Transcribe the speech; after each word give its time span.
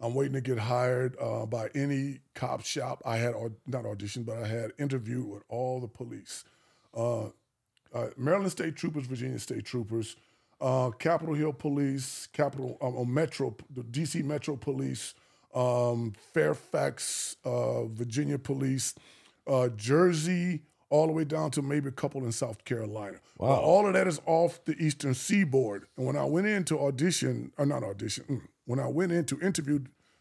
I'm 0.00 0.14
waiting 0.14 0.34
to 0.34 0.40
get 0.40 0.58
hired 0.58 1.16
uh, 1.20 1.46
by 1.46 1.68
any 1.74 2.20
cop 2.34 2.64
shop. 2.64 3.02
I 3.04 3.16
had 3.16 3.34
not 3.66 3.84
auditioned, 3.84 4.26
but 4.26 4.38
I 4.38 4.46
had 4.46 4.72
interviewed 4.78 5.26
with 5.26 5.42
all 5.48 5.80
the 5.80 5.88
police. 5.88 6.44
Uh, 6.94 7.26
uh, 7.94 8.08
Maryland 8.16 8.52
State 8.52 8.76
Troopers, 8.76 9.06
Virginia 9.06 9.38
State 9.38 9.64
Troopers, 9.64 10.16
uh, 10.60 10.90
Capitol 10.90 11.34
Hill 11.34 11.52
Police, 11.52 12.28
Capitol 12.32 12.76
um, 12.82 12.96
uh, 12.96 13.04
Metro, 13.04 13.56
the 13.74 13.82
DC 13.82 14.22
Metro 14.22 14.56
Police, 14.56 15.14
um, 15.54 16.12
Fairfax, 16.34 17.36
uh, 17.44 17.84
Virginia 17.84 18.38
Police, 18.38 18.94
Jersey, 19.76 20.62
all 20.90 21.06
the 21.06 21.12
way 21.12 21.24
down 21.24 21.50
to 21.52 21.62
maybe 21.62 21.88
a 21.88 21.92
couple 21.92 22.24
in 22.24 22.32
South 22.32 22.64
Carolina. 22.64 23.18
Wow. 23.38 23.56
all 23.56 23.86
of 23.86 23.94
that 23.94 24.06
is 24.06 24.20
off 24.26 24.64
the 24.64 24.76
Eastern 24.78 25.14
Seaboard. 25.14 25.86
And 25.96 26.06
when 26.06 26.16
I 26.16 26.24
went 26.24 26.46
in 26.46 26.64
to 26.64 26.78
audition, 26.78 27.52
or 27.58 27.66
not 27.66 27.82
audition, 27.82 28.24
mm, 28.24 28.42
when 28.64 28.78
I 28.78 28.86
went 28.86 29.12
in 29.12 29.24
to 29.26 29.40
interview, 29.40 29.80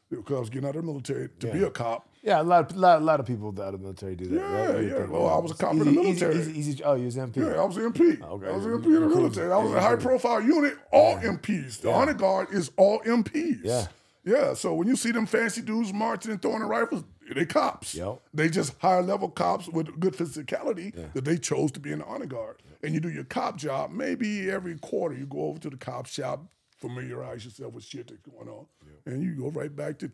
because 0.09 0.35
I 0.35 0.39
was 0.39 0.49
getting 0.49 0.67
out 0.67 0.75
of 0.75 0.81
the 0.81 0.87
military 0.87 1.29
to 1.39 1.51
be 1.51 1.63
a 1.63 1.69
cop. 1.69 2.07
Yeah, 2.21 2.41
a 2.41 2.43
lot, 2.43 2.71
of, 2.71 2.77
lot, 2.77 3.03
lot 3.03 3.19
of 3.19 3.25
people 3.27 3.49
out 3.49 3.73
of 3.73 3.73
the 3.73 3.77
military 3.79 4.15
do 4.15 4.25
that. 4.29 4.35
Yeah, 4.35 4.71
right? 4.71 4.83
yeah. 4.83 5.05
Well, 5.05 5.27
I 5.27 5.37
was 5.37 5.51
a 5.51 5.55
cop 5.55 5.73
in 5.73 5.79
the 5.79 5.85
military. 5.85 6.35
Easy, 6.39 6.51
easy, 6.51 6.71
easy, 6.71 6.83
oh, 6.83 6.95
you 6.95 7.05
was 7.05 7.17
an 7.17 7.31
MP. 7.31 7.37
Yeah, 7.37 7.61
I 7.61 7.65
was 7.65 7.77
an 7.77 7.91
MP. 7.91 8.21
Okay. 8.21 8.47
I 8.47 8.51
was 8.51 8.65
an 8.65 8.71
MP 8.71 8.85
in 8.85 8.93
the 8.93 9.07
military. 9.07 9.51
I 9.51 9.57
was 9.57 9.73
a 9.73 9.81
high 9.81 9.95
profile 9.95 10.41
unit, 10.41 10.77
all 10.91 11.17
MPs. 11.17 11.81
The 11.81 11.91
honor 11.91 12.13
guard 12.13 12.47
is 12.51 12.71
all 12.77 12.99
MPs. 13.01 13.59
Yeah. 13.63 13.87
Yeah. 14.23 14.53
So 14.55 14.73
when 14.73 14.87
you 14.87 14.95
see 14.95 15.11
them 15.11 15.27
fancy 15.27 15.61
dudes 15.61 15.93
marching 15.93 16.31
and 16.31 16.41
throwing 16.41 16.59
the 16.59 16.65
rifles, 16.65 17.03
they 17.33 17.45
cops. 17.45 17.95
Yep. 17.95 18.21
They 18.33 18.49
just 18.49 18.75
higher 18.79 19.01
level 19.01 19.29
cops 19.29 19.67
with 19.67 19.99
good 19.99 20.13
physicality 20.13 20.93
that 21.13 21.25
they 21.25 21.37
chose 21.37 21.71
to 21.73 21.79
be 21.79 21.91
in 21.91 21.99
the 21.99 22.05
honor 22.05 22.25
guard. 22.27 22.61
And 22.83 22.93
you 22.93 22.99
do 22.99 23.09
your 23.09 23.23
cop 23.23 23.57
job. 23.57 23.91
Maybe 23.91 24.49
every 24.49 24.77
quarter 24.77 25.15
you 25.15 25.25
go 25.25 25.45
over 25.45 25.59
to 25.59 25.69
the 25.69 25.77
cop 25.77 26.05
shop, 26.05 26.45
familiarize 26.77 27.45
yourself 27.45 27.73
with 27.73 27.83
shit 27.83 28.07
that's 28.07 28.21
going 28.21 28.47
on, 28.47 28.67
and 29.05 29.23
you 29.23 29.33
go 29.35 29.49
right 29.49 29.75
back 29.75 29.97
to 29.99 30.11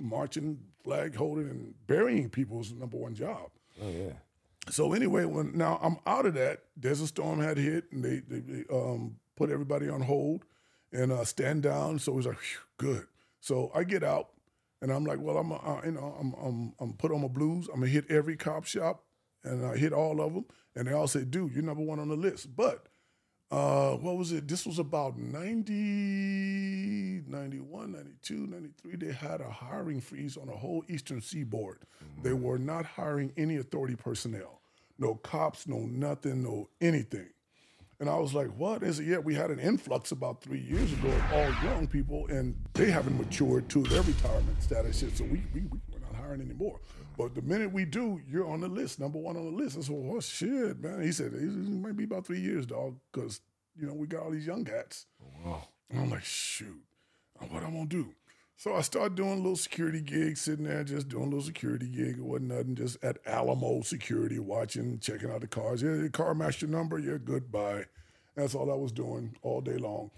marching, 0.00 0.58
flag 0.82 1.14
holding, 1.14 1.48
and 1.48 1.74
burying 1.86 2.28
people 2.28 2.60
is 2.60 2.72
the 2.72 2.78
number 2.78 2.96
one 2.96 3.14
job. 3.14 3.50
Oh 3.82 3.88
yeah. 3.88 4.12
So 4.68 4.92
anyway, 4.92 5.24
when 5.24 5.56
now 5.56 5.78
I'm 5.82 5.96
out 6.06 6.26
of 6.26 6.34
that, 6.34 6.64
Desert 6.78 7.06
Storm 7.08 7.40
had 7.40 7.56
hit, 7.56 7.84
and 7.92 8.04
they 8.04 8.20
they, 8.20 8.40
they 8.40 8.64
um, 8.72 9.16
put 9.36 9.50
everybody 9.50 9.88
on 9.88 10.00
hold 10.02 10.44
and 10.92 11.12
uh, 11.12 11.24
stand 11.24 11.62
down. 11.62 11.98
So 11.98 12.12
it 12.12 12.16
was 12.16 12.26
like 12.26 12.38
"Phew, 12.38 12.60
good. 12.76 13.06
So 13.40 13.70
I 13.74 13.84
get 13.84 14.02
out, 14.02 14.30
and 14.82 14.90
I'm 14.92 15.04
like, 15.04 15.20
well, 15.20 15.36
I'm 15.36 15.52
uh, 15.52 15.80
you 15.84 15.92
know 15.92 16.16
I'm 16.18 16.34
I'm 16.42 16.72
I'm 16.80 16.92
put 16.94 17.12
on 17.12 17.22
my 17.22 17.28
blues. 17.28 17.68
I'm 17.68 17.80
gonna 17.80 17.90
hit 17.92 18.10
every 18.10 18.36
cop 18.36 18.64
shop, 18.64 19.04
and 19.44 19.64
I 19.64 19.76
hit 19.76 19.92
all 19.92 20.20
of 20.20 20.34
them, 20.34 20.44
and 20.74 20.86
they 20.86 20.92
all 20.92 21.06
said, 21.08 21.30
dude, 21.30 21.52
you're 21.52 21.62
number 21.62 21.82
one 21.82 21.98
on 21.98 22.08
the 22.08 22.16
list. 22.16 22.54
But 22.56 22.86
uh, 23.50 23.92
what 23.96 24.16
was 24.16 24.30
it? 24.32 24.46
This 24.46 24.64
was 24.64 24.78
about 24.78 25.18
90, 25.18 25.72
91, 27.26 27.92
92, 27.92 28.46
93. 28.46 28.96
They 28.96 29.12
had 29.12 29.40
a 29.40 29.50
hiring 29.50 30.00
freeze 30.00 30.36
on 30.36 30.46
the 30.46 30.52
whole 30.52 30.84
Eastern 30.88 31.20
Seaboard. 31.20 31.78
They 32.22 32.32
were 32.32 32.58
not 32.58 32.84
hiring 32.84 33.32
any 33.36 33.56
authority 33.56 33.96
personnel. 33.96 34.60
No 34.98 35.16
cops, 35.16 35.66
no 35.66 35.78
nothing, 35.78 36.44
no 36.44 36.68
anything. 36.80 37.30
And 38.00 38.08
I 38.08 38.16
was 38.16 38.32
like, 38.32 38.48
what 38.56 38.82
is 38.82 38.98
it? 38.98 39.06
yeah, 39.06 39.18
we 39.18 39.34
had 39.34 39.50
an 39.50 39.60
influx 39.60 40.10
about 40.10 40.40
three 40.40 40.60
years 40.60 40.90
ago 40.94 41.08
of 41.08 41.32
all 41.34 41.50
young 41.62 41.86
people, 41.86 42.26
and 42.28 42.56
they 42.72 42.90
haven't 42.90 43.18
matured 43.18 43.68
to 43.68 43.82
their 43.82 44.00
retirement 44.00 44.62
status 44.62 45.02
yet. 45.02 45.14
So 45.14 45.24
we, 45.24 45.42
we, 45.52 45.60
we, 45.60 45.78
we're 45.92 45.98
not 46.00 46.14
hiring 46.14 46.40
anymore. 46.40 46.80
But 47.18 47.34
the 47.34 47.42
minute 47.42 47.70
we 47.70 47.84
do, 47.84 48.18
you're 48.26 48.48
on 48.48 48.62
the 48.62 48.68
list, 48.68 49.00
number 49.00 49.18
one 49.18 49.36
on 49.36 49.44
the 49.44 49.62
list. 49.62 49.76
I 49.76 49.82
said, 49.82 49.94
well, 49.94 50.14
what 50.14 50.24
shit, 50.24 50.80
man? 50.80 51.02
He 51.02 51.12
said, 51.12 51.34
it 51.34 51.42
might 51.42 51.94
be 51.94 52.04
about 52.04 52.26
three 52.26 52.40
years, 52.40 52.64
dog, 52.64 52.96
because, 53.12 53.42
you 53.78 53.86
know, 53.86 53.92
we 53.92 54.06
got 54.06 54.22
all 54.22 54.30
these 54.30 54.46
young 54.46 54.64
cats. 54.64 55.04
Oh, 55.44 55.62
and 55.90 56.00
I'm 56.00 56.10
like, 56.10 56.24
shoot, 56.24 56.82
what 57.50 57.62
I'm 57.62 57.74
gonna 57.74 57.86
do? 57.86 58.14
So 58.60 58.76
I 58.76 58.82
started 58.82 59.14
doing 59.14 59.32
a 59.32 59.36
little 59.36 59.56
security 59.56 60.02
gig, 60.02 60.36
sitting 60.36 60.66
there 60.66 60.84
just 60.84 61.08
doing 61.08 61.22
a 61.22 61.28
little 61.28 61.40
security 61.40 61.88
gig. 61.88 62.18
It 62.18 62.22
wasn't 62.22 62.50
nothing, 62.50 62.74
just 62.74 63.02
at 63.02 63.16
Alamo 63.24 63.80
Security, 63.80 64.38
watching, 64.38 64.98
checking 64.98 65.30
out 65.30 65.40
the 65.40 65.46
cars. 65.46 65.82
Yeah, 65.82 65.94
your 65.94 66.10
car 66.10 66.34
matched 66.34 66.60
your 66.60 66.70
number, 66.70 66.98
yeah, 66.98 67.16
goodbye. 67.24 67.86
That's 68.36 68.54
all 68.54 68.70
I 68.70 68.74
was 68.74 68.92
doing 68.92 69.34
all 69.40 69.62
day 69.62 69.78
long. 69.78 70.10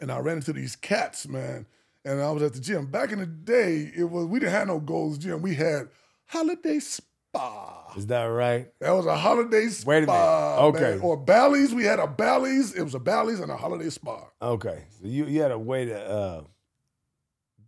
And 0.00 0.10
I 0.10 0.18
ran 0.18 0.38
into 0.38 0.52
these 0.52 0.74
cats, 0.74 1.28
man. 1.28 1.66
And 2.04 2.20
I 2.20 2.32
was 2.32 2.42
at 2.42 2.54
the 2.54 2.58
gym. 2.58 2.86
Back 2.86 3.12
in 3.12 3.20
the 3.20 3.26
day, 3.26 3.92
it 3.96 4.10
was 4.10 4.26
we 4.26 4.40
didn't 4.40 4.54
have 4.54 4.66
no 4.66 4.80
Gold's 4.80 5.18
Gym. 5.18 5.40
We 5.40 5.54
had 5.54 5.88
Holiday 6.26 6.80
Spa. 6.80 7.92
Is 7.96 8.08
that 8.08 8.24
right? 8.24 8.72
That 8.80 8.90
was 8.90 9.06
a 9.06 9.16
holiday 9.16 9.68
spa. 9.68 9.88
Wait 9.88 10.02
a 10.02 10.06
minute. 10.08 10.58
Okay. 10.64 10.80
man. 10.80 11.00
Or 11.00 11.16
Bally's. 11.16 11.72
We 11.72 11.84
had 11.84 12.00
a 12.00 12.08
Bally's. 12.08 12.74
It 12.74 12.82
was 12.82 12.96
a 12.96 13.00
Bally's 13.00 13.38
and 13.38 13.52
a 13.52 13.56
holiday 13.56 13.90
spa. 13.90 14.24
Okay. 14.42 14.82
So 15.00 15.06
you, 15.06 15.26
you 15.26 15.40
had 15.40 15.52
a 15.52 15.58
way 15.58 15.84
to 15.84 16.10
uh, 16.10 16.42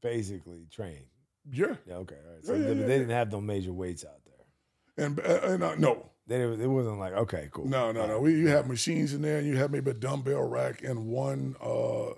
basically 0.04 0.66
train. 0.70 1.06
Yeah. 1.50 1.74
Yeah. 1.86 1.94
Okay. 1.96 2.16
All 2.26 2.34
right. 2.34 2.44
So 2.44 2.54
Yeah, 2.54 2.60
yeah, 2.60 2.68
they, 2.68 2.74
they 2.74 2.98
didn't 2.98 3.10
have 3.10 3.32
no 3.32 3.40
major 3.40 3.72
weights 3.72 4.04
out 4.04 4.20
there. 4.24 5.06
And, 5.06 5.18
uh, 5.18 5.52
and 5.52 5.62
uh, 5.62 5.74
no, 5.76 6.10
They 6.28 6.42
it 6.42 6.68
wasn't 6.68 6.98
like 6.98 7.12
okay, 7.14 7.48
cool. 7.50 7.66
no, 7.66 7.90
no, 7.90 8.06
no. 8.06 8.20
We, 8.20 8.34
you 8.34 8.48
have 8.48 8.68
machines 8.68 9.12
in 9.12 9.22
there, 9.22 9.38
and 9.38 9.46
you 9.46 9.56
have 9.56 9.70
maybe 9.72 9.90
a 9.90 9.94
dumbbell 9.94 10.42
rack 10.42 10.84
and 10.84 11.06
one 11.08 11.56
uh, 11.60 12.10
uh, 12.10 12.12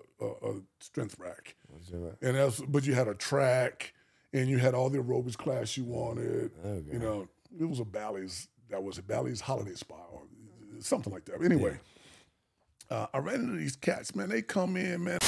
strength 0.80 1.16
rack. 1.18 1.54
And 2.20 2.36
that's, 2.36 2.60
but 2.60 2.84
you 2.86 2.94
had 2.94 3.08
a 3.08 3.14
track, 3.14 3.94
and 4.32 4.48
you 4.48 4.58
had 4.58 4.74
all 4.74 4.90
the 4.90 4.98
aerobics 4.98 5.36
class 5.36 5.76
you 5.76 5.84
wanted. 5.84 6.50
You 6.92 6.98
know, 6.98 7.28
it 7.58 7.64
was 7.64 7.80
a 7.80 7.84
Bally's. 7.84 8.48
That 8.68 8.82
was 8.82 8.98
a 8.98 9.02
Bally's 9.02 9.40
holiday 9.40 9.74
spa 9.74 9.94
or 10.12 10.22
something 10.80 11.12
like 11.12 11.24
that. 11.26 11.42
Anyway, 11.42 11.78
uh, 12.90 13.06
I 13.14 13.18
ran 13.18 13.40
into 13.40 13.56
these 13.56 13.76
cats. 13.76 14.14
Man, 14.14 14.28
they 14.28 14.42
come 14.42 14.76
in, 14.76 15.04
man. 15.04 15.18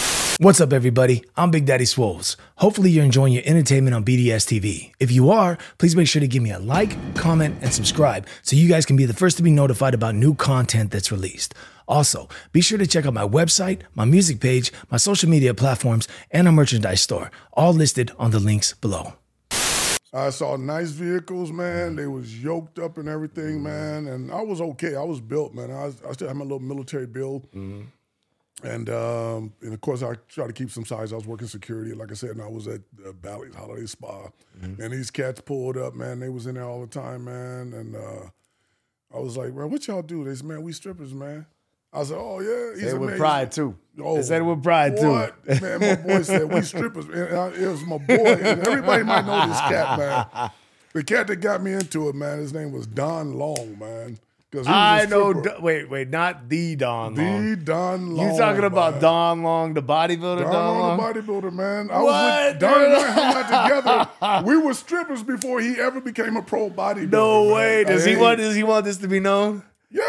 What's 0.40 0.60
up, 0.60 0.72
everybody? 0.72 1.24
I'm 1.36 1.50
Big 1.50 1.66
Daddy 1.66 1.84
Swolls. 1.84 2.36
Hopefully, 2.58 2.90
you're 2.90 3.04
enjoying 3.04 3.32
your 3.32 3.42
entertainment 3.44 3.96
on 3.96 4.04
BDS 4.04 4.46
TV. 4.46 4.92
If 5.00 5.10
you 5.10 5.30
are, 5.30 5.58
please 5.78 5.96
make 5.96 6.06
sure 6.06 6.20
to 6.20 6.28
give 6.28 6.44
me 6.44 6.52
a 6.52 6.60
like, 6.60 7.16
comment, 7.16 7.56
and 7.60 7.74
subscribe 7.74 8.24
so 8.42 8.54
you 8.54 8.68
guys 8.68 8.86
can 8.86 8.94
be 8.94 9.04
the 9.04 9.12
first 9.12 9.36
to 9.38 9.42
be 9.42 9.50
notified 9.50 9.94
about 9.94 10.14
new 10.14 10.36
content 10.36 10.92
that's 10.92 11.10
released. 11.10 11.56
Also, 11.88 12.28
be 12.52 12.60
sure 12.60 12.78
to 12.78 12.86
check 12.86 13.04
out 13.04 13.14
my 13.14 13.26
website, 13.26 13.80
my 13.96 14.04
music 14.04 14.38
page, 14.38 14.72
my 14.92 14.96
social 14.96 15.28
media 15.28 15.54
platforms, 15.54 16.06
and 16.30 16.46
our 16.46 16.52
merchandise 16.52 17.00
store, 17.00 17.32
all 17.54 17.72
listed 17.72 18.12
on 18.16 18.30
the 18.30 18.38
links 18.38 18.74
below. 18.74 19.14
I 20.12 20.30
saw 20.30 20.56
nice 20.56 20.90
vehicles, 20.90 21.50
man. 21.50 21.96
They 21.96 22.06
was 22.06 22.40
yoked 22.40 22.78
up 22.78 22.96
and 22.96 23.08
everything, 23.08 23.60
man. 23.60 24.06
And 24.06 24.30
I 24.30 24.42
was 24.42 24.60
okay. 24.60 24.94
I 24.94 25.02
was 25.02 25.20
built, 25.20 25.52
man. 25.52 25.72
I, 25.72 25.86
was, 25.86 26.00
I 26.08 26.12
still 26.12 26.28
had 26.28 26.36
my 26.36 26.44
little 26.44 26.60
military 26.60 27.06
build. 27.06 27.50
Mm-hmm. 27.50 27.82
And 28.64 28.90
um, 28.90 29.52
and 29.62 29.72
of 29.72 29.80
course, 29.80 30.02
I 30.02 30.14
try 30.28 30.48
to 30.48 30.52
keep 30.52 30.70
some 30.70 30.84
size. 30.84 31.12
I 31.12 31.16
was 31.16 31.26
working 31.26 31.46
security, 31.46 31.92
like 31.92 32.10
I 32.10 32.14
said, 32.14 32.30
and 32.30 32.42
I 32.42 32.48
was 32.48 32.66
at 32.66 32.80
uh, 33.06 33.12
Bally's 33.12 33.54
Holiday 33.54 33.86
Spa. 33.86 34.28
And 34.60 34.92
these 34.92 35.12
cats 35.12 35.40
pulled 35.40 35.76
up, 35.76 35.94
man. 35.94 36.18
They 36.18 36.28
was 36.28 36.46
in 36.48 36.56
there 36.56 36.64
all 36.64 36.80
the 36.80 36.88
time, 36.88 37.26
man. 37.26 37.72
And 37.72 37.94
uh, 37.94 38.30
I 39.14 39.20
was 39.20 39.36
like, 39.36 39.54
man, 39.54 39.70
what 39.70 39.86
y'all 39.86 40.02
do? 40.02 40.24
They 40.24 40.34
said, 40.34 40.46
man, 40.46 40.62
we 40.62 40.72
strippers, 40.72 41.14
man. 41.14 41.46
I 41.92 42.02
said, 42.02 42.18
oh 42.18 42.40
yeah. 42.40 42.74
He 42.74 42.82
said, 42.86 42.96
it 42.96 42.98
with 42.98 43.16
pride 43.16 43.52
too. 43.52 43.76
Oh, 44.02 44.16
they 44.16 44.22
said 44.22 44.42
it 44.42 44.44
with 44.44 44.62
pride 44.62 44.96
too. 44.96 45.08
what? 45.10 45.46
Man, 45.62 45.80
my 45.80 45.94
boy 45.94 46.22
said 46.22 46.52
we 46.52 46.60
strippers. 46.62 47.06
And 47.06 47.36
I, 47.36 47.48
it 47.48 47.68
was 47.68 47.82
my 47.84 47.98
boy. 47.98 48.14
And 48.14 48.66
everybody 48.66 49.04
might 49.04 49.24
know 49.24 49.46
this 49.46 49.60
cat, 49.60 49.98
man. 49.98 50.50
The 50.92 51.04
cat 51.04 51.28
that 51.28 51.36
got 51.36 51.62
me 51.62 51.72
into 51.74 52.08
it, 52.08 52.14
man, 52.16 52.38
his 52.40 52.52
name 52.52 52.72
was 52.72 52.86
Don 52.86 53.34
Long, 53.34 53.78
man. 53.78 54.18
'Cause 54.50 54.66
he 54.66 54.72
was 54.72 54.72
a 54.72 54.72
I 54.72 55.04
know. 55.06 55.42
Wait, 55.60 55.90
wait, 55.90 56.08
not 56.08 56.48
the 56.48 56.74
Don 56.76 57.14
Long. 57.14 57.50
the 57.50 57.56
Don 57.56 58.16
Long. 58.16 58.30
You 58.32 58.38
talking 58.38 58.64
about 58.64 58.94
man. 58.94 59.02
Don 59.02 59.42
Long, 59.42 59.74
the 59.74 59.82
bodybuilder? 59.82 60.40
Don, 60.40 60.52
Don, 60.52 60.78
Long, 60.78 60.78
Long. 60.78 60.96
the 60.96 61.20
bodybuilder, 61.20 61.52
man. 61.52 61.90
I 61.90 62.02
was 62.02 62.04
What, 62.12 62.52
with 62.52 62.58
Don 62.60 62.84
and? 62.84 62.94
I 62.94 63.10
hung 63.10 63.34
out 63.44 64.08
together. 64.22 64.46
We 64.48 64.56
were 64.56 64.72
strippers 64.72 65.22
before 65.22 65.60
he 65.60 65.78
ever 65.78 66.00
became 66.00 66.36
a 66.38 66.42
pro 66.42 66.70
bodybuilder. 66.70 67.10
no 67.12 67.44
man. 67.44 67.54
way. 67.54 67.84
Does 67.84 68.06
he 68.06 68.12
Hey, 68.12 68.16
want? 68.20 68.38
Does 68.38 68.54
he 68.56 68.62
want 68.62 68.86
this 68.86 68.96
to 68.98 69.08
be 69.08 69.20
known? 69.20 69.64
Yeah. 69.90 70.02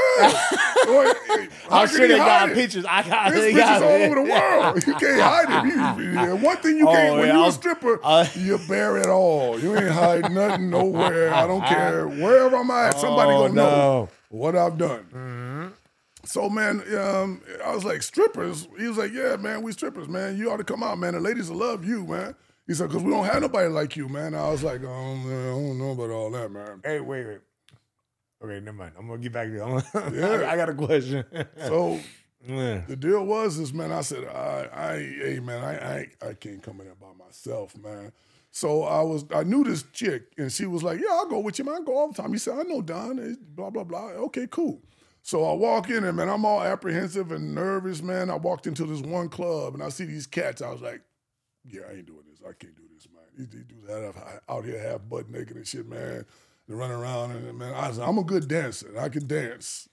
Boy, 0.86 1.12
I'm 1.70 1.88
can 1.88 1.98
sure 1.98 2.08
they 2.08 2.18
got 2.18 2.50
it? 2.50 2.56
pictures. 2.56 2.86
I 2.88 3.02
got. 3.04 3.32
There's 3.32 3.44
pictures 3.46 3.62
got 3.64 3.84
all 3.84 3.90
it. 3.90 4.06
over 4.06 4.16
the 4.16 4.22
world. 4.32 4.84
You 4.88 4.94
can't 4.96 5.22
hide 5.22 5.68
it. 5.68 6.04
You, 6.04 6.36
one 6.46 6.58
thing 6.58 6.78
you 6.78 6.88
oh, 6.88 6.94
can't, 6.94 7.14
Oh, 7.16 7.20
when 7.20 7.28
you're 7.36 7.48
a 7.48 7.52
stripper, 7.52 8.00
I- 8.06 8.30
you 8.36 8.58
bear 8.70 8.98
it 8.98 9.08
all. 9.08 9.60
You 9.60 9.76
ain't 9.78 9.90
hide 9.90 10.32
nothing 10.32 10.70
nowhere. 10.70 11.34
I 11.34 11.46
don't 11.48 11.64
care. 11.66 12.08
Wherever 12.08 12.56
I'm 12.58 12.72
at, 12.72 12.98
somebody 13.00 13.32
Oh, 13.32 13.42
gonna 13.48 13.54
know 13.54 13.70
no. 13.70 14.10
What 14.30 14.56
I've 14.56 14.78
done. 14.78 15.74
So, 16.26 16.50
man, 16.50 16.82
um, 16.98 17.42
I 17.64 17.74
was 17.74 17.86
like, 17.86 18.02
strippers? 18.04 18.68
He 18.78 18.88
was 18.88 18.98
like, 18.98 19.14
yeah, 19.14 19.36
man, 19.38 19.62
we 19.62 19.72
strippers, 19.72 20.08
man. 20.10 20.38
You 20.38 20.52
ought 20.52 20.58
to 20.58 20.64
come 20.64 20.84
out, 20.84 20.98
man. 20.98 21.14
The 21.14 21.20
ladies 21.20 21.50
will 21.50 21.58
love 21.58 21.86
you, 21.86 22.06
man. 22.06 22.36
He 22.68 22.74
said, 22.74 22.90
because 22.90 23.04
we 23.04 23.12
don't 23.12 23.26
have 23.26 23.42
nobody 23.42 23.68
like 23.70 23.96
you, 23.96 24.08
man. 24.10 24.36
I 24.36 24.50
was 24.50 24.62
like, 24.64 24.82
man, 24.82 24.92
I 25.26 25.46
don't 25.50 25.78
know 25.80 25.92
about 25.92 26.10
all 26.12 26.30
that, 26.32 26.52
man. 26.52 26.82
Hey, 26.84 27.00
wait, 27.00 27.26
wait. 27.26 27.40
Okay, 28.44 28.60
never 28.60 28.78
mind. 28.78 28.94
I'm 28.98 29.08
gonna 29.08 29.20
get 29.22 29.32
back 29.34 29.48
to 29.48 29.54
you. 29.54 29.82
Yeah. 30.20 30.50
I 30.50 30.56
got 30.56 30.70
a 30.70 30.74
question. 30.74 31.26
So 31.58 32.00
Yeah. 32.48 32.82
the 32.88 32.96
deal 32.96 33.26
was 33.26 33.58
this, 33.58 33.74
man. 33.74 33.92
I 33.92 34.02
said, 34.02 34.26
I, 34.28 34.70
I, 34.72 34.98
hey, 34.98 35.40
man, 35.40 35.64
I, 35.64 35.74
I, 36.26 36.30
I 36.30 36.34
can't 36.34 36.62
come 36.62 36.80
in 36.80 36.86
there 36.86 36.96
by 36.96 37.08
myself, 37.18 37.76
man. 37.78 38.12
So 38.52 38.84
I 38.84 39.02
was, 39.02 39.26
I 39.34 39.44
knew 39.44 39.64
this 39.64 39.84
chick, 39.94 40.34
and 40.38 40.52
she 40.52 40.66
was 40.66 40.84
like, 40.84 41.00
"Yeah, 41.00 41.12
I'll 41.12 41.30
go 41.30 41.40
with 41.40 41.60
you, 41.60 41.66
man. 41.66 41.82
I 41.82 41.86
go 41.86 41.98
all 41.98 42.12
the 42.12 42.20
time." 42.22 42.32
He 42.32 42.40
said, 42.40 42.58
"I 42.58 42.64
know 42.64 42.82
Don." 42.82 43.38
Blah 43.56 43.70
blah 43.70 43.84
blah. 43.84 44.08
Okay, 44.08 44.48
cool. 44.50 44.82
So 45.22 45.46
I 45.46 45.54
walk 45.54 45.90
in, 45.90 46.04
and 46.04 46.18
man, 46.18 46.30
I'm 46.30 46.46
all 46.46 46.62
apprehensive 46.62 47.32
and 47.32 47.54
nervous, 47.54 48.02
man. 48.02 48.30
I 48.30 48.36
walked 48.36 48.66
into 48.66 48.86
this 48.86 49.02
one 49.02 49.30
club, 49.30 49.76
and 49.76 49.84
I 49.84 49.90
see 49.90 50.06
these 50.06 50.26
cats. 50.26 50.62
I 50.62 50.72
was 50.72 50.82
like, 50.82 51.02
yeah, 51.66 51.82
I 51.90 51.94
ain't 51.98 52.08
doing 52.08 52.24
this. 52.30 52.40
I 52.42 52.54
can't 52.54 52.76
do 52.76 52.84
this, 52.94 53.08
man. 53.14 53.24
These, 53.38 53.50
these 53.50 53.66
dudes 53.66 53.90
out, 53.90 54.16
out 54.48 54.66
here 54.66 54.80
half 54.80 55.02
butt 55.08 55.30
naked 55.30 55.58
and 55.58 55.68
shit, 55.68 55.88
man. 55.88 56.26
They 56.68 56.76
running 56.76 56.98
around 56.98 57.32
and 57.32 57.58
man, 57.58 57.74
I 57.74 57.90
I'm 58.04 58.20
a 58.20 58.24
good 58.24 58.48
dancer. 58.48 58.94
I 59.00 59.10
can 59.10 59.26
dance. 59.26 59.89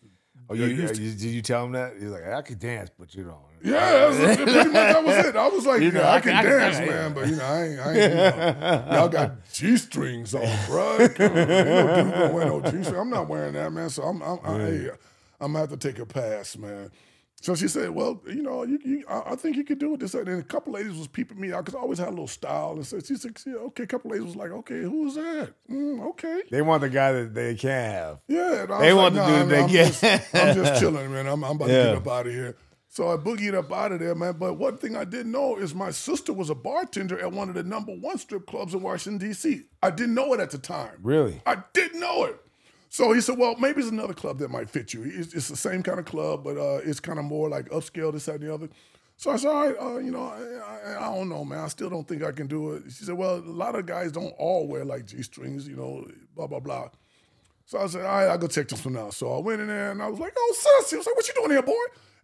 Oh, 0.49 0.55
you, 0.55 0.67
Yeah, 0.67 0.89
you, 0.93 1.11
did 1.11 1.23
you 1.23 1.43
tell 1.43 1.65
him 1.65 1.73
that? 1.73 1.95
He's 1.99 2.09
like, 2.09 2.25
I 2.27 2.41
could 2.43 2.59
dance, 2.59 2.91
but 2.99 3.15
you 3.15 3.25
don't. 3.25 3.37
Yeah, 3.63 4.11
that's, 4.11 4.19
that's 4.19 4.37
pretty 4.37 4.55
much 4.55 4.73
that 4.73 5.05
was 5.05 5.27
it. 5.27 5.37
I 5.37 5.49
was 5.49 5.67
like, 5.67 5.81
You 5.81 5.91
know, 5.91 6.01
yeah, 6.01 6.11
I, 6.11 6.15
I 6.17 6.21
can, 6.21 6.37
I 6.37 6.43
can 6.43 6.51
dance, 6.51 6.77
dance. 6.77 6.91
man, 6.91 7.15
but 7.15 7.27
you 7.29 7.37
know, 7.37 7.45
I 7.45 7.63
ain't, 7.65 7.81
I 7.81 7.89
ain't 7.89 7.97
you 7.97 8.17
know, 8.17 8.89
y'all 8.93 9.09
got 9.09 9.53
G 9.53 9.77
strings 9.77 10.35
on, 10.35 10.59
bro. 10.69 10.99
Ain't 11.01 11.19
no 11.19 11.29
dude 11.29 11.39
gonna 11.39 12.31
wear 12.33 12.47
no 12.47 12.61
G 12.61 12.83
string. 12.85 13.01
I'm 13.01 13.11
not 13.11 13.29
wearing 13.29 13.55
that, 13.55 13.73
man. 13.73 13.91
So 13.91 14.03
I'm, 14.05 14.23
I'm, 14.23 14.39
I, 14.45 14.59
hey, 14.59 14.91
I'm 15.41 15.53
gonna 15.53 15.59
have 15.61 15.71
to 15.71 15.77
take 15.77 15.99
a 15.99 16.07
pass, 16.07 16.57
man. 16.57 16.91
So 17.47 17.55
she 17.55 17.69
said, 17.69 17.91
"Well, 17.91 18.21
you 18.27 18.43
know, 18.43 18.65
you, 18.65 18.77
you 18.85 19.05
I, 19.09 19.35
I 19.35 19.37
think 19.37 19.55
you 19.57 19.63
could 19.63 19.79
do 19.79 19.95
it." 19.95 20.01
This 20.01 20.15
and 20.15 20.29
a 20.29 20.43
couple 20.43 20.73
ladies 20.73 20.99
was 20.99 21.07
peeping 21.07 21.41
me 21.41 21.53
out 21.53 21.65
because 21.65 21.77
I 21.77 21.79
always 21.81 22.01
had 22.01 22.09
a 22.09 22.11
little 22.11 22.27
style, 22.27 22.73
and 22.73 22.85
so 22.85 22.99
she 22.99 23.15
said, 23.15 23.41
yeah, 23.47 23.55
"Okay." 23.69 23.85
A 23.85 23.87
couple 23.87 24.11
ladies 24.11 24.27
was 24.27 24.35
like, 24.35 24.51
"Okay, 24.51 24.81
who's 24.81 25.15
that?" 25.15 25.51
Mm, 25.71 26.05
okay. 26.09 26.43
They 26.51 26.61
want 26.61 26.81
the 26.81 26.89
guy 26.89 27.13
that 27.13 27.35
they 27.35 27.55
can't 27.55 27.93
have. 27.93 28.19
Yeah, 28.27 28.63
and 28.65 28.73
I 28.73 28.81
They 28.81 28.93
want 28.95 29.15
like, 29.15 29.27
to 29.27 29.31
do 29.33 29.37
nah, 29.39 29.43
it, 29.45 29.47
they 29.47 29.61
I'm 29.63 29.71
get- 29.71 29.87
Just, 29.93 30.35
I'm 30.35 30.55
just 30.57 30.81
chilling, 30.81 31.13
man. 31.13 31.29
I'm, 31.29 31.45
I'm 31.45 31.53
about 31.55 31.67
to 31.69 31.73
get 31.73 31.95
up 31.95 32.09
out 32.09 32.27
of 32.27 32.33
here. 32.33 32.57
So 32.89 33.13
I 33.13 33.17
boogied 33.17 33.55
up 33.55 33.71
out 33.71 33.93
of 33.93 34.01
there, 34.01 34.17
man. 34.17 34.35
But 34.41 34.55
one 34.55 34.77
thing 34.77 34.97
I 34.97 35.05
didn't 35.05 35.31
know 35.31 35.57
is 35.57 35.73
my 35.73 35.93
sister 35.93 36.33
was 36.33 36.51
a 36.51 36.55
bartender 36.57 37.17
at 37.21 37.31
one 37.31 37.49
of 37.49 37.55
the 37.55 37.63
number 37.63 37.93
one 37.93 38.19
strip 38.19 38.47
clubs 38.49 38.75
in 38.75 38.83
Washington, 38.83 39.25
D.C. 39.25 39.63
I 39.85 39.91
didn't 39.91 40.15
know 40.15 40.33
it 40.35 40.41
at 40.41 40.51
the 40.51 40.59
time. 40.59 40.99
Really? 41.01 41.43
I 41.47 41.59
didn't 41.75 42.01
know 42.01 42.25
it. 42.25 42.41
So 42.97 43.13
he 43.13 43.21
said, 43.21 43.37
well, 43.37 43.55
maybe 43.59 43.83
it's 43.83 43.91
another 43.91 44.15
club 44.15 44.39
that 44.39 44.51
might 44.51 44.71
fit 44.71 44.95
you. 44.95 45.03
It's, 45.05 45.35
it's 45.35 45.49
the 45.49 45.57
same 45.57 45.83
kind 45.83 45.99
of 45.99 46.07
club, 46.07 46.43
but 46.43 46.57
uh, 46.57 46.81
it's 46.83 46.99
kind 46.99 47.19
of 47.19 47.27
more 47.27 47.47
like 47.47 47.69
upscale, 47.69 48.11
this, 48.11 48.25
that, 48.25 48.37
and 48.37 48.45
the 48.45 48.55
other. 48.55 48.71
So 49.19 49.31
I 49.31 49.37
said, 49.37 49.49
all 49.49 49.67
right, 49.67 49.77
uh, 49.79 49.99
you 49.99 50.11
know, 50.11 50.23
I, 50.23 50.95
I, 50.95 50.97
I 51.11 51.15
don't 51.15 51.29
know, 51.29 51.45
man. 51.45 51.59
I 51.59 51.69
still 51.69 51.91
don't 51.91 52.09
think 52.09 52.23
I 52.23 52.33
can 52.33 52.47
do 52.47 52.73
it. 52.73 52.85
She 52.85 53.05
said, 53.05 53.15
well, 53.15 53.35
a 53.37 53.41
lot 53.41 53.75
of 53.75 53.85
guys 53.85 54.13
don't 54.13 54.33
all 54.39 54.67
wear 54.67 54.83
like 54.83 55.05
G-strings, 55.05 55.69
you 55.69 55.77
know, 55.77 56.07
blah, 56.35 56.47
blah, 56.47 56.59
blah. 56.59 56.89
So 57.67 57.79
I 57.81 57.87
said, 57.87 58.07
all 58.07 58.17
right, 58.17 58.29
I'll 58.29 58.39
go 58.39 58.47
check 58.47 58.67
this 58.69 58.83
one 58.83 58.97
out. 58.97 59.13
So 59.13 59.31
I 59.31 59.41
went 59.41 59.61
in 59.61 59.67
there 59.69 59.91
and 59.91 60.03
I 60.03 60.09
was 60.09 60.19
like, 60.19 60.33
oh, 60.35 60.55
sis. 60.57 60.89
She 60.89 60.97
was 60.97 61.05
like, 61.05 61.17
what 61.17 61.29
you 61.29 61.35
doing 61.35 61.51
here, 61.51 61.61
boy? 61.61 61.75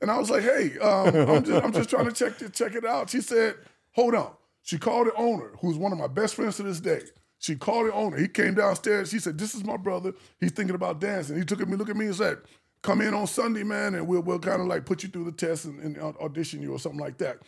And 0.00 0.10
I 0.10 0.16
was 0.16 0.30
like, 0.30 0.42
hey, 0.42 0.78
um, 0.78 1.14
I'm, 1.14 1.44
just, 1.44 1.64
I'm 1.64 1.72
just 1.74 1.90
trying 1.90 2.06
to 2.06 2.12
check, 2.12 2.40
it- 2.40 2.54
check 2.54 2.74
it 2.74 2.86
out. 2.86 3.10
She 3.10 3.20
said, 3.20 3.56
hold 3.90 4.14
on. 4.14 4.32
She 4.62 4.78
called 4.78 5.08
the 5.08 5.14
owner, 5.16 5.50
who's 5.60 5.76
one 5.76 5.92
of 5.92 5.98
my 5.98 6.06
best 6.06 6.34
friends 6.34 6.56
to 6.56 6.62
this 6.62 6.80
day. 6.80 7.02
She 7.42 7.56
called 7.56 7.88
the 7.88 7.92
owner. 7.92 8.16
He 8.16 8.28
came 8.28 8.54
downstairs. 8.54 9.10
She 9.10 9.18
said, 9.18 9.36
this 9.36 9.52
is 9.52 9.64
my 9.64 9.76
brother. 9.76 10.14
He's 10.38 10.52
thinking 10.52 10.76
about 10.76 11.00
dancing. 11.00 11.36
He 11.36 11.44
took 11.44 11.60
at 11.60 11.68
me, 11.68 11.76
look 11.76 11.90
at 11.90 11.96
me 11.96 12.06
and 12.06 12.14
said, 12.14 12.38
come 12.82 13.00
in 13.00 13.14
on 13.14 13.26
Sunday, 13.26 13.64
man, 13.64 13.96
and 13.96 14.06
we'll, 14.06 14.22
we'll 14.22 14.38
kind 14.38 14.60
of 14.60 14.68
like 14.68 14.86
put 14.86 15.02
you 15.02 15.08
through 15.08 15.24
the 15.24 15.32
test 15.32 15.64
and, 15.64 15.80
and 15.80 16.16
audition 16.18 16.62
you 16.62 16.72
or 16.72 16.78
something 16.78 17.00
like 17.00 17.18
that. 17.18 17.40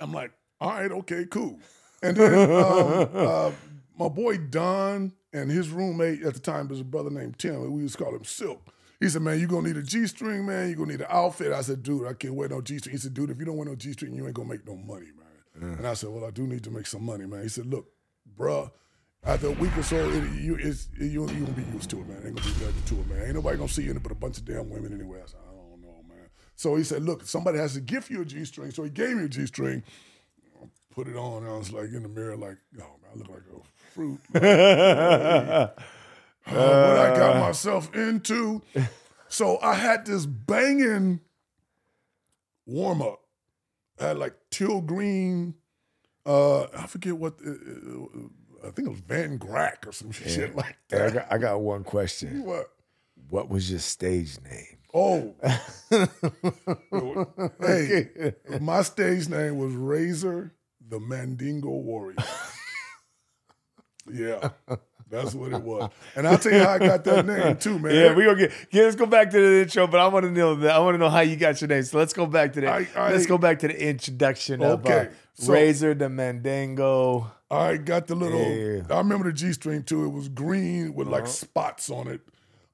I'm 0.00 0.12
like, 0.12 0.32
all 0.60 0.70
right, 0.70 0.90
okay, 0.90 1.24
cool. 1.30 1.60
And 2.02 2.16
then 2.16 2.50
um, 2.50 3.08
uh, 3.14 3.52
my 3.96 4.08
boy 4.08 4.38
Don 4.38 5.12
and 5.32 5.52
his 5.52 5.70
roommate 5.70 6.24
at 6.24 6.34
the 6.34 6.40
time 6.40 6.66
was 6.66 6.80
a 6.80 6.84
brother 6.84 7.10
named 7.10 7.38
Tim. 7.38 7.72
We 7.72 7.82
used 7.82 7.96
to 7.96 8.02
call 8.02 8.12
him 8.12 8.24
Silk. 8.24 8.60
He 8.98 9.08
said, 9.08 9.22
man, 9.22 9.38
you're 9.38 9.46
going 9.46 9.62
to 9.62 9.68
need 9.72 9.76
a 9.76 9.84
G-string, 9.84 10.44
man. 10.46 10.66
You're 10.66 10.78
going 10.78 10.88
to 10.88 10.96
need 10.96 11.02
an 11.02 11.10
outfit. 11.10 11.52
I 11.52 11.60
said, 11.60 11.84
dude, 11.84 12.08
I 12.08 12.14
can't 12.14 12.34
wear 12.34 12.48
no 12.48 12.60
G-string. 12.60 12.92
He 12.92 12.98
said, 12.98 13.14
dude, 13.14 13.30
if 13.30 13.38
you 13.38 13.44
don't 13.44 13.56
wear 13.56 13.68
no 13.68 13.76
G-string, 13.76 14.14
you 14.14 14.26
ain't 14.26 14.34
going 14.34 14.48
to 14.48 14.54
make 14.54 14.66
no 14.66 14.74
money, 14.74 15.10
man. 15.16 15.76
And 15.78 15.86
I 15.86 15.94
said, 15.94 16.10
well, 16.10 16.24
I 16.24 16.30
do 16.30 16.46
need 16.46 16.64
to 16.64 16.70
make 16.70 16.86
some 16.86 17.04
money, 17.04 17.24
man. 17.24 17.42
He 17.42 17.48
said, 17.48 17.66
look, 17.66 17.86
bruh, 18.38 18.70
after 19.26 19.48
a 19.48 19.52
week 19.52 19.76
or 19.76 19.82
so, 19.82 19.96
it, 19.96 20.32
you, 20.40 20.56
it's, 20.56 20.88
it, 20.98 21.06
you, 21.06 21.22
you 21.22 21.26
gonna 21.26 21.50
be 21.52 21.64
used 21.74 21.90
to 21.90 21.98
it, 22.00 22.08
man. 22.08 22.22
Ain't 22.24 22.36
gonna 22.36 22.54
be 22.54 22.64
nothing 22.64 22.82
to 22.86 22.94
it, 23.00 23.08
man. 23.08 23.22
Ain't 23.26 23.34
nobody 23.34 23.56
gonna 23.56 23.68
see 23.68 23.82
you 23.82 23.90
in 23.90 23.96
it 23.96 24.02
but 24.02 24.12
a 24.12 24.16
bunch 24.16 24.38
of 24.38 24.44
damn 24.44 24.70
women 24.70 24.92
anyway. 24.92 25.18
I 25.22 25.26
said, 25.26 25.40
I 25.42 25.52
don't 25.52 25.82
know, 25.82 26.04
man. 26.08 26.28
So 26.54 26.76
he 26.76 26.84
said, 26.84 27.02
look, 27.02 27.24
somebody 27.24 27.58
has 27.58 27.74
to 27.74 27.80
gift 27.80 28.10
you 28.10 28.22
a 28.22 28.24
G-string. 28.24 28.70
So 28.70 28.84
he 28.84 28.90
gave 28.90 29.16
me 29.16 29.24
a 29.24 29.28
G-string. 29.28 29.82
Put 30.94 31.08
it 31.08 31.16
on. 31.16 31.42
And 31.42 31.52
I 31.52 31.58
was 31.58 31.72
like 31.72 31.86
in 31.92 32.02
the 32.02 32.08
mirror, 32.08 32.36
like, 32.36 32.56
oh 32.80 32.96
man, 33.02 33.10
I 33.14 33.18
look 33.18 33.28
like 33.28 33.42
a 33.52 33.92
fruit. 33.92 34.20
Like, 34.32 34.42
oh, 34.42 35.70
what 36.54 36.98
I 36.98 37.16
got 37.16 37.40
myself 37.40 37.94
into. 37.94 38.62
So 39.28 39.58
I 39.60 39.74
had 39.74 40.06
this 40.06 40.24
banging 40.24 41.20
warm 42.64 43.02
up. 43.02 43.20
I 44.00 44.08
had 44.08 44.18
like 44.18 44.34
teal 44.50 44.80
green. 44.80 45.54
Uh, 46.24 46.62
I 46.64 46.86
forget 46.86 47.16
what. 47.16 47.34
Uh, 47.44 47.50
uh, 47.50 48.28
I 48.66 48.70
think 48.72 48.88
it 48.88 48.90
was 48.90 49.00
Van 49.00 49.38
Grack 49.38 49.86
or 49.86 49.92
some 49.92 50.10
shit 50.10 50.56
like 50.56 50.76
Hey, 50.88 50.98
I 50.98 51.10
that. 51.10 51.14
got, 51.14 51.32
I 51.32 51.38
got 51.38 51.60
one 51.60 51.84
question. 51.84 52.44
What? 52.44 52.70
What 53.30 53.48
was 53.48 53.70
your 53.70 53.80
stage 53.80 54.36
name? 54.44 54.78
Oh, 54.94 55.34
hey, 57.60 58.34
my 58.60 58.82
stage 58.82 59.28
name 59.28 59.58
was 59.58 59.72
Razor 59.74 60.52
the 60.88 61.00
Mandingo 61.00 61.70
Warrior. 61.70 62.16
Yeah, 64.12 64.50
that's 65.10 65.34
what 65.34 65.52
it 65.52 65.62
was. 65.62 65.90
And 66.14 66.26
I'll 66.28 66.38
tell 66.38 66.52
you 66.52 66.58
how 66.62 66.70
I 66.72 66.78
got 66.78 67.04
that 67.04 67.26
name 67.26 67.56
too, 67.58 67.78
man. 67.78 67.94
Yeah, 67.94 68.14
we 68.14 68.24
gonna 68.24 68.38
get. 68.38 68.52
Yeah, 68.70 68.84
let's 68.84 68.96
go 68.96 69.06
back 69.06 69.30
to 69.30 69.40
the 69.40 69.62
intro, 69.62 69.86
but 69.86 70.00
I 70.00 70.08
want 70.08 70.24
to 70.26 70.30
know 70.30 70.54
that. 70.56 70.74
I 70.74 70.78
want 70.78 70.94
to 70.94 70.98
know 70.98 71.10
how 71.10 71.20
you 71.20 71.36
got 71.36 71.60
your 71.60 71.68
name. 71.68 71.82
So 71.82 71.98
let's 71.98 72.12
go 72.12 72.26
back 72.26 72.52
to 72.54 72.60
the. 72.60 72.68
I- 72.68 72.86
I- 72.96 73.12
let's 73.12 73.26
go 73.26 73.38
back 73.38 73.58
to 73.60 73.68
the 73.68 73.88
introduction 73.88 74.62
of 74.62 74.86
uh, 74.86 75.06
so- 75.34 75.52
Razor 75.52 75.94
the 75.94 76.08
Mandingo. 76.08 77.30
I 77.50 77.76
got 77.76 78.06
the 78.08 78.14
little. 78.16 78.40
Yeah. 78.40 78.80
Uh-huh. 78.80 78.94
I 78.94 78.98
remember 78.98 79.26
the 79.26 79.32
G 79.32 79.52
string 79.52 79.82
too. 79.84 80.04
It 80.04 80.08
was 80.08 80.28
green 80.28 80.94
with 80.94 81.06
like 81.08 81.26
spots 81.28 81.90
on 81.90 82.08
it, 82.08 82.20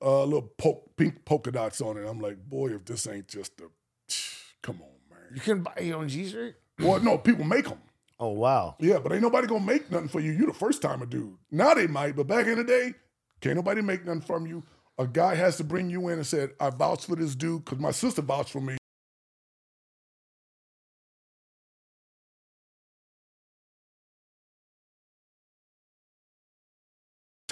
uh, 0.01 0.25
little 0.25 0.51
poke, 0.57 0.97
pink 0.97 1.25
polka 1.27 1.51
dots 1.53 1.81
on 1.83 1.97
it. 1.99 2.07
I'm 2.09 2.21
like, 2.21 2.39
boy, 2.49 2.69
if 2.75 2.85
this 2.87 3.07
ain't 3.07 3.29
just 3.29 3.61
a, 3.61 3.65
come 4.63 4.77
on, 4.81 4.89
man. 5.11 5.29
You 5.35 5.41
can 5.41 5.63
buy 5.63 5.79
your 5.83 5.99
own 5.99 6.09
G 6.09 6.27
string. 6.27 6.55
Well, 6.79 7.01
no, 7.01 7.19
people 7.19 7.45
make 7.45 7.69
them. 7.69 7.79
Oh 8.23 8.29
wow. 8.29 8.77
Yeah, 8.79 9.01
but 9.01 9.11
ain't 9.11 9.21
nobody 9.21 9.49
gonna 9.49 9.67
make 9.67 9.91
nothing 9.91 10.07
for 10.07 10.21
you. 10.21 10.31
You 10.31 10.47
the 10.47 10.53
first 10.53 10.81
time 10.81 11.03
a 11.03 11.07
dude. 11.07 11.35
Now 11.51 11.75
they 11.75 11.89
might, 11.89 12.15
but 12.15 12.29
back 12.29 12.47
in 12.47 12.57
the 12.57 12.63
day, 12.63 12.95
can't 13.41 13.57
nobody 13.57 13.83
make 13.83 14.05
nothing 14.05 14.21
from 14.21 14.47
you. 14.47 14.63
A 14.97 15.09
guy 15.09 15.35
has 15.35 15.57
to 15.57 15.65
bring 15.65 15.91
you 15.91 16.07
in 16.07 16.19
and 16.19 16.27
said, 16.27 16.51
I 16.61 16.71
vouch 16.71 17.07
for 17.07 17.17
this 17.17 17.35
dude 17.35 17.65
because 17.65 17.81
my 17.81 17.91
sister 17.91 18.23
vouched 18.23 18.53
for 18.53 18.61
me. 18.61 18.77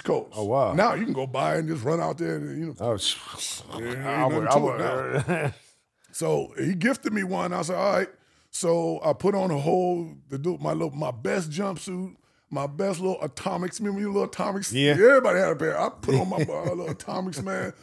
Coast. 0.05 0.31
Oh, 0.37 0.45
wow. 0.45 0.73
Now 0.73 0.93
you 0.93 1.03
can 1.03 1.13
go 1.13 1.27
buy 1.27 1.57
and 1.57 1.67
just 1.67 1.83
run 1.83 1.99
out 1.99 2.17
there 2.17 2.37
and 2.37 2.59
you 2.59 2.65
know 2.67 2.75
Oh, 2.79 2.93
ain't 2.93 3.99
I 3.99 4.25
would, 4.25 4.47
I 4.47 4.55
would, 4.57 5.53
So 6.13 6.53
he 6.57 6.75
gifted 6.75 7.11
me 7.11 7.25
one. 7.25 7.51
I 7.51 7.61
said, 7.61 7.75
all 7.75 7.97
right. 7.97 8.07
So 8.51 8.99
I 9.03 9.13
put 9.13 9.33
on 9.33 9.49
a 9.49 9.57
whole 9.57 10.13
the 10.29 10.37
do 10.37 10.57
my 10.59 10.73
little 10.73 10.91
my 10.91 11.11
best 11.11 11.49
jumpsuit, 11.49 12.15
my 12.49 12.67
best 12.67 12.99
little 12.99 13.21
atomics. 13.21 13.79
Remember 13.79 14.01
your 14.01 14.11
little 14.11 14.27
atomics? 14.27 14.71
Yeah. 14.73 14.91
Everybody 14.91 15.39
had 15.39 15.51
a 15.51 15.55
pair. 15.55 15.79
I 15.79 15.89
put 15.89 16.15
on 16.15 16.29
my 16.29 16.37
little 16.37 16.89
atomics, 16.89 17.41
man. 17.41 17.73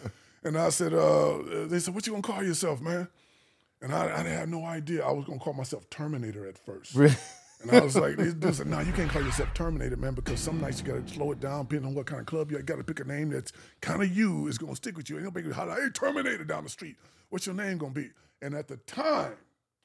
And 0.44 0.56
I 0.56 0.68
said, 0.68 0.94
uh, 0.94 1.66
they 1.66 1.78
said, 1.78 1.94
what 1.94 2.06
you 2.06 2.12
gonna 2.12 2.22
call 2.22 2.44
yourself, 2.44 2.80
man? 2.80 3.08
And 3.80 3.92
I, 3.92 4.18
I 4.18 4.22
had 4.22 4.48
no 4.48 4.64
idea. 4.64 5.04
I 5.04 5.10
was 5.10 5.24
gonna 5.24 5.38
call 5.38 5.54
myself 5.54 5.88
Terminator 5.90 6.46
at 6.46 6.58
first. 6.58 6.94
And 6.94 7.72
I 7.72 7.80
was 7.80 7.96
like, 7.96 8.16
these 8.18 8.34
dudes 8.34 8.58
said, 8.58 8.66
no, 8.66 8.80
you 8.80 8.92
can't 8.92 9.10
call 9.10 9.22
yourself 9.22 9.52
Terminator, 9.54 9.96
man, 9.96 10.14
because 10.14 10.38
some 10.38 10.60
nights 10.60 10.80
you 10.80 10.86
gotta 10.86 11.08
slow 11.08 11.32
it 11.32 11.40
down, 11.40 11.64
depending 11.64 11.88
on 11.88 11.94
what 11.94 12.06
kind 12.06 12.20
of 12.20 12.26
club 12.26 12.50
you 12.50 12.58
gotta 12.62 12.84
pick 12.84 13.00
a 13.00 13.04
name 13.04 13.30
that's 13.30 13.52
kind 13.80 14.02
of 14.02 14.14
you, 14.14 14.48
is 14.48 14.58
gonna 14.58 14.76
stick 14.76 14.96
with 14.96 15.08
you. 15.08 15.16
Ain't 15.16 15.24
nobody 15.24 15.44
gonna 15.44 15.54
holler, 15.54 15.80
hey, 15.80 15.88
Terminator 15.90 16.44
down 16.44 16.64
the 16.64 16.70
street. 16.70 16.96
What's 17.30 17.46
your 17.46 17.54
name 17.54 17.78
gonna 17.78 17.92
be? 17.92 18.10
And 18.42 18.54
at 18.54 18.68
the 18.68 18.76
time, 18.78 19.32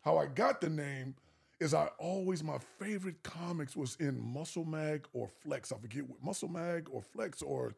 how 0.04 0.18
I 0.18 0.28
got 0.28 0.62
the 0.62 0.70
name 0.70 1.16
is 1.60 1.74
I 1.74 1.88
always, 1.98 2.44
my 2.44 2.58
favorite 2.80 3.24
comics 3.24 3.76
was 3.76 3.96
in 4.00 4.20
Muscle 4.20 4.66
Mag 4.66 5.08
or 5.14 5.28
Flex. 5.28 5.72
I 5.72 5.78
forget 5.78 6.08
what, 6.08 6.22
Muscle 6.24 6.50
Mag 6.50 6.88
or 6.92 7.02
Flex 7.02 7.42
or, 7.42 7.74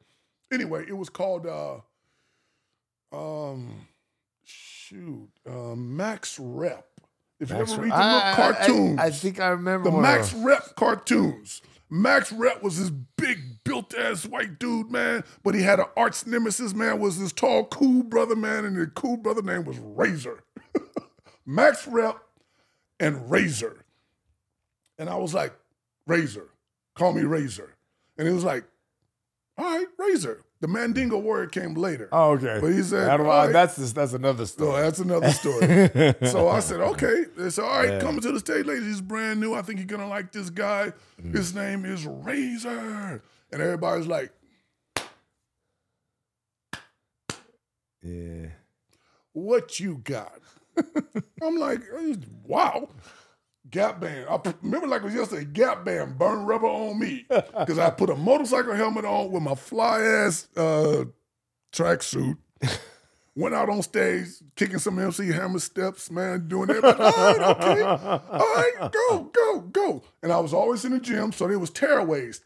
anyway, 0.52 0.86
it 0.88 0.98
was 0.98 1.10
called, 1.10 1.46
uh, 1.46 1.78
um, 3.12 3.88
shoot, 4.44 5.30
uh, 5.48 5.76
Max 5.76 6.40
Rep. 6.40 6.88
If 7.40 7.50
you 7.50 7.58
ever 7.58 7.82
read 7.82 7.92
the 7.92 7.98
little 7.98 8.34
cartoons, 8.34 9.00
I, 9.00 9.06
I 9.08 9.10
think 9.12 9.42
I 9.42 9.50
remember 9.50 9.92
the 9.92 9.98
Max. 9.98 10.34
Rep 10.34 10.76
cartoons. 10.76 11.62
Max 11.90 12.32
Rep 12.32 12.64
was 12.64 12.80
this 12.80 12.90
big, 13.18 13.40
built 13.66 13.94
ass 13.94 14.26
white 14.26 14.58
dude, 14.58 14.90
man, 14.90 15.24
but 15.44 15.54
he 15.54 15.62
had 15.62 15.80
an 15.80 15.88
arch 15.98 16.26
nemesis, 16.26 16.74
man, 16.74 16.98
was 16.98 17.20
this 17.20 17.34
tall, 17.34 17.66
cool 17.66 18.04
brother, 18.04 18.38
man, 18.38 18.64
and 18.64 18.78
the 18.78 18.88
cool 18.88 19.18
brother 19.18 19.42
name 19.42 19.66
was 19.66 19.78
Razor. 19.80 20.45
Max 21.46 21.88
Rep 21.88 22.18
and 23.00 23.30
Razor. 23.30 23.86
And 24.98 25.10
I 25.10 25.16
was 25.16 25.34
like, 25.34 25.54
Razor, 26.08 26.50
call 26.96 27.14
me 27.14 27.24
Razor. 27.24 27.76
And 28.18 28.28
he 28.28 28.34
was 28.34 28.44
like, 28.44 28.66
all 29.58 29.66
right, 29.66 29.88
Razor. 29.98 30.42
The 30.62 30.68
Mandingo 30.68 31.18
Warrior 31.18 31.48
came 31.48 31.76
later. 31.76 32.10
Oh, 32.12 32.32
okay. 32.32 32.60
But 32.62 32.68
he 32.68 32.82
said, 32.82 33.10
I 33.10 33.18
all 33.18 33.24
right. 33.24 33.52
that's 33.52 33.76
this, 33.76 33.92
that's 33.92 34.14
another 34.14 34.46
story. 34.46 34.82
that's 34.82 35.00
another 35.00 35.32
story. 35.32 36.16
so 36.30 36.48
I 36.48 36.60
said, 36.60 36.80
okay. 36.80 37.26
They 37.38 37.50
said, 37.50 37.66
all 37.66 37.84
right, 37.84 38.02
coming 38.02 38.22
to 38.22 38.32
the 38.32 38.40
stage, 38.40 38.66
ladies. 38.66 38.86
He's 38.86 39.02
brand 39.02 39.40
new. 39.40 39.54
I 39.54 39.62
think 39.62 39.80
you're 39.80 39.88
gonna 39.88 40.08
like 40.08 40.32
this 40.32 40.50
guy. 40.50 40.94
Mm. 41.22 41.36
His 41.36 41.54
name 41.54 41.86
is 41.86 42.06
Razor. 42.06 43.22
And 43.52 43.62
everybody's 43.62 44.08
like, 44.08 44.32
yeah. 48.02 48.48
what 49.34 49.80
you 49.80 50.02
got? 50.04 50.40
I'm 51.42 51.58
like, 51.58 51.82
wow. 52.44 52.90
Gap 53.70 54.00
band. 54.00 54.28
I 54.30 54.40
remember 54.62 54.88
like 54.88 55.02
it 55.02 55.06
was 55.06 55.16
yesterday. 55.16 55.46
Gap 55.46 55.84
band, 55.86 56.18
burn 56.18 56.46
rubber 56.46 56.68
on 56.68 57.00
me, 57.00 57.26
because 57.30 57.80
I 57.80 57.90
put 57.90 58.10
a 58.10 58.16
motorcycle 58.16 58.76
helmet 58.76 59.06
on 59.06 59.32
with 59.32 59.42
my 59.42 59.56
fly 59.56 60.02
ass 60.02 60.48
uh, 60.56 61.06
tracksuit. 61.74 62.38
Went 63.38 63.54
out 63.54 63.70
on 63.70 63.82
stage, 63.82 64.28
kicking 64.56 64.80
some 64.80 64.98
MC 64.98 65.28
Hammer 65.28 65.60
steps, 65.60 66.10
man, 66.10 66.48
doing 66.48 66.68
that. 66.68 66.86
All 66.86 66.94
right, 66.94 67.58
okay, 67.58 67.82
all 67.84 68.56
right, 68.56 68.92
go, 68.94 69.24
go, 69.34 69.60
go. 69.60 70.04
And 70.24 70.32
I 70.32 70.40
was 70.40 70.54
always 70.54 70.86
in 70.86 70.94
the 70.94 71.00
gym, 71.02 71.34
so 71.34 71.46
there 71.46 71.60
was 71.60 71.70
tearaways. 71.70 72.40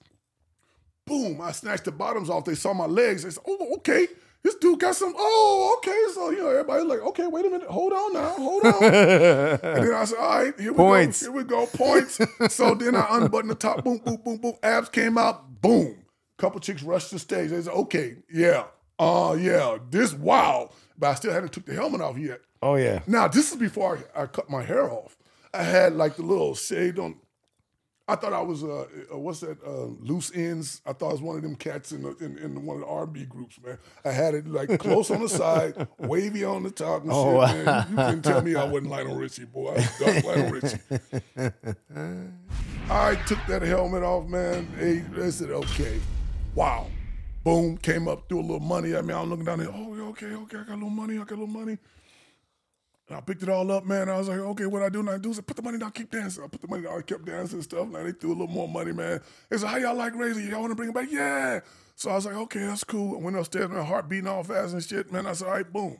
Boom! 1.06 1.42
I 1.42 1.52
snatched 1.52 1.86
the 1.86 1.92
bottoms 1.92 2.30
off. 2.30 2.46
They 2.46 2.56
saw 2.56 2.74
my 2.74 2.86
legs. 2.86 3.22
They 3.24 3.30
said, 3.30 3.44
"Oh, 3.48 3.76
okay." 3.78 4.08
This 4.44 4.56
dude 4.56 4.80
got 4.80 4.96
some. 4.96 5.14
Oh, 5.18 5.76
okay. 5.78 6.14
So 6.14 6.30
you 6.30 6.40
know, 6.40 6.50
everybody's 6.50 6.86
like, 6.86 7.02
"Okay, 7.02 7.28
wait 7.28 7.46
a 7.46 7.50
minute. 7.50 7.68
Hold 7.68 7.92
on 7.94 8.14
now. 8.14 8.30
Hold 8.38 8.66
on." 8.66 8.84
and 8.84 9.62
then 9.62 9.94
I 9.94 10.06
said, 10.06 10.18
"All 10.18 10.44
right, 10.44 10.60
here 10.60 10.72
we 10.72 10.78
Points. 10.78 11.22
go. 11.22 11.32
Here 11.32 11.38
we 11.42 11.44
go. 11.44 11.66
Points." 11.68 12.20
so 12.54 12.74
then 12.76 12.96
I 12.96 13.08
unbuttoned 13.12 13.52
the 13.52 13.56
top. 13.56 13.84
Boom, 13.84 13.98
boom, 13.98 14.18
boom, 14.24 14.38
boom. 14.38 14.54
Abs 14.64 14.90
came 14.90 15.18
out. 15.18 15.62
Boom. 15.62 16.06
Couple 16.38 16.62
chicks 16.62 16.84
rushed 16.84 17.12
the 17.12 17.20
stage. 17.20 17.50
They 17.50 17.62
said, 17.62 17.74
"Okay, 17.74 18.16
yeah, 18.32 18.66
uh, 18.98 19.36
yeah. 19.38 19.78
This 19.90 20.14
wow." 20.14 20.70
But 20.98 21.08
I 21.12 21.14
still 21.16 21.34
hadn't 21.34 21.52
took 21.54 21.66
the 21.66 21.74
helmet 21.74 22.02
off 22.02 22.18
yet. 22.18 22.40
Oh 22.62 22.76
yeah. 22.76 23.02
Now 23.08 23.28
this 23.28 23.52
is 23.52 23.58
before 23.58 24.00
I, 24.16 24.24
I 24.24 24.26
cut 24.26 24.50
my 24.50 24.64
hair 24.64 24.90
off. 24.90 25.18
I 25.54 25.64
had 25.64 25.94
like 25.96 26.16
the 26.16 26.24
little 26.24 26.56
shade 26.56 26.98
on. 27.00 27.18
I 28.10 28.16
thought 28.16 28.34
I 28.34 28.42
was 28.42 28.64
uh, 28.64 28.88
uh 29.14 29.18
what's 29.18 29.42
that 29.42 29.64
uh, 29.64 29.86
loose 30.02 30.32
ends. 30.34 30.82
I 30.84 30.94
thought 30.94 31.10
I 31.10 31.12
was 31.12 31.22
one 31.22 31.36
of 31.36 31.44
them 31.44 31.56
cats 31.56 31.92
in, 31.92 32.02
the, 32.02 32.16
in 32.18 32.40
in 32.40 32.66
one 32.66 32.78
of 32.78 32.82
the 32.82 32.88
R 32.88 33.04
and 33.04 33.14
B 33.14 33.26
groups, 33.26 33.60
man. 33.64 33.78
I 34.04 34.12
had 34.12 34.34
it 34.34 34.48
like 34.48 34.80
close 34.80 35.12
on 35.12 35.22
the 35.22 35.30
side, 35.30 35.88
wavy 36.00 36.44
on 36.44 36.64
the 36.64 36.72
top 36.72 37.04
and 37.04 37.12
Oh, 37.14 37.46
shit, 37.48 37.66
man. 37.66 37.88
You, 37.92 37.96
couldn't 37.96 38.22
tell 38.24 38.42
me 38.42 38.56
I 38.56 38.64
wasn't 38.72 38.90
Lionel 38.90 39.16
Richie, 39.16 39.46
boy. 39.46 39.76
I 39.76 40.04
was 40.04 40.24
Lionel 40.26 40.52
Richie. 40.52 40.80
I 42.90 43.16
took 43.28 43.40
that 43.48 43.62
helmet 43.62 44.02
off, 44.02 44.28
man. 44.28 44.68
Hey, 44.80 45.04
I 45.24 45.30
said, 45.30 45.52
okay, 45.52 46.00
wow. 46.56 46.88
Boom, 47.44 47.78
came 47.78 48.08
up, 48.08 48.28
threw 48.28 48.40
a 48.40 48.42
little 48.42 48.60
money 48.60 48.94
at 48.94 49.06
me. 49.06 49.14
I'm 49.14 49.30
looking 49.30 49.46
down 49.46 49.60
there. 49.60 49.70
Oh, 49.72 50.10
okay, 50.10 50.34
okay, 50.34 50.58
I 50.58 50.64
got 50.64 50.70
a 50.70 50.74
little 50.74 50.90
money. 50.90 51.16
I 51.16 51.20
got 51.20 51.32
a 51.32 51.42
little 51.42 51.48
money. 51.48 51.78
And 53.10 53.18
I 53.18 53.22
picked 53.22 53.42
it 53.42 53.50
all 53.50 53.72
up, 53.72 53.86
man. 53.86 54.08
I 54.08 54.18
was 54.18 54.30
like, 54.30 54.38
okay, 54.38 54.68
what 54.68 54.84
I 54.84 54.90
do 54.90 55.02
now? 55.02 55.14
I 55.14 55.18
do 55.18 55.32
is 55.32 55.40
I 55.40 55.42
put 55.42 55.58
the 55.58 55.64
money 55.64 55.80
down, 55.80 55.92
keep 55.92 56.12
dancing. 56.12 56.44
I 56.44 56.48
put 56.48 56.62
the 56.62 56.68
money 56.68 56.84
down, 56.84 56.98
I 56.98 57.02
kept 57.02 57.26
dancing 57.26 57.58
and 57.58 57.64
stuff. 57.64 57.88
Now 57.88 58.04
they 58.04 58.12
threw 58.12 58.30
a 58.30 58.38
little 58.38 58.48
more 58.48 58.70
money, 58.70 58.92
man. 58.92 59.20
They 59.50 59.58
said, 59.58 59.68
how 59.68 59.78
y'all 59.78 59.96
like 59.96 60.16
Razor? 60.16 60.42
Y'all 60.42 60.62
want 60.62 60.72
to 60.72 60.76
bring 60.76 60.90
it 60.90 60.96
back? 60.96 61.12
Yeah. 61.12 61.62
So 61.96 62.12
I 62.12 62.16
was 62.16 62.26
like, 62.26 62.36
okay, 62.36 62.60
that's 62.60 62.84
cool. 62.84 63.18
I 63.18 63.22
went 63.22 63.36
upstairs, 63.36 63.70
my 63.70 63.84
heart 63.84 64.08
beating 64.08 64.28
all 64.28 64.44
fast 64.44 64.74
and 64.74 64.84
shit, 64.84 65.12
man. 65.12 65.26
I 65.26 65.34
said, 65.34 65.48
all 65.48 65.56
right, 65.56 65.74
boom. 65.74 65.98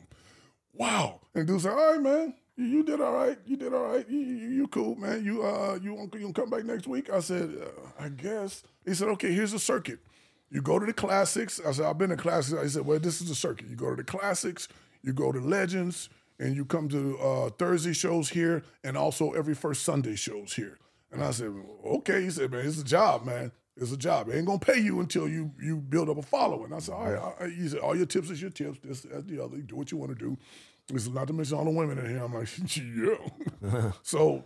Wow. 0.72 1.20
And 1.34 1.46
dude 1.46 1.60
said, 1.60 1.72
all 1.72 1.92
right, 1.92 2.00
man. 2.00 2.34
You, 2.56 2.82
did 2.82 3.00
all 3.00 3.12
right. 3.12 3.38
You 3.46 3.56
did 3.56 3.72
all 3.72 3.84
right. 3.84 4.08
You, 4.08 4.18
you, 4.18 4.48
you 4.50 4.68
cool, 4.68 4.94
man. 4.94 5.24
You 5.24 5.42
uh 5.42 5.78
you 5.82 5.94
want 5.94 6.14
you 6.14 6.30
come 6.32 6.50
back 6.50 6.64
next 6.64 6.86
week? 6.86 7.08
I 7.08 7.20
said, 7.20 7.54
uh, 7.58 8.04
I 8.04 8.10
guess. 8.10 8.62
He 8.84 8.92
said, 8.92 9.08
okay, 9.08 9.32
here's 9.32 9.52
the 9.52 9.58
circuit. 9.58 9.98
You 10.50 10.60
go 10.60 10.78
to 10.78 10.84
the 10.84 10.92
classics. 10.92 11.60
I 11.66 11.72
said, 11.72 11.86
I've 11.86 11.96
been 11.96 12.10
to 12.10 12.16
classics. 12.16 12.60
He 12.60 12.68
said, 12.68 12.84
well, 12.84 12.98
this 12.98 13.22
is 13.22 13.28
the 13.28 13.34
circuit. 13.34 13.68
You 13.68 13.76
go 13.76 13.90
to 13.90 13.96
the 13.96 14.04
classics, 14.04 14.68
you 15.02 15.14
go 15.14 15.32
to 15.32 15.40
legends, 15.40 16.10
and 16.40 16.56
you 16.56 16.64
come 16.64 16.88
to 16.88 17.18
uh, 17.18 17.50
Thursday 17.50 17.92
shows 17.92 18.30
here, 18.30 18.64
and 18.82 18.96
also 18.96 19.32
every 19.32 19.54
first 19.54 19.84
Sunday 19.84 20.16
shows 20.16 20.54
here. 20.54 20.78
And 21.12 21.22
I 21.22 21.32
said, 21.32 21.52
okay. 21.84 22.22
He 22.22 22.30
said, 22.30 22.50
man, 22.50 22.66
it's 22.66 22.80
a 22.80 22.84
job, 22.84 23.26
man. 23.26 23.52
It's 23.76 23.92
a 23.92 23.96
job. 23.96 24.28
It 24.28 24.36
ain't 24.36 24.46
gonna 24.46 24.58
pay 24.58 24.78
you 24.78 25.00
until 25.00 25.28
you 25.28 25.52
you 25.60 25.76
build 25.76 26.08
up 26.08 26.18
a 26.18 26.22
following. 26.22 26.72
I 26.72 26.78
said, 26.78 26.94
all 26.94 27.10
right. 27.10 27.18
all 27.18 27.36
right. 27.38 27.52
He 27.52 27.68
said, 27.68 27.80
all 27.80 27.96
your 27.96 28.06
tips 28.06 28.30
is 28.30 28.40
your 28.40 28.50
tips. 28.50 28.78
This, 28.82 29.02
that's 29.02 29.24
the 29.24 29.42
other. 29.42 29.56
You 29.56 29.62
do 29.62 29.76
what 29.76 29.92
you 29.92 29.98
want 29.98 30.18
to 30.18 30.18
do. 30.18 30.36
This 30.88 31.02
is 31.02 31.10
not 31.10 31.26
to 31.28 31.32
mention 31.32 31.56
all 31.56 31.64
the 31.64 31.70
women 31.70 31.98
in 31.98 32.08
here. 32.08 32.24
I'm 32.24 32.34
like, 32.34 32.48
yeah. 33.72 33.92
so 34.02 34.44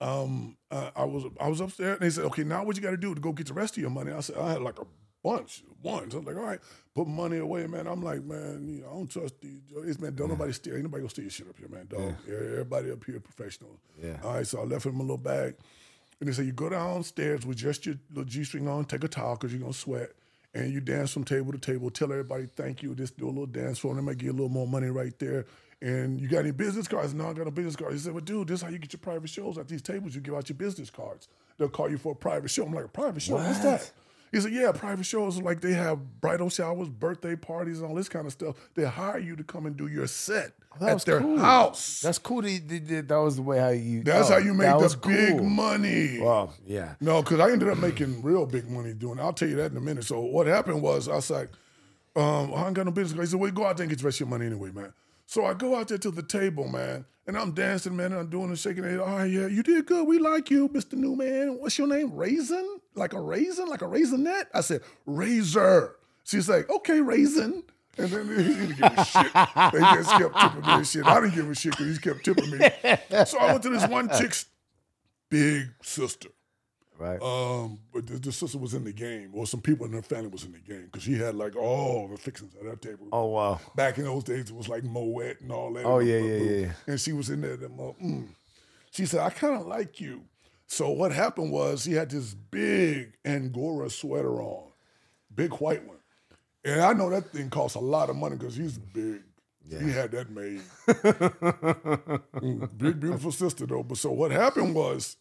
um, 0.00 0.56
uh, 0.70 0.90
I 0.94 1.04
was 1.04 1.24
I 1.40 1.48
was 1.48 1.60
upstairs 1.60 1.94
and 1.94 2.00
they 2.00 2.10
said, 2.10 2.24
okay, 2.26 2.44
now 2.44 2.64
what 2.64 2.76
you 2.76 2.82
got 2.82 2.90
to 2.90 2.96
do 2.96 3.14
to 3.14 3.20
go 3.20 3.32
get 3.32 3.46
the 3.46 3.54
rest 3.54 3.76
of 3.76 3.80
your 3.80 3.90
money? 3.90 4.12
I 4.12 4.20
said, 4.20 4.36
I 4.36 4.52
had 4.52 4.62
like 4.62 4.78
a 4.78 4.86
bunch. 5.22 5.62
So 5.84 6.18
I'm 6.18 6.24
like, 6.24 6.36
all 6.36 6.42
right, 6.42 6.60
put 6.94 7.06
money 7.06 7.38
away, 7.38 7.66
man. 7.66 7.86
I'm 7.86 8.02
like, 8.02 8.24
man, 8.24 8.66
you 8.68 8.82
know, 8.82 8.88
I 8.88 8.92
don't 8.94 9.10
trust 9.10 9.40
these. 9.40 9.60
It's 9.84 10.00
man, 10.00 10.14
don't 10.14 10.28
nobody 10.28 10.52
steal. 10.52 10.74
Ain't 10.74 10.84
nobody 10.84 11.02
gonna 11.02 11.10
steal 11.10 11.24
your 11.24 11.30
shit 11.30 11.48
up 11.48 11.58
here, 11.58 11.68
man. 11.68 11.86
Dog. 11.86 12.14
Everybody 12.28 12.90
up 12.90 13.04
here 13.04 13.20
professional. 13.20 13.78
Yeah. 14.02 14.16
All 14.24 14.34
right, 14.34 14.46
so 14.46 14.60
I 14.60 14.64
left 14.64 14.86
him 14.86 14.96
a 14.96 15.02
little 15.02 15.16
bag, 15.16 15.56
and 16.20 16.28
they 16.28 16.32
said, 16.32 16.46
you 16.46 16.52
go 16.52 16.68
downstairs 16.68 17.46
with 17.46 17.58
just 17.58 17.86
your 17.86 17.96
little 18.10 18.24
g 18.24 18.44
string 18.44 18.68
on, 18.68 18.84
take 18.84 19.04
a 19.04 19.08
towel 19.08 19.36
because 19.36 19.52
you're 19.52 19.60
gonna 19.60 19.72
sweat. 19.72 20.10
And 20.54 20.72
you 20.72 20.80
dance 20.80 21.12
from 21.12 21.24
table 21.24 21.52
to 21.52 21.58
table, 21.58 21.90
tell 21.90 22.10
everybody 22.10 22.46
thank 22.46 22.82
you, 22.82 22.94
just 22.94 23.18
do 23.18 23.26
a 23.26 23.28
little 23.28 23.46
dance 23.46 23.78
for 23.78 23.88
them. 23.88 23.96
They 23.96 24.12
might 24.12 24.18
get 24.18 24.30
a 24.30 24.32
little 24.32 24.48
more 24.48 24.66
money 24.66 24.88
right 24.88 25.16
there. 25.18 25.44
And 25.80 26.20
you 26.20 26.26
got 26.26 26.40
any 26.40 26.50
business 26.50 26.88
cards? 26.88 27.14
No, 27.14 27.28
I 27.28 27.32
got 27.34 27.44
no 27.44 27.50
business 27.50 27.76
cards. 27.76 27.94
He 27.94 28.00
said, 28.00 28.12
Well, 28.12 28.24
dude, 28.24 28.48
this 28.48 28.60
is 28.60 28.62
how 28.62 28.70
you 28.70 28.78
get 28.78 28.92
your 28.92 28.98
private 28.98 29.30
shows 29.30 29.58
at 29.58 29.68
these 29.68 29.82
tables. 29.82 30.14
You 30.14 30.20
give 30.20 30.34
out 30.34 30.48
your 30.48 30.56
business 30.56 30.90
cards. 30.90 31.28
They'll 31.58 31.68
call 31.68 31.90
you 31.90 31.98
for 31.98 32.12
a 32.12 32.16
private 32.16 32.50
show. 32.50 32.64
I'm 32.64 32.72
like, 32.72 32.86
a 32.86 32.88
private 32.88 33.22
show? 33.22 33.34
What's 33.34 33.60
that? 33.60 33.90
He 34.32 34.40
said, 34.40 34.52
Yeah, 34.52 34.72
private 34.72 35.06
shows 35.06 35.40
like 35.40 35.60
they 35.60 35.72
have 35.72 36.20
bridal 36.20 36.50
showers, 36.50 36.88
birthday 36.88 37.36
parties, 37.36 37.80
and 37.80 37.88
all 37.88 37.94
this 37.94 38.08
kind 38.08 38.26
of 38.26 38.32
stuff. 38.32 38.56
They 38.74 38.84
hire 38.84 39.18
you 39.18 39.36
to 39.36 39.44
come 39.44 39.66
and 39.66 39.76
do 39.76 39.86
your 39.86 40.06
set 40.06 40.52
That 40.80 40.96
at 40.96 41.04
their 41.04 41.20
cool. 41.20 41.38
house. 41.38 42.00
That's 42.00 42.18
cool. 42.18 42.42
That, 42.42 42.66
did- 42.68 43.08
that 43.08 43.16
was 43.16 43.36
the 43.36 43.42
way 43.42 43.58
how 43.58 43.68
you. 43.70 44.02
That's 44.02 44.30
oh, 44.30 44.34
how 44.34 44.38
you 44.38 44.54
make 44.54 44.66
that 44.66 44.90
the 44.90 45.08
big 45.08 45.38
cool. 45.38 45.44
money. 45.44 46.18
Wow. 46.20 46.50
Yeah. 46.66 46.94
No, 47.00 47.22
because 47.22 47.40
I 47.40 47.50
ended 47.50 47.68
up 47.68 47.78
making 47.78 48.22
real 48.22 48.46
big 48.46 48.68
money 48.68 48.92
doing 48.94 49.18
it. 49.18 49.22
I'll 49.22 49.32
tell 49.32 49.48
you 49.48 49.56
that 49.56 49.70
in 49.70 49.76
a 49.76 49.80
minute. 49.80 50.04
So 50.04 50.20
what 50.20 50.46
happened 50.46 50.82
was 50.82 51.08
I 51.08 51.14
was 51.16 51.30
like, 51.30 51.50
um, 52.16 52.52
I 52.54 52.66
ain't 52.66 52.74
got 52.74 52.86
no 52.86 52.92
business. 52.92 53.20
He 53.20 53.26
said, 53.30 53.40
well, 53.40 53.50
go 53.50 53.64
out 53.64 53.76
there 53.76 53.84
and 53.84 53.90
get 53.90 53.98
the 54.00 54.04
rest 54.04 54.16
of 54.16 54.28
your 54.28 54.28
money 54.28 54.46
anyway, 54.46 54.70
man. 54.72 54.92
So 55.26 55.44
I 55.44 55.54
go 55.54 55.76
out 55.76 55.88
there 55.88 55.98
to 55.98 56.10
the 56.10 56.22
table, 56.22 56.66
man, 56.66 57.04
and 57.26 57.36
I'm 57.36 57.52
dancing, 57.52 57.94
man, 57.94 58.12
and 58.12 58.20
I'm 58.22 58.30
doing 58.30 58.48
and 58.48 58.58
shaking 58.58 58.84
it. 58.84 58.98
Oh, 58.98 59.22
yeah, 59.24 59.46
you 59.46 59.62
did 59.62 59.84
good. 59.86 60.08
We 60.08 60.18
like 60.18 60.50
you, 60.50 60.68
Mr. 60.70 60.94
Newman. 60.94 61.58
What's 61.60 61.76
your 61.78 61.86
name? 61.86 62.14
Raisin? 62.14 62.77
Like 62.98 63.12
a 63.12 63.20
raisin? 63.20 63.68
Like 63.68 63.82
a 63.82 63.86
raisinette? 63.86 64.46
I 64.52 64.60
said, 64.60 64.82
Razor. 65.06 65.96
She's 66.24 66.48
like, 66.48 66.68
okay, 66.68 67.00
raisin. 67.00 67.62
And 67.96 68.08
then 68.08 68.28
he 68.38 68.54
didn't 68.54 68.76
give 68.76 68.98
a 68.98 69.04
shit. 69.04 69.32
They 69.72 69.80
just 69.80 70.10
kept 70.10 70.38
tipping 70.38 70.60
me 70.60 70.72
and 70.72 70.86
shit. 70.86 71.06
I 71.06 71.20
didn't 71.20 71.34
give 71.34 71.50
a 71.50 71.54
shit 71.54 71.72
because 71.72 71.96
he 71.96 71.98
kept 71.98 72.24
tipping 72.24 72.50
me. 72.50 72.58
So 73.26 73.38
I 73.38 73.52
went 73.52 73.62
to 73.62 73.70
this 73.70 73.86
one 73.88 74.08
chick's 74.18 74.46
big 75.30 75.68
sister. 75.82 76.28
Right. 76.98 77.22
Um, 77.22 77.78
but 77.92 78.08
the, 78.08 78.18
the 78.18 78.32
sister 78.32 78.58
was 78.58 78.74
in 78.74 78.82
the 78.82 78.92
game, 78.92 79.30
or 79.32 79.46
some 79.46 79.60
people 79.60 79.86
in 79.86 79.92
her 79.92 80.02
family 80.02 80.26
was 80.26 80.44
in 80.44 80.50
the 80.50 80.58
game, 80.58 80.86
because 80.86 81.04
she 81.04 81.14
had 81.14 81.36
like 81.36 81.54
all 81.54 82.08
the 82.08 82.16
fixings 82.16 82.56
at 82.56 82.66
her 82.66 82.74
table. 82.74 83.06
oh 83.12 83.26
wow. 83.26 83.60
Back 83.76 83.98
in 83.98 84.04
those 84.04 84.24
days, 84.24 84.50
it 84.50 84.56
was 84.56 84.68
like 84.68 84.82
Moet 84.82 85.40
and 85.40 85.52
all 85.52 85.72
that. 85.74 85.84
Oh, 85.84 86.00
and 86.00 86.08
yeah, 86.08 86.18
yeah, 86.18 86.36
yeah. 86.36 86.72
And 86.88 87.00
she 87.00 87.12
was 87.12 87.30
in 87.30 87.40
there. 87.40 87.56
Them, 87.56 87.78
uh, 87.78 87.92
mm. 88.04 88.26
She 88.90 89.06
said, 89.06 89.20
"I 89.20 89.30
kind 89.30 89.54
of 89.60 89.66
like 89.66 90.00
you." 90.00 90.22
So 90.68 90.90
what 90.90 91.12
happened 91.12 91.50
was 91.50 91.84
he 91.84 91.94
had 91.94 92.10
this 92.10 92.34
big 92.34 93.14
Angora 93.24 93.88
sweater 93.88 94.40
on, 94.42 94.70
big 95.34 95.52
white 95.54 95.84
one, 95.86 95.96
and 96.62 96.82
I 96.82 96.92
know 96.92 97.08
that 97.10 97.32
thing 97.32 97.48
costs 97.48 97.74
a 97.74 97.80
lot 97.80 98.10
of 98.10 98.16
money 98.16 98.36
because 98.36 98.54
he's 98.54 98.76
big. 98.78 99.22
He 99.68 99.90
had 99.90 100.12
that 100.12 100.30
made. 100.30 100.62
Mm, 102.38 102.78
big 102.78 103.00
beautiful 103.00 103.32
sister 103.32 103.66
though. 103.66 103.82
But 103.82 103.98
so 103.98 104.12
what 104.12 104.30
happened 104.30 104.74
was, 104.74 105.16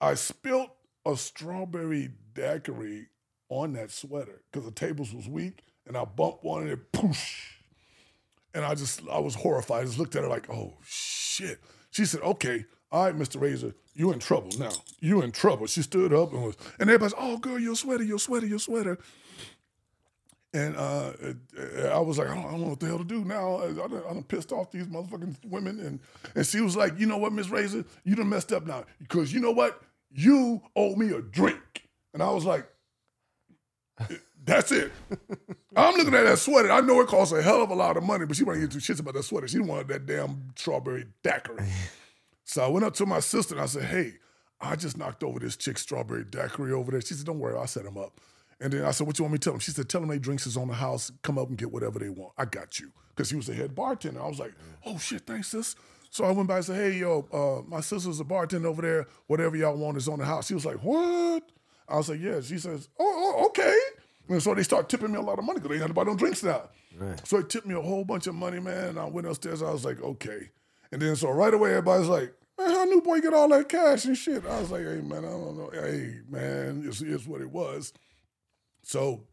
I 0.00 0.14
spilt 0.14 0.70
a 1.04 1.16
strawberry 1.16 2.10
daiquiri 2.34 3.08
on 3.48 3.72
that 3.72 3.90
sweater 3.90 4.42
because 4.50 4.64
the 4.66 4.72
tables 4.72 5.12
was 5.12 5.28
weak, 5.28 5.64
and 5.86 5.96
I 5.96 6.04
bumped 6.04 6.44
one 6.44 6.62
and 6.62 6.70
it 6.70 6.92
poosh. 6.92 7.54
And 8.54 8.64
I 8.64 8.74
just 8.74 9.02
I 9.10 9.18
was 9.18 9.34
horrified. 9.34 9.82
I 9.82 9.84
just 9.86 9.98
looked 9.98 10.14
at 10.14 10.22
her 10.22 10.28
like, 10.28 10.48
oh 10.48 10.74
shit. 10.84 11.58
She 11.90 12.04
said, 12.04 12.20
okay, 12.20 12.64
all 12.90 13.04
right, 13.04 13.16
Mr. 13.16 13.40
Razor, 13.40 13.74
you 13.94 14.12
in 14.12 14.18
trouble 14.18 14.50
now. 14.58 14.72
You 15.00 15.22
in 15.22 15.32
trouble. 15.32 15.66
She 15.66 15.82
stood 15.82 16.12
up 16.12 16.32
and 16.32 16.42
was, 16.42 16.56
and 16.78 16.88
everybody's, 16.88 17.14
oh 17.18 17.36
girl, 17.38 17.58
your 17.58 17.76
sweater, 17.76 18.04
your 18.04 18.18
sweater, 18.18 18.46
your 18.46 18.58
sweater. 18.58 18.98
And 20.54 20.76
uh, 20.76 21.12
I 21.92 22.00
was 22.00 22.16
like, 22.16 22.28
I 22.28 22.34
don't, 22.34 22.46
I 22.46 22.50
don't 22.50 22.62
know 22.62 22.68
what 22.68 22.80
the 22.80 22.86
hell 22.86 22.98
to 22.98 23.04
do 23.04 23.24
now. 23.24 23.58
I, 23.58 23.72
done 23.72 24.24
pissed 24.26 24.50
off 24.50 24.70
these 24.70 24.86
motherfucking 24.86 25.36
women. 25.44 25.78
And, 25.80 26.00
and 26.34 26.46
she 26.46 26.62
was 26.62 26.74
like, 26.74 26.98
you 26.98 27.06
know 27.06 27.18
what, 27.18 27.32
Miss 27.32 27.50
Razor, 27.50 27.84
you 28.04 28.14
done 28.14 28.30
messed 28.30 28.52
up 28.52 28.66
now. 28.66 28.84
Because 28.98 29.32
you 29.32 29.40
know 29.40 29.50
what? 29.50 29.82
You 30.10 30.62
owe 30.74 30.96
me 30.96 31.10
a 31.10 31.20
drink. 31.20 31.88
And 32.14 32.22
I 32.22 32.30
was 32.30 32.46
like, 32.46 32.66
that's 34.44 34.72
it. 34.72 34.90
I'm 35.76 35.94
looking 35.96 36.14
at 36.14 36.24
that 36.24 36.38
sweater. 36.38 36.72
I 36.72 36.80
know 36.80 37.00
it 37.02 37.08
costs 37.08 37.34
a 37.34 37.42
hell 37.42 37.62
of 37.62 37.70
a 37.70 37.74
lot 37.74 37.98
of 37.98 38.02
money, 38.02 38.24
but 38.24 38.36
she 38.36 38.44
wasn't 38.44 38.70
get 38.70 38.80
two 38.80 38.92
shits 38.92 39.00
about 39.00 39.14
that 39.14 39.24
sweater. 39.24 39.46
She 39.48 39.58
wanted 39.58 39.88
that 39.88 40.06
damn 40.06 40.48
strawberry 40.56 41.06
daiquiri. 41.22 41.68
So 42.48 42.64
I 42.64 42.68
went 42.68 42.86
up 42.86 42.94
to 42.94 43.04
my 43.04 43.20
sister 43.20 43.54
and 43.54 43.62
I 43.62 43.66
said, 43.66 43.84
hey, 43.84 44.14
I 44.58 44.74
just 44.74 44.96
knocked 44.96 45.22
over 45.22 45.38
this 45.38 45.54
chick 45.54 45.76
strawberry 45.76 46.24
daiquiri 46.24 46.72
over 46.72 46.90
there. 46.90 47.02
She 47.02 47.12
said, 47.12 47.26
don't 47.26 47.38
worry, 47.38 47.54
I'll 47.54 47.66
set 47.66 47.84
him 47.84 47.98
up. 47.98 48.22
And 48.58 48.72
then 48.72 48.86
I 48.86 48.90
said, 48.92 49.06
what 49.06 49.18
you 49.18 49.24
want 49.24 49.34
me 49.34 49.38
to 49.38 49.44
tell 49.44 49.52
him? 49.52 49.60
She 49.60 49.70
said, 49.70 49.86
tell 49.90 50.02
him 50.02 50.08
they 50.08 50.18
drinks 50.18 50.46
is 50.46 50.56
on 50.56 50.66
the 50.66 50.74
house. 50.74 51.12
Come 51.22 51.38
up 51.38 51.50
and 51.50 51.58
get 51.58 51.70
whatever 51.70 51.98
they 51.98 52.08
want. 52.08 52.32
I 52.38 52.46
got 52.46 52.80
you. 52.80 52.90
Because 53.10 53.28
he 53.28 53.36
was 53.36 53.48
the 53.48 53.54
head 53.54 53.74
bartender. 53.74 54.22
I 54.22 54.28
was 54.28 54.38
like, 54.38 54.54
oh 54.86 54.96
shit, 54.96 55.26
thanks, 55.26 55.48
sis. 55.48 55.76
So 56.08 56.24
I 56.24 56.30
went 56.30 56.48
by 56.48 56.56
and 56.56 56.64
said, 56.64 56.76
hey, 56.76 56.98
yo, 56.98 57.28
uh, 57.30 57.68
my 57.68 57.80
sister's 57.80 58.18
a 58.18 58.24
bartender 58.24 58.68
over 58.68 58.80
there. 58.80 59.06
Whatever 59.26 59.54
y'all 59.54 59.76
want 59.76 59.98
is 59.98 60.08
on 60.08 60.18
the 60.18 60.24
house. 60.24 60.46
She 60.46 60.54
was 60.54 60.64
like, 60.64 60.82
what? 60.82 61.42
I 61.86 61.96
was 61.96 62.08
like, 62.08 62.20
yeah. 62.20 62.40
She 62.40 62.56
says, 62.56 62.88
oh, 62.98 63.34
oh 63.38 63.46
okay. 63.48 63.78
And 64.30 64.42
so 64.42 64.54
they 64.54 64.62
start 64.62 64.88
tipping 64.88 65.12
me 65.12 65.18
a 65.18 65.22
lot 65.22 65.38
of 65.38 65.44
money 65.44 65.60
because 65.60 65.76
they 65.76 65.80
had 65.80 65.88
to 65.88 65.94
buy 65.94 66.04
no 66.04 66.16
drinks 66.16 66.42
now. 66.42 66.70
So 67.24 67.40
they 67.40 67.46
tipped 67.46 67.66
me 67.66 67.74
a 67.74 67.80
whole 67.82 68.04
bunch 68.04 68.26
of 68.26 68.34
money, 68.34 68.58
man. 68.58 68.88
And 68.88 68.98
I 68.98 69.04
went 69.04 69.26
upstairs. 69.26 69.62
I 69.62 69.70
was 69.70 69.84
like, 69.84 70.02
okay. 70.02 70.48
And 70.92 71.02
then 71.02 71.16
so 71.16 71.30
right 71.30 71.52
away, 71.52 71.70
everybody's 71.70 72.08
like, 72.08 72.34
man, 72.58 72.70
how 72.70 72.84
new 72.84 73.00
boy 73.00 73.20
get 73.20 73.34
all 73.34 73.48
that 73.48 73.68
cash 73.68 74.04
and 74.04 74.16
shit? 74.16 74.44
I 74.46 74.60
was 74.60 74.70
like, 74.70 74.82
hey 74.82 75.00
man, 75.00 75.24
I 75.24 75.30
don't 75.30 75.56
know. 75.56 75.70
Hey 75.72 76.20
man, 76.28 76.82
it's, 76.86 77.00
it's 77.00 77.26
what 77.26 77.40
it 77.40 77.50
was. 77.50 77.92
So 78.82 79.24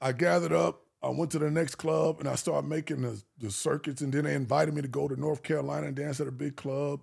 I 0.00 0.12
gathered 0.12 0.52
up. 0.52 0.82
I 1.02 1.10
went 1.10 1.30
to 1.32 1.38
the 1.38 1.50
next 1.50 1.76
club 1.76 2.18
and 2.20 2.28
I 2.28 2.34
started 2.34 2.68
making 2.68 3.02
the, 3.02 3.22
the 3.38 3.50
circuits. 3.50 4.00
And 4.02 4.12
then 4.12 4.24
they 4.24 4.34
invited 4.34 4.74
me 4.74 4.82
to 4.82 4.88
go 4.88 5.06
to 5.06 5.18
North 5.18 5.42
Carolina 5.42 5.86
and 5.86 5.96
dance 5.96 6.20
at 6.20 6.26
a 6.26 6.32
big 6.32 6.56
club. 6.56 7.00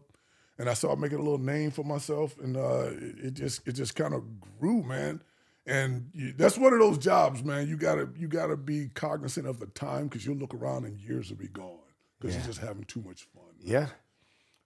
And 0.59 0.69
I 0.69 0.73
started 0.73 0.99
making 0.99 1.19
a 1.19 1.21
little 1.21 1.39
name 1.39 1.71
for 1.71 1.83
myself. 1.83 2.37
And 2.39 2.57
uh, 2.57 2.89
it, 2.91 3.19
it 3.19 3.33
just 3.33 3.67
it 3.67 3.73
just 3.73 3.95
kind 3.95 4.13
of 4.13 4.23
grew, 4.59 4.83
man. 4.83 5.21
And 5.65 6.09
you, 6.13 6.33
that's 6.33 6.57
one 6.57 6.73
of 6.73 6.79
those 6.79 6.97
jobs, 6.97 7.43
man. 7.43 7.67
You 7.67 7.77
gotta 7.77 8.09
you 8.17 8.27
gotta 8.27 8.57
be 8.57 8.89
cognizant 8.89 9.47
of 9.47 9.59
the 9.59 9.67
time 9.67 10.07
because 10.07 10.25
you'll 10.25 10.35
look 10.35 10.53
around 10.53 10.85
and 10.85 10.99
years 10.99 11.29
will 11.29 11.37
be 11.37 11.47
gone 11.47 11.82
because 12.23 12.37
you're 12.37 12.45
just 12.45 12.61
having 12.61 12.85
too 12.85 13.01
much 13.05 13.23
fun. 13.33 13.43
Yeah. 13.61 13.87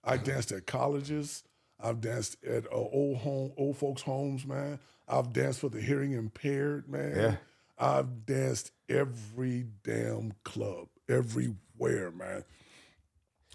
I 0.04 0.16
danced 0.16 0.52
at 0.52 0.66
colleges. 0.66 1.42
I've 1.80 2.00
danced 2.00 2.42
at 2.44 2.66
uh, 2.66 2.70
old 2.76 3.18
home, 3.18 3.52
old 3.56 3.76
folks' 3.76 4.02
homes, 4.02 4.46
man. 4.46 4.78
I've 5.08 5.32
danced 5.32 5.60
for 5.60 5.68
the 5.68 5.80
hearing 5.80 6.12
impaired, 6.12 6.88
man. 6.88 7.16
Yeah. 7.16 7.36
I've 7.78 8.26
danced 8.26 8.72
every 8.88 9.66
damn 9.84 10.32
club, 10.44 10.88
everywhere, 11.08 12.10
man. 12.10 12.44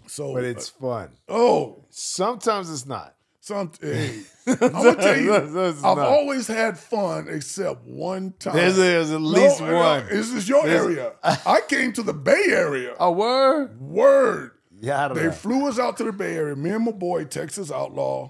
So, 0.06 0.34
But 0.34 0.44
it's 0.44 0.68
fun. 0.68 1.10
uh, 1.28 1.32
oh, 1.34 1.84
Sometimes 1.90 2.70
it's 2.70 2.86
not. 2.86 3.14
Some. 3.46 3.70
Hey, 3.80 4.22
I'm 4.46 4.56
gonna 4.58 4.94
tell 4.96 5.16
you, 5.18 5.32
Sometimes 5.32 5.74
it's 5.76 5.84
I've 5.84 5.96
not. 5.96 6.06
always 6.06 6.46
had 6.46 6.78
fun 6.78 7.28
except 7.30 7.82
one 7.84 8.32
time. 8.38 8.54
There's, 8.56 8.76
there's 8.76 9.10
at 9.10 9.20
least 9.22 9.60
No, 9.62 9.74
one. 9.74 10.06
This 10.06 10.30
is 10.32 10.46
your 10.48 10.64
There's- 10.64 10.84
area. 10.84 11.12
I 11.22 11.60
came 11.66 11.92
to 11.94 12.02
the 12.02 12.12
Bay 12.12 12.44
Area. 12.50 12.94
A 13.00 13.10
word? 13.10 13.80
Word. 13.80 14.50
Yeah, 14.80 15.08
They 15.08 15.24
know. 15.24 15.30
flew 15.32 15.66
us 15.66 15.78
out 15.78 15.96
to 15.96 16.04
the 16.04 16.12
Bay 16.12 16.34
Area. 16.36 16.54
Me 16.56 16.70
and 16.70 16.84
my 16.84 16.92
boy, 16.92 17.24
Texas 17.24 17.70
Outlaw. 17.72 18.28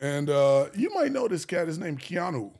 And 0.00 0.28
uh, 0.28 0.66
you 0.74 0.92
might 0.94 1.12
know 1.12 1.28
this 1.28 1.44
cat. 1.44 1.68
His 1.68 1.78
name 1.78 1.96
Keanu. 1.96 2.52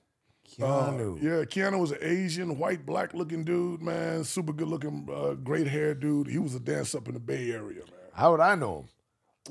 Uh, 0.63 0.65
Keanu. 0.93 1.21
yeah, 1.21 1.43
Keanu 1.45 1.81
was 1.81 1.91
an 1.91 1.99
Asian, 2.03 2.57
white, 2.57 2.87
black 2.87 3.15
looking 3.15 3.43
dude, 3.43 3.83
man. 3.83 4.23
Super 4.23 4.53
good 4.53 4.69
looking, 4.69 5.09
uh, 5.13 5.35
great 5.35 5.67
hair 5.67 5.93
dude. 5.93 6.29
He 6.29 6.39
was 6.39 6.55
a 6.55 6.61
dancer 6.61 6.99
up 6.99 7.09
in 7.09 7.15
the 7.15 7.21
Bay 7.21 7.51
Area, 7.51 7.81
man. 7.81 8.11
How 8.15 8.31
would 8.31 8.41
I 8.41 8.55
know 8.55 8.87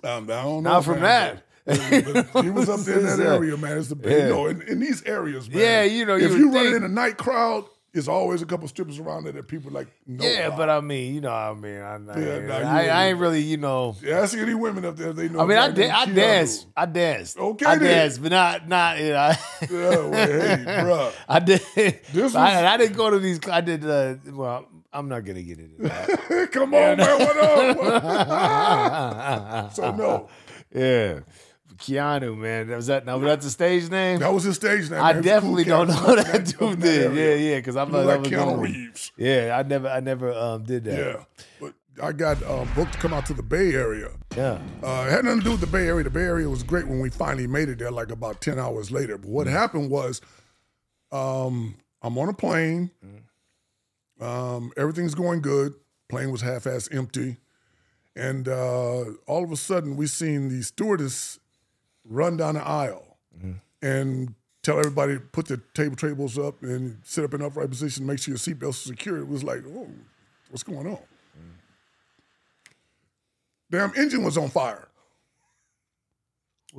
him? 0.04 0.10
Um, 0.10 0.24
I 0.24 0.28
don't 0.44 0.64
know. 0.64 0.70
Not 0.72 0.86
from 0.86 1.02
man, 1.02 1.36
that. 1.36 1.46
he 2.44 2.50
was 2.52 2.70
up 2.70 2.80
there 2.82 3.00
in 3.00 3.06
that 3.06 3.20
area, 3.20 3.58
man. 3.58 3.78
It's 3.80 3.90
the. 3.90 3.98
Yeah. 4.08 4.28
You 4.28 4.34
know, 4.34 4.46
in, 4.48 4.62
in 4.64 4.80
these 4.80 5.02
areas, 5.04 5.50
man. 5.50 5.60
Yeah, 5.60 5.84
you 5.84 6.06
know, 6.06 6.16
you 6.16 6.26
if 6.28 6.34
you 6.38 6.52
run 6.52 6.64
think- 6.66 6.76
in 6.78 6.84
a 6.84 6.88
night 6.88 7.18
crowd, 7.18 7.66
there's 7.92 8.08
always 8.10 8.42
a 8.42 8.46
couple 8.46 8.68
strippers 8.68 9.00
around 9.00 9.24
there 9.24 9.32
that 9.34 9.48
people 9.48 9.72
like 9.72 9.88
know. 10.06 10.26
Yeah, 10.26 10.48
about. 10.48 10.58
but 10.58 10.70
I 10.70 10.82
mean, 10.82 11.16
you 11.16 11.22
know, 11.22 11.32
I 11.32 11.54
mean, 11.54 11.78
I, 11.80 11.96
I, 11.96 12.20
Yeah, 12.20 12.40
nah, 12.40 12.56
I, 12.58 12.88
I 12.88 13.06
ain't 13.08 13.20
really, 13.20 13.42
you 13.42 13.56
know. 13.58 13.96
Yeah, 14.04 14.22
I 14.22 14.26
see 14.26 14.42
any 14.42 14.54
women 14.54 14.84
up 14.86 14.98
there, 14.98 15.14
they 15.14 15.30
know. 15.30 15.40
I 15.40 15.46
mean, 15.46 15.58
I 15.58 15.72
da- 15.72 15.90
I 15.92 16.06
danced, 16.06 16.68
I 16.76 16.86
danced, 16.88 17.38
Okay, 17.38 17.66
I 17.66 17.78
then. 17.78 17.88
danced, 17.88 18.22
but 18.22 18.32
not, 18.32 18.68
not, 18.68 18.98
you 19.00 19.10
know, 19.10 19.14
Yeah, 19.14 19.36
well, 19.72 20.12
hey, 20.12 20.66
bruh. 20.68 21.14
I 21.30 21.40
did. 21.40 21.62
This 22.12 22.36
I, 22.36 22.56
was- 22.56 22.64
I 22.66 22.78
didn't 22.78 22.98
go 22.98 23.10
to 23.10 23.18
these. 23.18 23.40
I 23.50 23.62
did. 23.62 23.84
Uh, 23.86 24.16
well, 24.28 24.66
I'm 24.94 25.08
not 25.08 25.24
gonna 25.26 25.42
get 25.42 25.58
into 25.60 25.82
that. 25.84 26.50
Come 26.52 26.74
on, 26.76 26.98
man. 26.98 27.20
What 27.20 27.38
up? 27.38 27.78
so 29.74 29.96
no, 29.96 30.28
yeah, 30.74 31.20
Keanu, 31.78 32.38
man. 32.38 32.70
Was 32.70 32.88
that 32.88 33.06
now? 33.06 33.18
Was 33.18 33.26
that 33.28 33.42
the 33.42 33.50
stage 33.50 33.90
name? 33.90 34.20
that 34.20 34.34
was 34.34 34.44
his 34.44 34.56
stage 34.56 34.90
name. 34.90 35.02
I 35.02 35.14
man. 35.14 35.20
A 35.20 35.24
definitely 35.24 35.64
cool 35.66 35.86
don't 35.86 35.88
know 35.90 36.20
up 36.20 36.26
that 36.26 36.46
dude 36.46 36.60
that 36.60 36.82
did. 36.82 37.14
Yeah, 37.16 37.22
area. 37.22 37.52
yeah, 37.52 37.58
because 37.60 37.76
I'm 37.76 37.92
looked 37.92 38.08
like 38.08 38.22
Keanu 38.32 38.60
Reeves. 38.60 39.12
Yeah, 39.18 39.56
I 39.60 39.68
never, 39.68 39.88
I 39.88 40.00
never 40.00 40.32
um, 40.34 40.64
did 40.64 40.84
that. 40.86 40.98
Yeah, 40.98 41.24
but 41.60 41.74
I 42.02 42.12
got 42.12 42.42
uh, 42.44 42.66
booked 42.76 42.94
to 42.94 43.00
come 43.00 43.14
out 43.14 43.26
to 43.28 43.34
the 43.34 43.44
Bay 43.44 43.74
Area. 43.74 44.10
yeah. 44.36 44.60
Uh, 44.84 45.06
it 45.08 45.12
had 45.12 45.26
nothing 45.26 45.40
to 45.40 45.44
do 45.46 45.52
with 45.52 45.62
the 45.62 45.68
Bay 45.68 45.88
Area. 45.88 46.04
The 46.04 46.10
Bay 46.10 46.22
Area 46.24 46.50
was 46.50 46.62
great 46.64 46.88
when 46.88 47.00
we 47.00 47.10
finally 47.10 47.48
made 47.48 47.70
it 47.70 47.80
there, 47.80 47.92
like 47.92 48.12
about 48.12 48.42
ten 48.42 48.60
hours 48.60 48.92
later. 48.92 49.18
But 49.18 49.28
Mm. 49.30 49.32
what 49.32 49.48
happened 49.48 49.90
was, 49.90 50.22
um, 51.12 51.76
I'm 52.02 52.18
on 52.18 52.30
a 52.30 52.34
plane. 52.34 52.92
Mm. 53.06 53.22
Um, 54.26 54.72
everything's 54.78 55.16
going 55.16 55.42
good. 55.42 55.74
Plane 56.08 56.32
was 56.32 56.42
half-ass 56.42 56.88
empty, 56.92 57.38
and 58.16 58.48
uh, 58.48 59.06
all 59.26 59.44
of 59.44 59.52
a 59.52 59.58
sudden 59.58 59.96
we 59.98 60.08
seen 60.08 60.50
the 60.50 60.62
stewardess 60.64 61.40
run 62.08 62.38
down 62.38 62.56
the 62.56 62.62
aisle 62.66 63.18
Mm. 63.44 63.60
and 63.82 64.34
tell 64.64 64.80
everybody 64.80 65.16
to 65.16 65.20
put 65.20 65.48
the 65.48 65.58
table 65.74 65.96
tables 65.98 66.38
up 66.40 66.64
and 66.64 67.00
sit 67.04 67.24
up 67.26 67.34
in 67.34 67.42
upright 67.42 67.70
position, 67.70 68.06
make 68.06 68.18
sure 68.20 68.32
your 68.32 68.38
seatbelts 68.40 68.70
are 68.86 68.88
secure. 68.90 69.18
It 69.18 69.28
was 69.28 69.44
like, 69.44 69.64
oh, 69.68 69.90
what's 70.50 70.64
going 70.64 70.88
on? 70.88 71.00
Damn 73.72 73.92
engine 73.96 74.24
was 74.24 74.38
on 74.38 74.50
fire. 74.50 74.88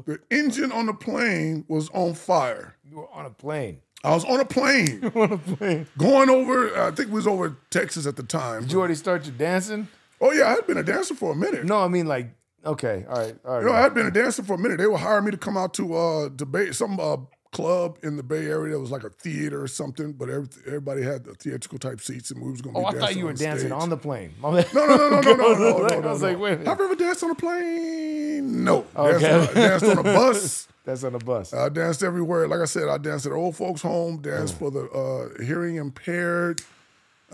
The 0.06 0.18
engine 0.30 0.72
on 0.72 0.86
the 0.86 0.94
plane 0.94 1.64
was 1.68 1.88
on 1.90 2.14
fire. 2.14 2.76
You 2.88 2.98
were 2.98 3.10
on 3.12 3.26
a 3.26 3.30
plane. 3.30 3.80
I 4.04 4.14
was 4.14 4.24
on 4.24 4.40
a 4.40 4.44
plane 4.44 5.04
on 5.14 5.32
a 5.32 5.38
plane. 5.38 5.86
going 5.98 6.28
over, 6.30 6.78
I 6.80 6.90
think 6.90 7.08
we 7.08 7.14
was 7.14 7.26
over 7.26 7.56
Texas 7.70 8.06
at 8.06 8.16
the 8.16 8.22
time. 8.22 8.62
Did 8.62 8.72
you 8.72 8.78
already 8.78 8.94
start 8.94 9.24
your 9.26 9.34
dancing? 9.36 9.88
oh, 10.20 10.32
yeah, 10.32 10.46
I 10.46 10.50
had 10.50 10.66
been 10.66 10.76
a 10.78 10.82
dancer 10.82 11.14
for 11.14 11.32
a 11.32 11.36
minute. 11.36 11.64
No, 11.64 11.80
I 11.82 11.88
mean 11.88 12.06
like. 12.06 12.28
Okay, 12.66 13.04
all 13.08 13.18
right, 13.18 13.36
all 13.44 13.54
right. 13.54 13.60
You 13.60 13.66
know, 13.66 13.74
I 13.74 13.80
had 13.80 13.94
been 13.94 14.06
a 14.06 14.10
dancer 14.10 14.42
for 14.42 14.54
a 14.54 14.58
minute. 14.58 14.78
They 14.78 14.86
were 14.86 14.98
hiring 14.98 15.24
me 15.24 15.30
to 15.30 15.36
come 15.36 15.56
out 15.56 15.72
to 15.74 15.94
uh 15.94 16.28
Bay, 16.28 16.72
some 16.72 16.98
uh, 16.98 17.16
club 17.52 17.98
in 18.02 18.16
the 18.16 18.22
Bay 18.22 18.46
Area 18.46 18.74
that 18.74 18.80
was 18.80 18.90
like 18.90 19.04
a 19.04 19.08
theater 19.08 19.62
or 19.62 19.68
something, 19.68 20.12
but 20.12 20.28
every, 20.28 20.48
everybody 20.66 21.02
had 21.02 21.24
the 21.24 21.34
theatrical 21.34 21.78
type 21.78 22.00
seats, 22.00 22.30
and 22.30 22.42
we 22.42 22.50
was 22.50 22.60
going 22.60 22.74
to 22.74 22.80
oh, 22.80 22.82
be 22.82 22.88
I 22.88 22.90
dancing 22.90 23.06
thought 23.06 23.16
you 23.16 23.24
were 23.24 23.30
on 23.30 23.36
dancing 23.36 23.68
stage. 23.68 23.82
on 23.82 23.88
the 23.88 23.96
plane. 23.96 24.34
Bad. 24.42 24.66
No, 24.74 24.86
no, 24.86 24.96
no, 24.96 25.08
no, 25.08 25.20
no, 25.20 25.32
no, 25.32 25.54
no, 25.54 25.86
no, 25.86 26.00
no, 26.00 26.08
I 26.08 26.12
was 26.12 26.22
like, 26.22 26.38
wait. 26.38 26.66
Have 26.66 26.78
you 26.78 26.84
ever 26.84 26.94
danced 26.96 27.22
on 27.22 27.30
a 27.30 27.34
plane? 27.34 28.64
No. 28.64 28.84
Okay. 28.94 29.20
Danced, 29.20 29.48
on, 29.48 29.54
danced 29.54 29.84
on 29.86 29.98
a 29.98 30.02
bus. 30.02 30.68
That's 30.84 31.02
on 31.02 31.14
a 31.14 31.18
bus. 31.18 31.52
I 31.52 31.68
danced 31.68 32.02
everywhere. 32.02 32.46
Like 32.46 32.60
I 32.60 32.64
said, 32.66 32.88
I 32.88 32.98
danced 32.98 33.26
at 33.26 33.32
old 33.32 33.56
folks' 33.56 33.82
home, 33.82 34.18
danced 34.18 34.56
for 34.56 34.70
the 34.70 34.84
uh, 34.90 35.42
hearing 35.42 35.76
impaired. 35.76 36.60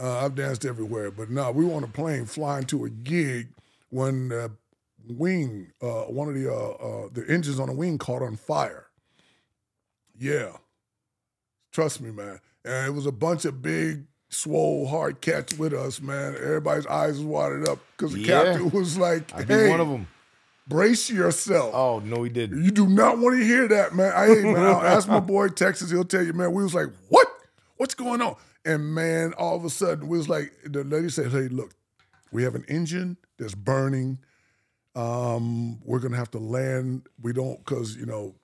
Uh, 0.01 0.25
I've 0.25 0.35
danced 0.35 0.65
everywhere. 0.65 1.11
But 1.11 1.31
no, 1.31 1.51
we 1.51 1.65
were 1.67 1.75
on 1.75 1.85
a 1.85 1.89
plane 1.89 2.25
flying 2.25 2.65
to 2.67 2.85
a 2.85 2.91
gig 2.91 3.49
when 3.91 4.29
the 4.29 4.53
wing, 5.09 5.73
uh, 5.83 6.03
one 6.05 6.29
of 6.29 6.35
the 6.35 6.53
uh, 6.53 6.55
uh, 6.55 7.09
the 7.13 7.25
engines 7.29 7.59
on 7.61 7.69
the 7.69 7.75
wing 7.75 7.99
caught 7.99 8.23
on 8.23 8.37
fire. 8.37 8.87
Yeah. 10.19 10.53
Trust 11.73 12.01
me, 12.01 12.11
man. 12.11 12.39
And 12.65 12.87
it 12.87 12.91
was 12.91 13.07
a 13.07 13.13
bunch 13.13 13.45
of 13.45 13.63
big, 13.63 14.05
swole, 14.29 14.87
hard 14.87 15.21
cats 15.21 15.57
with 15.59 15.73
us, 15.73 16.01
man. 16.01 16.35
Everybody's 16.37 16.87
eyes 16.87 17.17
was 17.17 17.25
watered 17.25 17.69
up 17.69 17.79
because 17.97 18.13
the 18.13 18.21
Yeah. 18.21 18.45
captain 18.45 18.71
was 18.71 18.97
like, 18.99 19.31
hey, 19.49 19.69
one 19.71 19.81
of 19.81 19.89
them. 19.89 20.07
brace 20.69 21.11
yourself. 21.11 21.75
Oh 21.75 21.99
no, 22.01 22.23
he 22.23 22.31
didn't. 22.31 22.63
You 22.65 22.71
do 22.71 22.87
not 22.87 23.19
want 23.19 23.39
to 23.39 23.45
hear 23.45 23.67
that, 23.69 23.95
man. 23.95 24.13
I 24.15 24.27
hey, 24.27 24.43
man, 24.43 24.57
I'll 24.65 24.83
ask 24.97 25.09
my 25.09 25.21
boy 25.21 25.49
Texas. 25.49 25.91
He'll 25.91 26.05
tell 26.05 26.23
you, 26.23 26.33
man. 26.35 26.53
We 26.53 26.63
was 26.63 26.75
like, 26.75 26.89
what? 27.09 27.27
What's 27.77 27.95
going 27.95 28.21
on? 28.21 28.37
And 28.65 28.95
man, 28.95 29.33
all 29.35 29.57
of 29.57 29.65
a 29.65 29.71
sudden, 29.71 30.07
we 30.07 30.17
was 30.19 30.29
like, 30.29 30.53
the 30.65 30.85
lady 30.85 31.09
said, 31.09 31.33
hey, 31.33 31.49
look, 31.49 31.73
we 32.31 32.45
have 32.45 32.55
an 32.55 32.65
engine 32.69 33.17
that's 33.39 33.57
burning. 33.57 34.19
Um, 34.95 35.81
we're 35.85 36.01
gonna 36.01 36.17
have 36.17 36.31
to 36.33 36.39
land. 36.39 37.07
We 37.21 37.33
don't, 37.33 37.65
cause 37.65 37.97
you 37.97 38.07
know. 38.07 38.35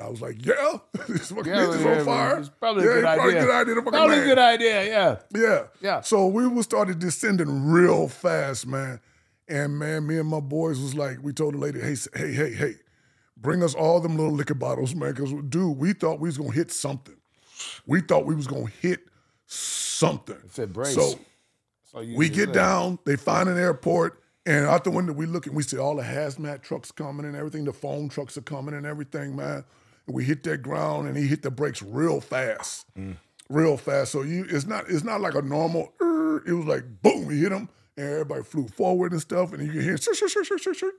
I 0.00 0.08
was 0.08 0.20
like, 0.22 0.46
yeah, 0.46 0.78
this 1.08 1.32
fucking 1.32 1.52
Yeah, 1.52 1.76
yeah, 1.76 1.98
on 1.98 2.04
fire. 2.04 2.38
It's 2.38 2.48
probably 2.50 2.84
yeah, 2.84 2.90
a 2.90 2.94
good 2.94 3.02
probably 3.02 3.24
idea. 3.30 3.40
good 3.40 3.50
idea 3.50 3.74
to 3.74 3.80
fucking 3.80 3.92
Probably 3.92 4.18
a 4.18 4.24
good 4.24 4.38
idea. 4.38 4.86
Yeah. 4.86 5.16
Yeah. 5.34 5.62
Yeah. 5.80 6.00
So 6.02 6.26
we 6.28 6.46
was 6.46 6.66
started 6.66 7.00
descending 7.00 7.64
real 7.68 8.06
fast, 8.06 8.68
man. 8.68 9.00
And 9.48 9.76
man, 9.76 10.06
me 10.06 10.18
and 10.20 10.28
my 10.28 10.38
boys 10.38 10.78
was 10.78 10.94
like, 10.94 11.18
we 11.20 11.32
told 11.32 11.54
the 11.54 11.58
lady, 11.58 11.80
hey, 11.80 11.96
hey, 12.14 12.32
hey, 12.32 12.52
hey, 12.52 12.74
bring 13.36 13.60
us 13.64 13.74
all 13.74 13.98
them 13.98 14.16
little 14.16 14.32
liquor 14.32 14.54
bottles, 14.54 14.94
man. 14.94 15.14
Cause 15.16 15.32
dude, 15.48 15.76
we 15.76 15.94
thought 15.94 16.20
we 16.20 16.28
was 16.28 16.38
gonna 16.38 16.52
hit 16.52 16.70
something. 16.70 17.16
We 17.84 18.00
thought 18.00 18.24
we 18.24 18.36
was 18.36 18.46
gonna 18.46 18.70
hit 18.80 19.00
something. 19.46 20.38
said 20.50 20.72
brace. 20.72 20.94
So 20.94 22.00
you 22.00 22.16
we 22.16 22.28
get 22.28 22.52
down, 22.52 23.00
they 23.04 23.16
find 23.16 23.48
an 23.48 23.58
airport, 23.58 24.22
and 24.48 24.66
out 24.66 24.84
the 24.84 24.90
window 24.90 25.12
we 25.12 25.26
look 25.26 25.46
and 25.46 25.54
we 25.54 25.62
see 25.62 25.76
all 25.78 25.96
the 25.96 26.02
hazmat 26.02 26.62
trucks 26.62 26.90
coming 26.90 27.26
and 27.26 27.36
everything, 27.36 27.64
the 27.64 27.72
phone 27.72 28.08
trucks 28.08 28.36
are 28.38 28.42
coming 28.42 28.74
and 28.74 28.86
everything, 28.86 29.36
man. 29.36 29.64
And 30.06 30.16
we 30.16 30.24
hit 30.24 30.42
that 30.44 30.62
ground 30.62 31.06
and 31.06 31.16
he 31.16 31.26
hit 31.26 31.42
the 31.42 31.50
brakes 31.50 31.82
real 31.82 32.20
fast. 32.20 32.86
Real 33.50 33.76
fast. 33.76 34.12
So 34.12 34.22
you 34.22 34.46
it's 34.48 34.66
not 34.66 34.86
it's 34.88 35.04
not 35.04 35.20
like 35.20 35.34
a 35.34 35.42
normal 35.42 35.92
"Er," 36.00 36.42
it 36.46 36.52
was 36.52 36.66
like 36.66 36.84
boom, 37.02 37.30
he 37.30 37.40
hit 37.40 37.52
him 37.52 37.68
and 37.96 38.06
everybody 38.08 38.42
flew 38.42 38.68
forward 38.68 39.12
and 39.12 39.20
stuff, 39.20 39.52
and 39.52 39.66
you 39.66 39.72
can 39.72 39.82
hear 39.82 39.98
shit, 39.98 40.16
shit, 40.16 40.30
shit, 40.30 40.46
shit, 40.46 40.76
shit. 40.76 40.94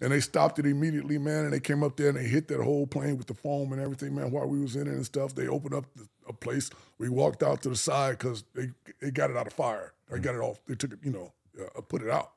And 0.00 0.10
they 0.12 0.20
stopped 0.20 0.58
it 0.58 0.66
immediately, 0.66 1.16
man, 1.16 1.44
and 1.44 1.52
they 1.52 1.60
came 1.60 1.82
up 1.84 1.96
there 1.96 2.08
and 2.08 2.18
they 2.18 2.24
hit 2.24 2.48
that 2.48 2.60
whole 2.60 2.86
plane 2.88 3.16
with 3.16 3.28
the 3.28 3.34
foam 3.34 3.72
and 3.72 3.80
everything, 3.80 4.14
man, 4.16 4.32
while 4.32 4.46
we 4.48 4.60
was 4.60 4.74
in 4.74 4.88
it 4.88 4.94
and 4.94 5.06
stuff. 5.06 5.32
They 5.34 5.46
opened 5.46 5.74
up 5.74 5.84
the, 5.94 6.08
a 6.28 6.32
place. 6.32 6.70
We 6.98 7.08
walked 7.08 7.42
out 7.44 7.62
to 7.62 7.68
the 7.68 7.76
side 7.76 8.18
because 8.18 8.42
they, 8.54 8.70
they 9.00 9.12
got 9.12 9.30
it 9.30 9.36
out 9.36 9.46
of 9.46 9.52
fire. 9.52 9.92
They 10.10 10.18
got 10.18 10.34
it 10.34 10.40
off. 10.40 10.60
They 10.66 10.74
took 10.74 10.92
it, 10.92 10.98
you 11.04 11.12
know, 11.12 11.32
uh, 11.76 11.80
put 11.82 12.02
it 12.02 12.10
out. 12.10 12.32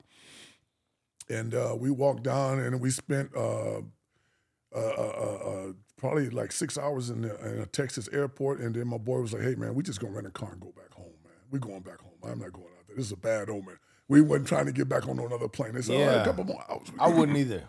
And 1.29 1.53
uh, 1.55 1.75
we 1.77 1.89
walked 1.89 2.23
down 2.23 2.59
and 2.59 2.79
we 2.79 2.91
spent 2.91 3.31
uh, 3.35 3.77
uh, 3.79 3.81
uh, 4.75 4.77
uh, 4.77 5.49
uh, 5.49 5.73
probably 5.97 6.29
like 6.29 6.51
six 6.51 6.77
hours 6.77 7.09
in, 7.09 7.21
the, 7.21 7.35
in 7.53 7.61
a 7.61 7.65
Texas 7.65 8.07
airport. 8.13 8.59
And 8.59 8.75
then 8.75 8.87
my 8.87 8.97
boy 8.97 9.21
was 9.21 9.33
like, 9.33 9.41
hey, 9.41 9.55
man, 9.55 9.73
we 9.75 9.83
just 9.83 9.99
going 9.99 10.13
to 10.13 10.15
rent 10.17 10.27
a 10.27 10.31
car 10.31 10.51
and 10.51 10.61
go 10.61 10.71
back 10.75 10.93
home, 10.93 11.13
man. 11.23 11.33
we 11.51 11.59
going 11.59 11.81
back 11.81 11.99
home. 12.01 12.11
I'm 12.23 12.39
not 12.39 12.53
going 12.53 12.67
out 12.67 12.87
there. 12.87 12.95
This 12.97 13.07
is 13.07 13.11
a 13.11 13.17
bad 13.17 13.49
omen. 13.49 13.77
We 14.07 14.21
wasn't 14.21 14.47
trying 14.47 14.65
to 14.67 14.71
get 14.71 14.87
back 14.87 15.07
on 15.07 15.17
another 15.19 15.47
plane. 15.47 15.73
They 15.73 15.81
said, 15.81 15.95
all 15.95 16.05
right, 16.05 16.15
Yeah. 16.17 16.21
a 16.21 16.25
couple 16.25 16.43
more 16.43 16.63
hours. 16.69 16.87
I 16.99 17.07
wouldn't 17.09 17.37
either. 17.37 17.63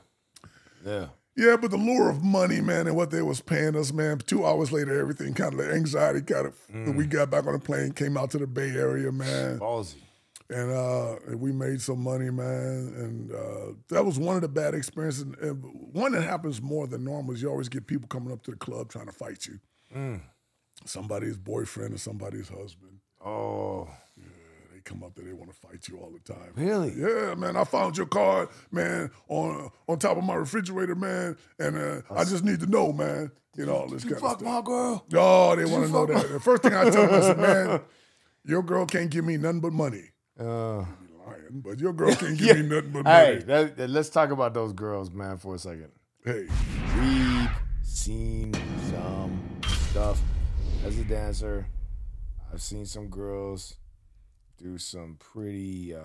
Yeah. 0.84 1.06
Yeah, 1.34 1.56
but 1.58 1.70
the 1.70 1.76
lure 1.76 2.08
of 2.08 2.22
money, 2.24 2.62
man, 2.62 2.86
and 2.86 2.96
what 2.96 3.10
they 3.10 3.20
was 3.20 3.42
paying 3.42 3.76
us, 3.76 3.92
man. 3.92 4.18
Two 4.18 4.46
hours 4.46 4.72
later, 4.72 4.98
everything 4.98 5.34
kind 5.34 5.52
of 5.52 5.60
anxiety 5.60 6.22
kind 6.22 6.46
of. 6.46 6.54
Mm. 6.72 6.96
We 6.96 7.04
got 7.06 7.30
back 7.30 7.46
on 7.46 7.52
the 7.52 7.58
plane, 7.58 7.92
came 7.92 8.16
out 8.16 8.30
to 8.30 8.38
the 8.38 8.46
Bay 8.46 8.70
Area, 8.70 9.12
man, 9.12 9.58
Ballsy. 9.58 9.96
And 10.50 10.70
uh, 10.70 11.16
and 11.26 11.40
we 11.40 11.52
made 11.52 11.80
some 11.80 12.00
money, 12.02 12.30
man. 12.30 12.92
And 12.96 13.32
uh, 13.32 13.72
that 13.88 14.04
was 14.04 14.18
one 14.18 14.36
of 14.36 14.42
the 14.42 14.48
bad 14.48 14.74
experiences. 14.74 15.22
And 15.40 15.62
one 15.92 16.12
that 16.12 16.22
happens 16.22 16.62
more 16.62 16.86
than 16.86 17.04
normal 17.04 17.34
is 17.34 17.42
you 17.42 17.48
always 17.50 17.68
get 17.68 17.86
people 17.86 18.06
coming 18.08 18.32
up 18.32 18.42
to 18.44 18.50
the 18.52 18.56
club 18.56 18.90
trying 18.90 19.06
to 19.06 19.12
fight 19.12 19.46
you. 19.46 19.58
Mm. 19.94 20.20
Somebody's 20.84 21.36
boyfriend 21.36 21.94
or 21.94 21.98
somebody's 21.98 22.48
husband. 22.48 23.00
Oh, 23.24 23.88
Yeah, 24.16 24.24
They 24.72 24.80
come 24.84 25.02
up 25.02 25.14
there, 25.14 25.24
they 25.24 25.32
want 25.32 25.50
to 25.52 25.56
fight 25.56 25.88
you 25.88 25.98
all 25.98 26.10
the 26.12 26.32
time. 26.32 26.52
really? 26.54 26.92
Yeah, 26.96 27.34
man, 27.34 27.56
I 27.56 27.64
found 27.64 27.96
your 27.96 28.06
card, 28.06 28.48
man, 28.70 29.10
on 29.28 29.70
on 29.88 29.98
top 29.98 30.16
of 30.16 30.22
my 30.24 30.34
refrigerator, 30.34 30.94
man, 30.94 31.36
and 31.58 31.76
uh, 31.76 32.02
I 32.14 32.24
just 32.24 32.44
need 32.44 32.60
to 32.60 32.66
know, 32.66 32.92
man, 32.92 33.32
you 33.56 33.66
know, 33.66 33.74
all 33.74 33.88
this 33.88 34.04
You 34.04 34.10
kind 34.10 34.22
of 34.22 34.30
fuck 34.30 34.40
stuff. 34.40 34.52
my 34.52 34.60
girl. 34.62 35.04
Oh, 35.14 35.56
they 35.56 35.64
want 35.64 35.86
to 35.86 35.90
know 35.92 36.06
that. 36.06 36.28
The 36.30 36.38
first 36.40 36.62
thing 36.62 36.74
I 36.74 36.84
tell 36.90 37.06
them, 37.06 37.14
I 37.14 37.20
said, 37.20 37.38
man, 37.46 37.80
your 38.44 38.62
girl 38.62 38.86
can't 38.86 39.10
give 39.10 39.24
me 39.24 39.38
nothing 39.38 39.60
but 39.60 39.72
money. 39.72 40.10
Uh, 40.38 40.84
Lying, 41.26 41.60
but 41.64 41.78
your 41.78 41.92
girl 41.92 42.14
can't 42.14 42.36
give 42.38 42.56
me 42.58 42.62
nothing 42.64 42.90
but 42.92 43.04
money. 43.04 43.16
hey, 43.26 43.38
that, 43.46 43.76
that- 43.76 43.90
let's 43.90 44.08
talk 44.10 44.30
about 44.30 44.54
those 44.54 44.72
girls, 44.72 45.10
man, 45.10 45.38
for 45.38 45.54
a 45.54 45.58
second. 45.58 45.90
Hey, 46.24 46.46
We've 46.98 47.50
seen 47.82 48.52
some 48.90 49.60
stuff 49.90 50.20
as 50.84 50.98
a 50.98 51.04
dancer. 51.04 51.66
I've 52.52 52.62
seen 52.62 52.86
some 52.86 53.08
girls 53.08 53.76
do 54.58 54.78
some 54.78 55.16
pretty 55.18 55.94
uh, 55.94 56.00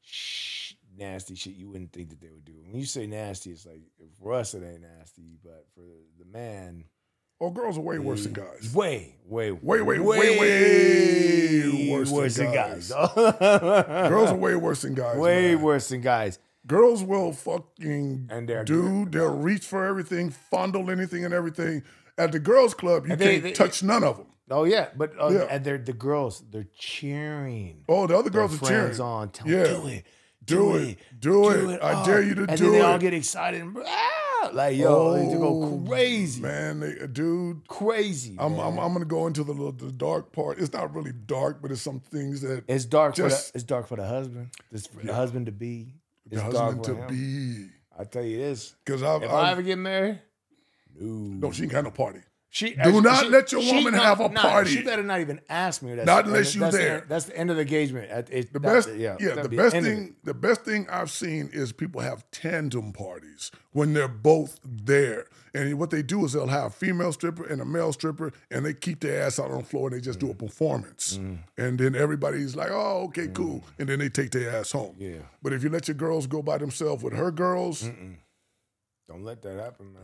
sh- 0.00 0.74
nasty 0.96 1.34
shit 1.34 1.54
you 1.54 1.68
wouldn't 1.70 1.92
think 1.92 2.10
that 2.10 2.20
they 2.20 2.30
would 2.30 2.44
do. 2.44 2.54
When 2.66 2.78
you 2.80 2.86
say 2.86 3.06
nasty, 3.06 3.50
it's 3.50 3.66
like 3.66 3.82
for 4.20 4.32
us 4.34 4.54
it 4.54 4.62
ain't 4.64 4.82
nasty, 4.82 5.38
but 5.42 5.66
for 5.74 5.82
the 6.18 6.24
man, 6.24 6.84
oh, 7.40 7.50
girls 7.50 7.78
are 7.78 7.82
way 7.82 7.98
worse 7.98 8.24
than 8.24 8.32
guys. 8.32 8.72
way, 8.74 9.14
way, 9.26 9.50
Way, 9.52 9.80
way, 9.82 9.98
way, 9.98 10.38
way 10.38 11.90
worse 11.90 12.34
than 12.36 12.46
than 12.46 12.54
guys. 12.54 12.90
guys. 12.90 13.14
Girls 14.08 14.30
are 14.30 14.36
way 14.36 14.54
worse 14.56 14.82
than 14.82 14.94
guys. 14.94 15.16
way 15.16 15.54
man. 15.54 15.62
worse 15.62 15.88
than 15.88 16.00
guys. 16.00 16.38
Girls 16.66 17.02
will 17.02 17.32
fucking 17.32 18.28
And 18.30 18.48
they're 18.48 18.64
dude. 18.64 19.12
They'll 19.12 19.34
reach 19.34 19.64
for 19.64 19.86
everything, 19.86 20.30
fondle 20.30 20.90
anything 20.90 21.24
and 21.24 21.32
everything. 21.32 21.82
At 22.18 22.32
the 22.32 22.38
girls' 22.40 22.74
club, 22.74 23.06
you 23.06 23.12
And 23.12 23.20
they- 23.20 23.30
can't 23.32 23.42
they- 23.44 23.52
touch 23.52 23.82
none 23.82 24.02
of 24.04 24.16
them. 24.18 24.26
Oh 24.50 24.64
yeah, 24.64 24.88
but 24.96 25.12
uh, 25.20 25.28
Yeah. 25.28 25.46
and 25.50 25.62
they're 25.64 25.76
the 25.78 25.92
girls. 25.92 26.42
They're 26.50 26.66
cheering. 26.78 27.84
Oh, 27.88 28.06
the 28.06 28.16
other 28.16 28.30
girls 28.30 28.60
are 28.62 28.66
cheering. 28.66 28.98
on. 29.00 29.28
Tell 29.30 29.46
Yeah. 29.46 29.64
do 29.64 29.86
it. 29.88 30.04
Do 30.44 30.76
it. 30.76 30.98
Do 31.18 31.50
it. 31.70 31.82
I 31.82 32.04
dare 32.06 32.22
you 32.22 32.34
to 32.34 32.46
and 32.48 32.56
do 32.56 32.64
then 32.64 32.72
they 32.72 32.80
all 32.80 32.98
get 32.98 33.12
excited. 33.12 33.60
And, 33.60 33.76
ah, 33.86 34.27
like 34.52 34.76
yo, 34.76 35.14
they 35.14 35.24
just 35.24 35.36
Oh, 35.36 35.78
go 35.78 35.88
crazy, 35.88 36.40
Man, 36.42 36.80
they, 36.80 37.00
uh, 37.00 37.06
dude, 37.06 37.66
crazy. 37.68 38.36
I'm, 38.38 38.52
man. 38.56 38.60
I'm, 38.60 38.78
I'm 38.78 38.92
gonna 38.92 39.04
go 39.04 39.26
into 39.26 39.44
the, 39.44 39.52
little- 39.52 39.72
the 39.72 39.92
dark 39.92 40.32
part. 40.32 40.58
It's 40.58 40.72
not 40.72 40.94
really 40.94 41.12
dark, 41.12 41.60
but 41.62 41.70
it's 41.70 41.82
some 41.82 42.00
things 42.00 42.40
that 42.42 42.64
it's 42.68 42.84
dark. 42.84 43.14
just- 43.14 43.46
for 43.48 43.52
the, 43.52 43.56
it's 43.56 43.64
dark 43.64 43.86
for 43.88 43.96
the 43.96 44.06
husband. 44.06 44.50
It's 44.72 44.86
for 44.86 45.04
the 45.04 45.14
husband 45.14 45.46
to 45.46 45.52
be. 45.52 45.94
the 46.26 46.36
It's 46.36 46.42
dark 46.54 46.54
husband 46.76 46.84
to 46.84 46.94
him. 46.94 47.08
be. 47.08 47.68
I 47.98 48.04
tell 48.04 48.24
you 48.24 48.38
this: 48.38 48.74
Because 48.84 49.02
I've, 49.02 49.22
if 49.22 49.30
I 49.30 49.50
ever 49.52 49.62
get 49.62 49.76
married, 49.78 50.20
no, 51.00 51.48
no, 51.48 51.52
she 51.52 51.62
ain't 51.64 51.72
got 51.72 51.84
no 51.84 51.90
party. 51.90 52.20
She 52.50 52.74
Do 52.74 53.02
not 53.02 53.28
let 53.28 53.52
your 53.52 53.60
woman 53.60 53.92
have 53.92 54.20
a 54.20 54.28
no, 54.30 54.40
party. 54.40 54.70
She 54.70 54.82
better 54.82 55.02
not 55.02 55.20
even 55.20 55.38
ask 55.50 55.82
me. 55.82 55.94
That's 55.94 56.06
Not 56.06 56.24
the 56.24 56.30
unless 56.30 56.54
you 56.54 56.62
that's 56.62 56.74
the 56.76 56.82
there. 56.82 56.94
end- 57.00 57.04
that's 57.08 57.24
the 57.26 57.36
end 57.36 57.50
of 57.50 57.56
the 57.56 57.62
engagement. 57.62 58.10
It- 58.30 58.52
The 58.54 58.58
best, 58.60 58.88
yeah, 58.94 59.16
that'd 59.20 59.44
the 59.44 59.48
be 59.50 59.56
best 59.58 59.76
thing, 59.76 60.16
the 60.24 60.32
best 60.32 60.62
thing 60.62 60.88
I've 60.88 61.10
seen 61.10 61.50
is 61.52 61.72
people 61.72 62.00
have 62.00 62.24
tandem 62.30 62.92
parties 62.94 63.50
when 63.72 63.92
they're 63.92 64.08
both 64.08 64.58
there. 64.64 65.26
And 65.52 65.78
what 65.78 65.90
they 65.90 66.02
do 66.02 66.24
is 66.24 66.32
they'll 66.32 66.46
have 66.46 66.66
a 66.66 66.70
female 66.70 67.12
stripper 67.12 67.44
and 67.44 67.60
a 67.60 67.64
male 67.66 67.92
stripper, 67.92 68.32
and 68.50 68.64
they 68.64 68.72
keep 68.72 69.00
their 69.00 69.22
ass 69.24 69.38
out 69.38 69.50
on 69.50 69.58
the 69.58 69.64
floor 69.64 69.88
and 69.88 69.96
they 69.96 70.00
just 70.00 70.18
do 70.18 70.30
a 70.30 70.34
Mm. 70.34 70.38
performance. 70.38 71.16
And 71.58 71.78
then 71.78 71.94
everybody's 71.94 72.56
like, 72.56 72.70
"Oh, 72.70 73.04
okay, 73.08 73.28
cool," 73.28 73.62
and 73.78 73.88
then 73.90 73.98
they 73.98 74.08
take 74.08 74.30
their 74.30 74.50
ass 74.56 74.72
home. 74.72 74.96
Mm. 74.98 75.14
Yeah. 75.16 75.22
But 75.42 75.52
if 75.52 75.62
you 75.62 75.68
let 75.68 75.86
your 75.86 75.96
girls 75.96 76.26
go 76.26 76.40
by 76.42 76.56
themselves 76.58 77.02
with 77.02 77.12
her 77.12 77.30
girls, 77.30 77.82
Don't 79.06 79.22
let 79.24 79.40
that 79.42 79.58
happen, 79.58 79.92
man. 79.94 80.02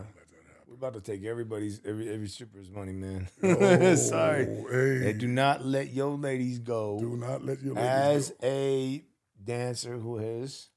We're 0.77 0.89
about 0.89 1.01
to 1.05 1.11
take 1.11 1.23
everybody's 1.25 1.79
every 1.85 2.09
every 2.13 2.27
stripper's 2.27 2.69
money, 2.69 2.91
man. 2.91 3.29
oh, 3.43 3.95
Sorry. 3.95 4.45
hey, 4.45 4.99
Hey, 5.05 5.13
do 5.13 5.25
not 5.27 5.65
let 5.65 5.93
your 5.93 6.17
ladies 6.17 6.59
go. 6.59 6.99
do 6.99 7.15
not 7.15 7.45
let 7.45 7.61
your 7.61 7.75
ladies 7.75 7.87
As 7.89 8.29
go. 8.31 8.35
a 8.43 9.03
dancer 9.41 9.97
who 9.97 10.17
has 10.17 10.67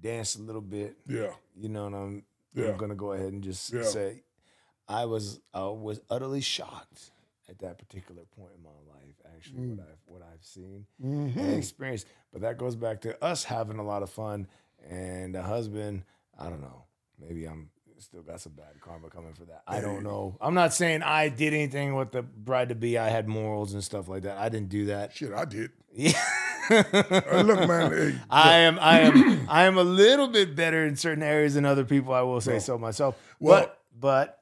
danced 0.00 0.38
a 0.38 0.42
little 0.42 0.60
bit, 0.60 0.98
Yeah, 1.08 1.32
you 1.56 1.68
know, 1.68 1.86
and 1.86 1.96
I'm, 1.96 2.22
Yeah. 2.54 2.66
I'm 2.70 2.76
gonna 2.76 2.94
go 2.94 3.12
ahead 3.12 3.32
and 3.32 3.42
just 3.42 3.72
Yeah. 3.72 3.82
say, 3.82 4.22
I 4.86 5.04
was 5.06 5.40
I 5.52 5.66
was 5.66 6.00
utterly 6.08 6.40
shocked 6.40 7.10
at 7.48 7.58
that 7.58 7.76
particular 7.78 8.22
point 8.36 8.52
in 8.56 8.62
my 8.62 8.70
life. 8.94 9.16
Actually, 9.34 9.62
Mm. 9.62 9.78
what 9.78 9.88
I've 9.88 9.98
what 10.06 10.22
I've 10.32 10.44
seen 10.44 10.86
Mm-hmm. 11.04 11.38
and 11.40 11.54
experienced, 11.58 12.06
but 12.32 12.42
that 12.42 12.56
goes 12.56 12.76
back 12.76 13.00
to 13.00 13.24
us 13.24 13.42
having 13.42 13.78
a 13.80 13.84
lot 13.84 14.04
of 14.04 14.10
fun 14.10 14.46
and 14.88 15.34
the 15.34 15.42
husband. 15.42 16.04
I 16.38 16.48
don't 16.48 16.60
know. 16.60 16.84
Maybe 17.18 17.46
I'm 17.46 17.70
still 18.00 18.22
got 18.22 18.40
some 18.40 18.52
bad 18.52 18.80
karma 18.80 19.08
coming 19.10 19.34
for 19.34 19.44
that. 19.46 19.62
I 19.66 19.80
don't 19.80 20.02
know. 20.02 20.36
I'm 20.40 20.54
not 20.54 20.72
saying 20.74 21.02
I 21.02 21.28
did 21.28 21.52
anything 21.54 21.94
with 21.94 22.12
the 22.12 22.22
bride 22.22 22.68
to 22.70 22.74
be. 22.74 22.96
I 22.98 23.08
had 23.08 23.28
morals 23.28 23.72
and 23.74 23.82
stuff 23.82 24.08
like 24.08 24.22
that. 24.22 24.38
I 24.38 24.48
didn't 24.48 24.68
do 24.68 24.86
that. 24.86 25.14
shit, 25.14 25.32
I 25.32 25.44
did. 25.44 25.70
Yeah. 25.92 26.12
Hey, 26.68 27.42
look, 27.42 27.66
man, 27.66 27.90
hey, 27.92 28.14
I 28.30 28.52
am 28.58 28.78
I 28.78 29.00
am 29.00 29.46
I 29.48 29.64
am 29.64 29.78
a 29.78 29.82
little 29.82 30.28
bit 30.28 30.54
better 30.54 30.84
in 30.86 30.96
certain 30.96 31.22
areas 31.22 31.54
than 31.54 31.64
other 31.64 31.84
people. 31.84 32.12
I 32.12 32.20
will 32.22 32.40
say 32.42 32.58
so 32.58 32.76
myself. 32.78 33.16
Well- 33.40 33.60
but 33.62 33.80
but 33.98 34.38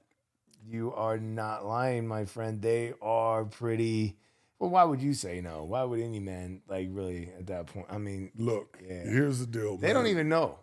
you 0.69 0.93
are 0.93 1.19
not 1.19 1.65
lying, 1.65 2.07
my 2.09 2.25
friend. 2.25 2.61
They 2.61 2.95
are 3.01 3.45
pretty. 3.45 4.17
Well, 4.59 4.71
why 4.71 4.83
would 4.85 5.01
you 5.01 5.15
say 5.15 5.41
no? 5.41 5.65
Why 5.65 5.85
would 5.85 6.01
any 6.01 6.19
man 6.19 6.63
like 6.69 6.89
really 6.91 7.31
at 7.39 7.47
that 7.47 7.67
point? 7.67 7.87
I 7.91 7.99
mean, 7.99 8.33
look, 8.37 8.79
Yeah. 8.83 9.05
here's 9.05 9.39
the 9.39 9.47
deal. 9.47 9.77
they 9.77 9.89
man. 9.89 9.95
don't 9.97 10.07
even 10.09 10.29
know. 10.29 10.59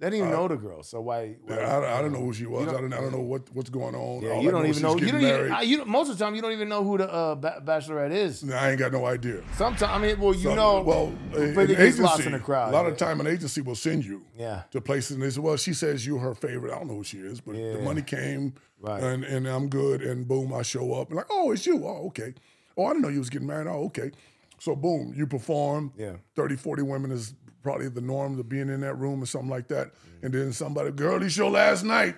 They 0.00 0.10
didn't 0.10 0.26
even 0.26 0.30
know 0.30 0.46
the 0.46 0.56
girl. 0.56 0.82
So 0.84 1.00
why? 1.00 1.36
why 1.44 1.56
I, 1.56 1.60
I, 1.78 1.98
I 1.98 2.02
don't 2.02 2.12
know 2.12 2.20
who 2.20 2.32
she 2.32 2.46
was. 2.46 2.68
I 2.68 2.72
don't-. 2.72 2.92
I 2.92 3.00
don't 3.00 3.10
know 3.12 3.20
what 3.20 3.42
what's 3.52 3.68
going 3.68 3.96
on. 3.96 4.22
Yeah, 4.22 4.30
All 4.30 4.42
you 4.42 4.48
I 4.48 4.52
don't 4.52 4.62
know 4.62 4.68
even 4.68 4.82
know. 4.82 4.96
You 4.96 5.10
don't 5.12 5.20
even. 5.22 5.52
I, 5.52 5.62
you 5.62 5.84
most 5.84 6.08
of 6.10 6.16
the 6.18 6.24
time, 6.24 6.34
you 6.36 6.42
don't 6.42 6.52
even 6.52 6.68
know 6.68 6.84
who 6.84 6.98
the 6.98 7.12
uh, 7.12 7.34
ba- 7.34 7.60
bachelorette 7.64 8.12
is. 8.12 8.48
I 8.48 8.70
ain't 8.70 8.78
got 8.78 8.92
no 8.92 9.06
idea. 9.06 9.42
Sometimes, 9.56 9.82
I 9.90 9.98
mean, 9.98 10.20
well, 10.20 10.34
you 10.34 10.42
Some- 10.44 10.56
know, 10.56 10.82
well, 10.82 11.12
but 11.32 11.68
it 11.70 11.76
gets 11.78 11.98
lost 11.98 12.24
in 12.26 12.32
the 12.32 12.38
crowd. 12.38 12.70
A 12.72 12.76
lot 12.76 12.86
of 12.86 12.96
time, 12.96 13.18
an 13.20 13.26
agency 13.26 13.60
will 13.60 13.74
send 13.74 14.04
you 14.04 14.22
Yeah. 14.36 14.62
to 14.70 14.80
places, 14.80 15.12
and 15.12 15.22
they 15.22 15.30
say, 15.30 15.40
"Well, 15.40 15.56
she 15.56 15.74
says 15.74 16.06
you're 16.06 16.20
her 16.20 16.34
favorite." 16.34 16.72
I 16.72 16.78
don't 16.78 16.86
know 16.88 16.94
who 16.96 17.04
she 17.04 17.18
is, 17.18 17.40
but 17.40 17.54
the 17.56 17.80
money 17.82 18.02
came, 18.02 18.54
Right. 18.80 19.02
and 19.02 19.24
and 19.24 19.48
I'm 19.48 19.68
good, 19.68 20.02
and 20.02 20.28
boom, 20.28 20.54
I 20.54 20.62
show 20.62 20.92
up, 20.94 21.08
and 21.08 21.16
like, 21.16 21.26
"Oh, 21.30 21.50
it's 21.50 21.66
you." 21.66 21.84
Oh, 21.84 22.06
okay. 22.08 22.34
Oh, 22.76 22.84
I 22.86 22.90
didn't 22.90 23.02
know 23.02 23.08
you 23.08 23.18
was 23.18 23.30
getting 23.30 23.48
married. 23.48 23.66
Oh, 23.66 23.86
okay. 23.86 24.12
So 24.60 24.76
boom, 24.76 25.12
you 25.16 25.26
perform. 25.26 25.92
Yeah. 25.96 26.14
30, 26.36 26.54
40 26.56 26.82
women 26.82 27.10
is 27.10 27.34
probably 27.62 27.88
the 27.88 28.00
norm 28.00 28.36
to 28.36 28.44
being 28.44 28.68
in 28.68 28.80
that 28.80 28.94
room 28.94 29.22
or 29.22 29.26
something 29.26 29.50
like 29.50 29.68
that. 29.68 29.92
And 30.22 30.32
then 30.32 30.52
somebody, 30.52 30.90
girl, 30.92 31.18
this 31.20 31.36
your 31.36 31.50
last 31.50 31.84
night. 31.84 32.16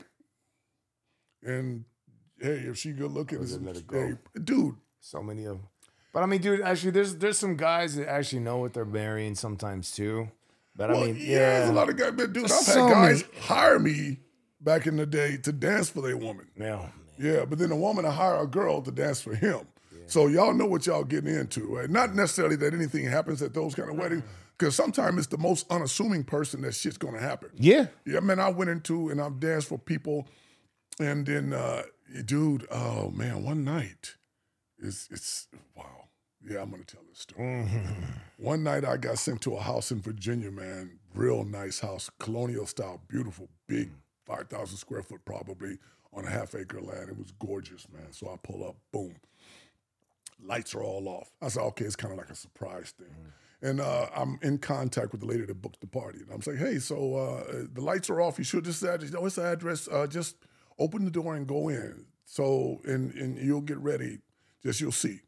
And 1.43 1.85
hey, 2.41 2.65
if 2.69 2.77
she 2.79 2.93
good 2.93 3.13
looking, 3.13 3.41
just 3.41 3.55
it's- 3.57 3.67
let 3.67 3.77
it 3.77 3.87
go. 3.87 4.07
hey, 4.07 4.15
dude, 4.43 4.77
So 5.01 5.23
many 5.23 5.45
of 5.45 5.57
them. 5.59 5.67
But 6.13 6.23
I 6.25 6.27
mean, 6.27 6.41
dude, 6.41 6.61
actually, 6.63 6.91
there's 6.91 7.15
there's 7.17 7.39
some 7.39 7.57
guys 7.57 7.95
that 7.97 8.09
actually 8.09 8.41
know 8.41 8.59
what 8.59 8.73
they're 8.75 8.85
marrying 8.85 9.35
sometimes 9.37 9.93
too. 9.93 10.29
But 10.75 10.91
I 10.91 10.95
mean, 10.95 11.17
yeah, 11.17 11.23
yeah, 11.23 11.59
there's 11.61 11.71
a 11.71 11.73
lot 11.73 11.89
of 11.89 11.97
guys. 11.97 12.13
But 12.17 12.33
dude, 12.33 12.51
I've 12.51 12.67
had 12.67 12.75
guys 12.91 13.23
many- 13.23 13.41
hire 13.47 13.79
me 13.79 14.19
back 14.61 14.87
in 14.87 14.97
the 14.97 15.07
day 15.07 15.37
to 15.39 15.53
dance 15.53 15.89
for 15.91 16.01
their 16.01 16.17
woman. 16.17 16.49
yeah, 16.57 16.89
Yeah, 17.19 17.45
but 17.45 17.59
then 17.59 17.71
a 17.71 17.77
woman 17.77 18.05
to 18.05 18.11
hire 18.11 18.41
a 18.43 18.47
girl 18.47 18.83
to 18.83 18.91
dance 18.91 19.21
for 19.23 19.35
him. 19.35 19.67
So 20.11 20.27
y'all 20.27 20.53
know 20.53 20.67
what 20.67 20.87
y'all 20.87 21.05
getting 21.05 21.35
into, 21.35 21.67
right? 21.77 21.89
Not 21.89 22.15
necessarily 22.15 22.57
that 22.57 22.75
anything 22.75 23.05
happens 23.05 23.43
at 23.43 23.55
those 23.55 23.75
kind 23.75 23.89
of 23.91 23.97
weddings, 23.97 24.25
because 24.59 24.75
sometimes 24.75 25.19
it's 25.19 25.27
the 25.29 25.39
most 25.39 25.71
unassuming 25.71 26.25
person 26.25 26.63
that 26.63 26.75
shit's 26.75 26.99
gonna 26.99 27.21
happen. 27.21 27.51
yeah. 27.57 27.87
Yeah, 28.05 28.21
man, 28.21 28.41
I 28.41 28.49
went 28.51 28.71
into 28.71 29.09
and 29.09 29.21
I've 29.21 29.39
danced 29.39 29.69
for 29.69 29.79
people, 29.79 30.27
and 30.99 31.25
then, 31.25 31.53
uh, 31.53 31.83
dude, 32.25 32.67
oh 32.71 33.11
man, 33.11 33.45
one 33.45 33.65
night, 33.65 34.17
it's 34.79 35.09
it's 35.11 35.47
wow. 35.77 36.09
Yeah, 36.43 36.63
I'm 36.63 36.71
gonna 36.71 36.85
tell 36.85 37.03
this 37.09 37.21
story. 37.21 37.67
One 38.39 38.63
night 38.65 38.85
I 38.85 38.97
got 38.97 39.19
sent 39.19 39.43
to 39.43 39.55
a 39.57 39.61
house 39.61 39.93
in 39.93 40.01
Virginia, 40.01 40.51
man, 40.51 40.99
real 41.15 41.45
nice 41.45 41.79
house, 41.81 42.11
colonial 42.19 42.67
style, 42.67 43.01
beautiful, 43.09 43.49
big, 43.69 43.91
five 44.27 44.49
thousand 44.49 44.79
square 44.79 45.03
foot 45.03 45.25
probably 45.25 45.79
on 46.13 46.25
a 46.25 46.31
half 46.31 46.55
acre 46.55 46.81
land. 46.81 47.11
It 47.11 47.19
was 47.19 47.33
gorgeous, 47.39 47.87
man. 47.93 48.13
So 48.13 48.29
I 48.33 48.37
pull 48.43 48.67
up, 48.67 48.77
boom, 48.91 49.15
lights 50.45 50.75
are 50.75 50.83
all 50.83 51.09
off. 51.09 51.31
I 51.41 51.49
said, 51.49 51.63
okay, 51.63 51.85
it's 51.85 51.97
kind 51.97 52.13
of 52.13 52.19
like 52.19 52.31
a 52.31 52.35
surprise 52.35 52.93
thing. 52.99 53.15
And 53.63 53.81
uh, 53.81 54.07
I'm 54.15 54.39
in 54.43 54.59
contact 54.59 55.13
with 55.13 55.21
the 55.21 55.27
lady 55.27 55.45
that 55.45 55.61
booked 55.61 55.81
the 55.81 55.87
party. 55.87 56.21
And 56.21 56.33
I'm 56.33 56.41
saying, 56.43 56.59
hey, 56.59 56.79
so 56.79 57.15
uh, 57.15 57.65
the 57.73 57.83
lights 57.83 58.09
are 58.09 58.21
off. 58.21 58.39
You 58.39 58.45
should 58.45 58.65
just 58.65 58.83
address, 58.83 59.15
oh, 59.15 59.27
it's 59.27 59.37
the 59.37 59.45
address. 59.45 59.89
Uh, 59.89 60.07
just 60.07 60.37
open 60.79 61.05
the 61.05 61.11
door 61.11 61.35
and 61.35 61.47
go 61.47 61.69
in. 61.69 62.07
So, 62.25 62.81
and, 62.85 63.13
and 63.15 63.37
you'll 63.39 63.61
get 63.61 63.79
ready. 63.79 64.19
Just 64.63 64.81
you'll 64.81 64.93
see. 64.93 65.21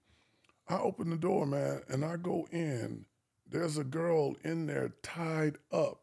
I 0.68 0.78
open 0.78 1.10
the 1.10 1.16
door, 1.16 1.46
man, 1.46 1.82
and 1.88 2.04
I 2.04 2.16
go 2.16 2.46
in. 2.50 3.04
There's 3.46 3.76
a 3.76 3.84
girl 3.84 4.36
in 4.44 4.66
there 4.66 4.94
tied 5.02 5.58
up. 5.70 6.00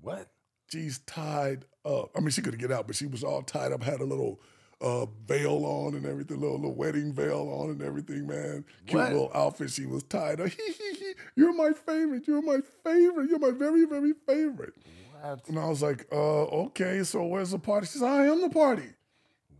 What? 0.00 0.28
she's 0.74 0.98
tied 1.00 1.64
up. 1.84 2.10
I 2.16 2.20
mean, 2.20 2.30
she 2.30 2.42
couldn't 2.42 2.60
get 2.60 2.72
out, 2.72 2.86
but 2.86 2.96
she 2.96 3.06
was 3.06 3.22
all 3.22 3.42
tied 3.42 3.72
up, 3.72 3.82
had 3.82 4.00
a 4.00 4.04
little 4.04 4.40
uh, 4.84 5.06
veil 5.26 5.64
on 5.64 5.94
and 5.94 6.04
everything, 6.04 6.38
little, 6.40 6.56
little 6.56 6.74
wedding 6.74 7.12
veil 7.12 7.48
on 7.60 7.70
and 7.70 7.82
everything, 7.82 8.26
man. 8.26 8.64
Cute 8.86 9.00
What? 9.00 9.12
little 9.12 9.30
outfit. 9.34 9.70
She 9.70 9.86
was 9.86 10.02
tied 10.04 10.40
up. 10.40 10.50
You're 11.36 11.54
my 11.54 11.72
favorite. 11.72 12.26
You're 12.28 12.42
my 12.42 12.58
favorite. 12.84 13.30
You're 13.30 13.38
my 13.38 13.50
very, 13.50 13.86
very 13.86 14.12
favorite. 14.26 14.74
What? 15.20 15.48
And 15.48 15.58
I 15.58 15.68
was 15.68 15.82
like, 15.82 16.06
uh, 16.12 16.44
okay, 16.66 17.02
so 17.02 17.24
where's 17.24 17.50
the 17.52 17.58
party? 17.58 17.86
She 17.86 17.98
said, 17.98 18.08
I 18.08 18.26
am 18.26 18.42
the 18.42 18.50
party. 18.50 18.90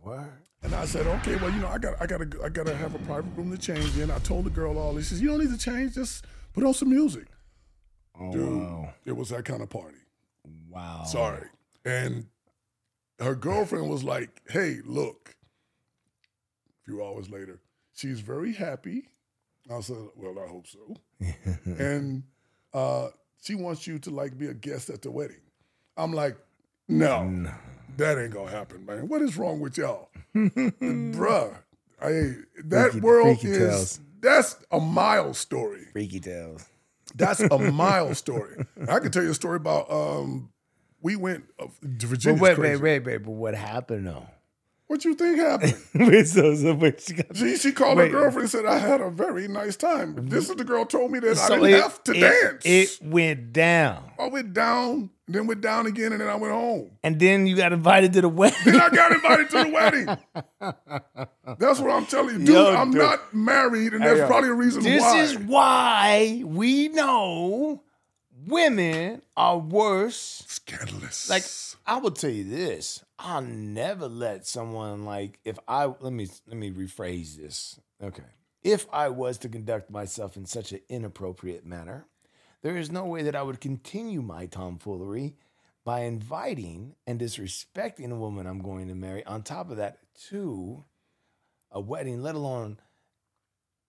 What? 0.01 0.29
And 0.61 0.73
I 0.75 0.85
said, 0.85 1.05
okay, 1.07 1.35
well, 1.37 1.51
you 1.51 1.59
know, 1.59 1.67
I 1.67 1.77
got, 1.79 1.99
I 2.01 2.05
got 2.05 2.19
to, 2.19 2.43
I 2.43 2.49
got 2.49 2.65
to 2.67 2.75
have 2.75 2.93
a 2.95 2.99
private 2.99 3.35
room 3.35 3.51
to 3.51 3.57
change 3.57 3.97
in. 3.97 4.11
I 4.11 4.19
told 4.19 4.45
the 4.45 4.49
girl 4.51 4.77
all 4.77 4.93
this. 4.93 5.05
She 5.05 5.09
says, 5.15 5.21
you 5.21 5.27
don't 5.29 5.39
need 5.39 5.51
to 5.51 5.57
change. 5.57 5.95
Just 5.95 6.25
put 6.53 6.63
on 6.63 6.73
some 6.73 6.89
music. 6.89 7.27
Oh, 8.19 8.31
Dude, 8.31 8.61
wow. 8.61 8.93
it 9.05 9.15
was 9.15 9.29
that 9.29 9.43
kind 9.45 9.61
of 9.61 9.69
party. 9.69 9.97
Wow. 10.69 11.03
Sorry. 11.03 11.47
And 11.83 12.27
her 13.19 13.35
girlfriend 13.35 13.89
was 13.89 14.03
like, 14.03 14.41
hey, 14.49 14.77
look, 14.85 15.35
a 16.69 16.85
few 16.85 17.03
hours 17.03 17.29
later, 17.29 17.59
she's 17.93 18.19
very 18.19 18.53
happy. 18.53 19.07
I 19.73 19.79
said, 19.81 19.97
well, 20.15 20.35
I 20.43 20.47
hope 20.47 20.67
so. 20.67 20.95
and 21.65 22.23
uh, 22.73 23.07
she 23.41 23.55
wants 23.55 23.87
you 23.87 23.99
to 23.99 24.09
like 24.11 24.37
be 24.37 24.47
a 24.47 24.53
guest 24.53 24.89
at 24.89 25.01
the 25.01 25.09
wedding. 25.11 25.41
I'm 25.97 26.13
like, 26.13 26.37
no, 26.87 27.47
that 27.97 28.19
ain't 28.19 28.33
gonna 28.33 28.51
happen, 28.51 28.85
man. 28.85 29.07
What 29.07 29.21
is 29.21 29.37
wrong 29.37 29.59
with 29.59 29.77
y'all? 29.77 30.09
Bruh, 30.35 31.55
I, 32.01 32.33
that 32.65 32.91
Freaky- 32.91 32.99
world 32.99 33.39
freaky 33.39 33.55
is, 33.55 33.57
tales. 33.59 33.99
that's 34.19 34.57
a 34.71 34.79
mile 34.79 35.33
story. 35.33 35.85
Freaky 35.93 36.19
tales. 36.19 36.65
That's 37.15 37.39
a 37.39 37.57
mile 37.71 38.13
story. 38.15 38.65
I 38.89 38.99
can 38.99 39.11
tell 39.11 39.23
you 39.23 39.31
a 39.31 39.35
story 39.35 39.55
about 39.55 39.89
um, 39.89 40.51
we 41.05 41.15
went 41.15 41.43
uh, 41.59 41.67
to 41.99 42.07
Virginia. 42.07 42.41
wait, 42.41 42.57
wait, 42.57 42.81
wait, 42.81 42.99
wait. 43.05 43.17
But 43.19 43.31
what 43.31 43.53
happened 43.53 44.07
though? 44.07 44.25
What 44.87 45.03
you 45.03 45.15
think 45.15 45.39
happened? 45.39 45.75
Wait, 45.95 46.27
so, 46.27 46.53
so, 46.53 46.75
wait, 46.75 47.01
she 47.01 47.15
got- 47.15 47.35
She, 47.35 47.57
she 47.57 47.71
called 47.71 47.97
Wait. 47.97 48.11
her 48.11 48.19
girlfriend 48.19 48.41
and 48.43 48.49
said, 48.51 48.67
I 48.67 48.77
had 48.77 49.01
a 49.01 49.09
very 49.09 49.47
nice 49.47 49.75
time. 49.75 50.29
This 50.29 50.47
is 50.47 50.55
the 50.57 50.63
girl 50.63 50.85
told 50.85 51.09
me 51.09 51.17
that 51.21 51.31
I 51.31 51.33
so 51.33 51.55
didn't 51.55 51.69
it, 51.71 51.81
have 51.81 52.03
to 52.03 52.11
it- 52.15 52.19
dance. 52.19 52.65
It 52.65 52.99
went 53.01 53.51
down, 53.51 54.11
I 54.19 54.27
went 54.27 54.53
down, 54.53 55.09
then 55.27 55.47
went 55.47 55.61
down 55.61 55.87
again, 55.87 56.11
and 56.11 56.21
then 56.21 56.27
I 56.27 56.35
went 56.35 56.53
home. 56.53 56.91
and 57.03 57.19
then 57.19 57.47
you 57.47 57.55
got 57.55 57.73
invited 57.73 58.13
to 58.13 58.21
the 58.21 58.29
wedding. 58.29 58.59
Then 58.63 58.79
I 58.79 58.89
got 58.89 59.11
invited 59.11 59.49
to 59.49 59.63
the 59.63 59.69
wedding. 59.71 60.05
That's 61.57 61.79
what 61.79 61.89
I'm 61.89 62.05
telling 62.05 62.41
you. 62.41 62.45
Dude, 62.45 62.55
Yo, 62.55 62.75
I'm 62.75 62.91
dude. 62.91 63.01
not 63.01 63.33
married, 63.33 63.93
and 63.93 64.03
that's 64.03 64.19
yo. 64.19 64.27
probably 64.27 64.49
a 64.49 64.53
reason 64.53 64.83
This 64.83 65.01
why. 65.01 65.19
is 65.19 65.37
why 65.39 66.43
we 66.45 66.89
know 66.89 67.81
women 68.47 69.21
are 69.35 69.57
worse. 69.57 70.43
scandalous. 70.47 71.29
Like 71.29 71.43
I 71.85 71.99
will 71.99 72.11
tell 72.11 72.29
you 72.29 72.43
this: 72.43 73.03
I'll 73.19 73.41
never 73.41 74.07
let 74.07 74.45
someone 74.45 75.05
like 75.05 75.39
if 75.43 75.57
I 75.67 75.85
let 75.85 76.13
me 76.13 76.27
let 76.47 76.57
me 76.57 76.71
rephrase 76.71 77.35
this. 77.37 77.79
Okay, 78.01 78.23
if 78.63 78.87
I 78.91 79.09
was 79.09 79.37
to 79.39 79.49
conduct 79.49 79.89
myself 79.89 80.37
in 80.37 80.45
such 80.45 80.71
an 80.71 80.81
inappropriate 80.89 81.65
manner, 81.65 82.07
there 82.61 82.77
is 82.77 82.91
no 82.91 83.05
way 83.05 83.23
that 83.23 83.35
I 83.35 83.43
would 83.43 83.61
continue 83.61 84.21
my 84.21 84.45
tomfoolery 84.45 85.35
by 85.83 86.01
inviting 86.01 86.95
and 87.05 87.19
disrespecting 87.19 88.11
a 88.11 88.15
woman 88.15 88.47
I'm 88.47 88.61
going 88.61 88.87
to 88.87 88.95
marry. 88.95 89.23
On 89.25 89.43
top 89.43 89.69
of 89.69 89.77
that, 89.77 89.99
to 90.29 90.83
a 91.71 91.79
wedding, 91.79 92.23
let 92.23 92.35
alone 92.35 92.79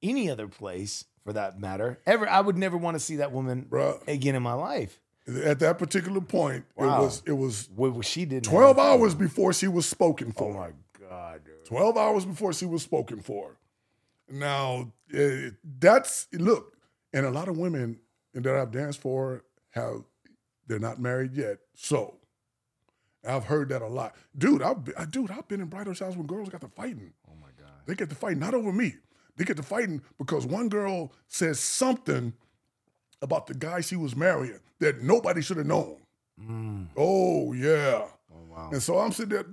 any 0.03 0.31
other 0.31 0.47
place 0.47 1.07
for 1.27 1.33
that 1.35 1.61
matter. 1.61 1.99
Ever, 2.07 2.27
I 2.29 2.41
would 2.41 2.57
never 2.57 2.77
want 2.79 2.95
to 2.95 3.01
see 3.01 3.17
that 3.17 3.33
woman 3.33 3.67
Bruh. 3.69 4.07
again 4.09 4.35
in 4.37 4.43
my 4.43 4.53
life. 4.55 5.01
at 5.45 5.59
that 5.59 5.77
particular 5.77 6.21
point, 6.21 6.65
Wow. 6.77 7.01
it 7.01 7.03
was 7.05 7.23
it 7.27 7.33
was 7.33 7.69
What 7.75 8.05
she 8.07 8.25
did 8.25 8.45
12 8.45 8.79
hours 8.79 9.15
before 9.17 9.53
she 9.53 9.67
was 9.69 9.85
spoken 9.87 10.31
for. 10.33 10.51
Oh 10.53 10.55
my 10.55 10.71
god, 11.09 11.45
dude. 11.45 11.65
12 11.67 11.97
hours 11.97 12.25
before 12.25 12.53
she 12.53 12.65
was 12.65 12.83
spoken 12.83 13.21
for. 13.21 13.59
Now, 14.31 14.93
eh, 15.13 15.51
that's, 15.81 16.29
look, 16.33 16.77
and 17.13 17.27
a 17.27 17.31
lot 17.31 17.49
of 17.49 17.59
women 17.59 17.99
that 18.35 18.55
I've 18.55 18.71
danced 18.71 19.01
for 19.01 19.43
have, 19.71 20.05
they're 20.69 20.79
not 20.79 21.01
married 21.01 21.35
yet. 21.35 21.59
So, 21.75 22.19
I've 23.27 23.45
heard 23.47 23.69
that 23.71 23.83
a 23.83 23.87
lot. 23.89 24.15
Dude, 24.39 24.63
I've, 24.63 24.85
been- 24.85 24.95
I- 24.97 25.05
dude, 25.07 25.31
I've 25.33 25.49
been 25.49 25.61
in 25.61 25.67
bridal 25.67 25.93
showers 25.95 26.17
when 26.17 26.27
girls 26.29 26.49
got 26.51 26.61
to 26.61 26.69
fighting. 26.69 27.13
Oh 27.29 27.35
my 27.41 27.49
god. 27.59 27.73
They 27.87 27.95
get 27.97 28.11
to 28.11 28.15
fight 28.17 28.37
not 28.37 28.55
over 28.55 28.73
me. 28.73 28.95
They 29.37 29.45
get 29.45 29.57
to 29.59 29.63
fighting 29.63 30.03
because 30.19 30.47
one 30.47 30.69
girl 30.69 31.13
says 31.29 31.61
something 31.61 32.33
about 33.23 33.47
the 33.47 33.55
guy 33.55 33.81
she 33.81 33.97
was 33.97 34.17
marrying 34.17 34.61
that 34.79 35.03
nobody 35.03 35.43
should 35.43 35.57
have 35.59 35.67
known. 35.67 35.97
Oh, 36.97 37.53
yeah. 37.53 38.05
Oh 38.33 38.39
wow. 38.51 38.71
And 38.73 38.83
so 38.83 38.99
I'm 38.99 39.13
sitting 39.13 39.31
there 39.31 39.45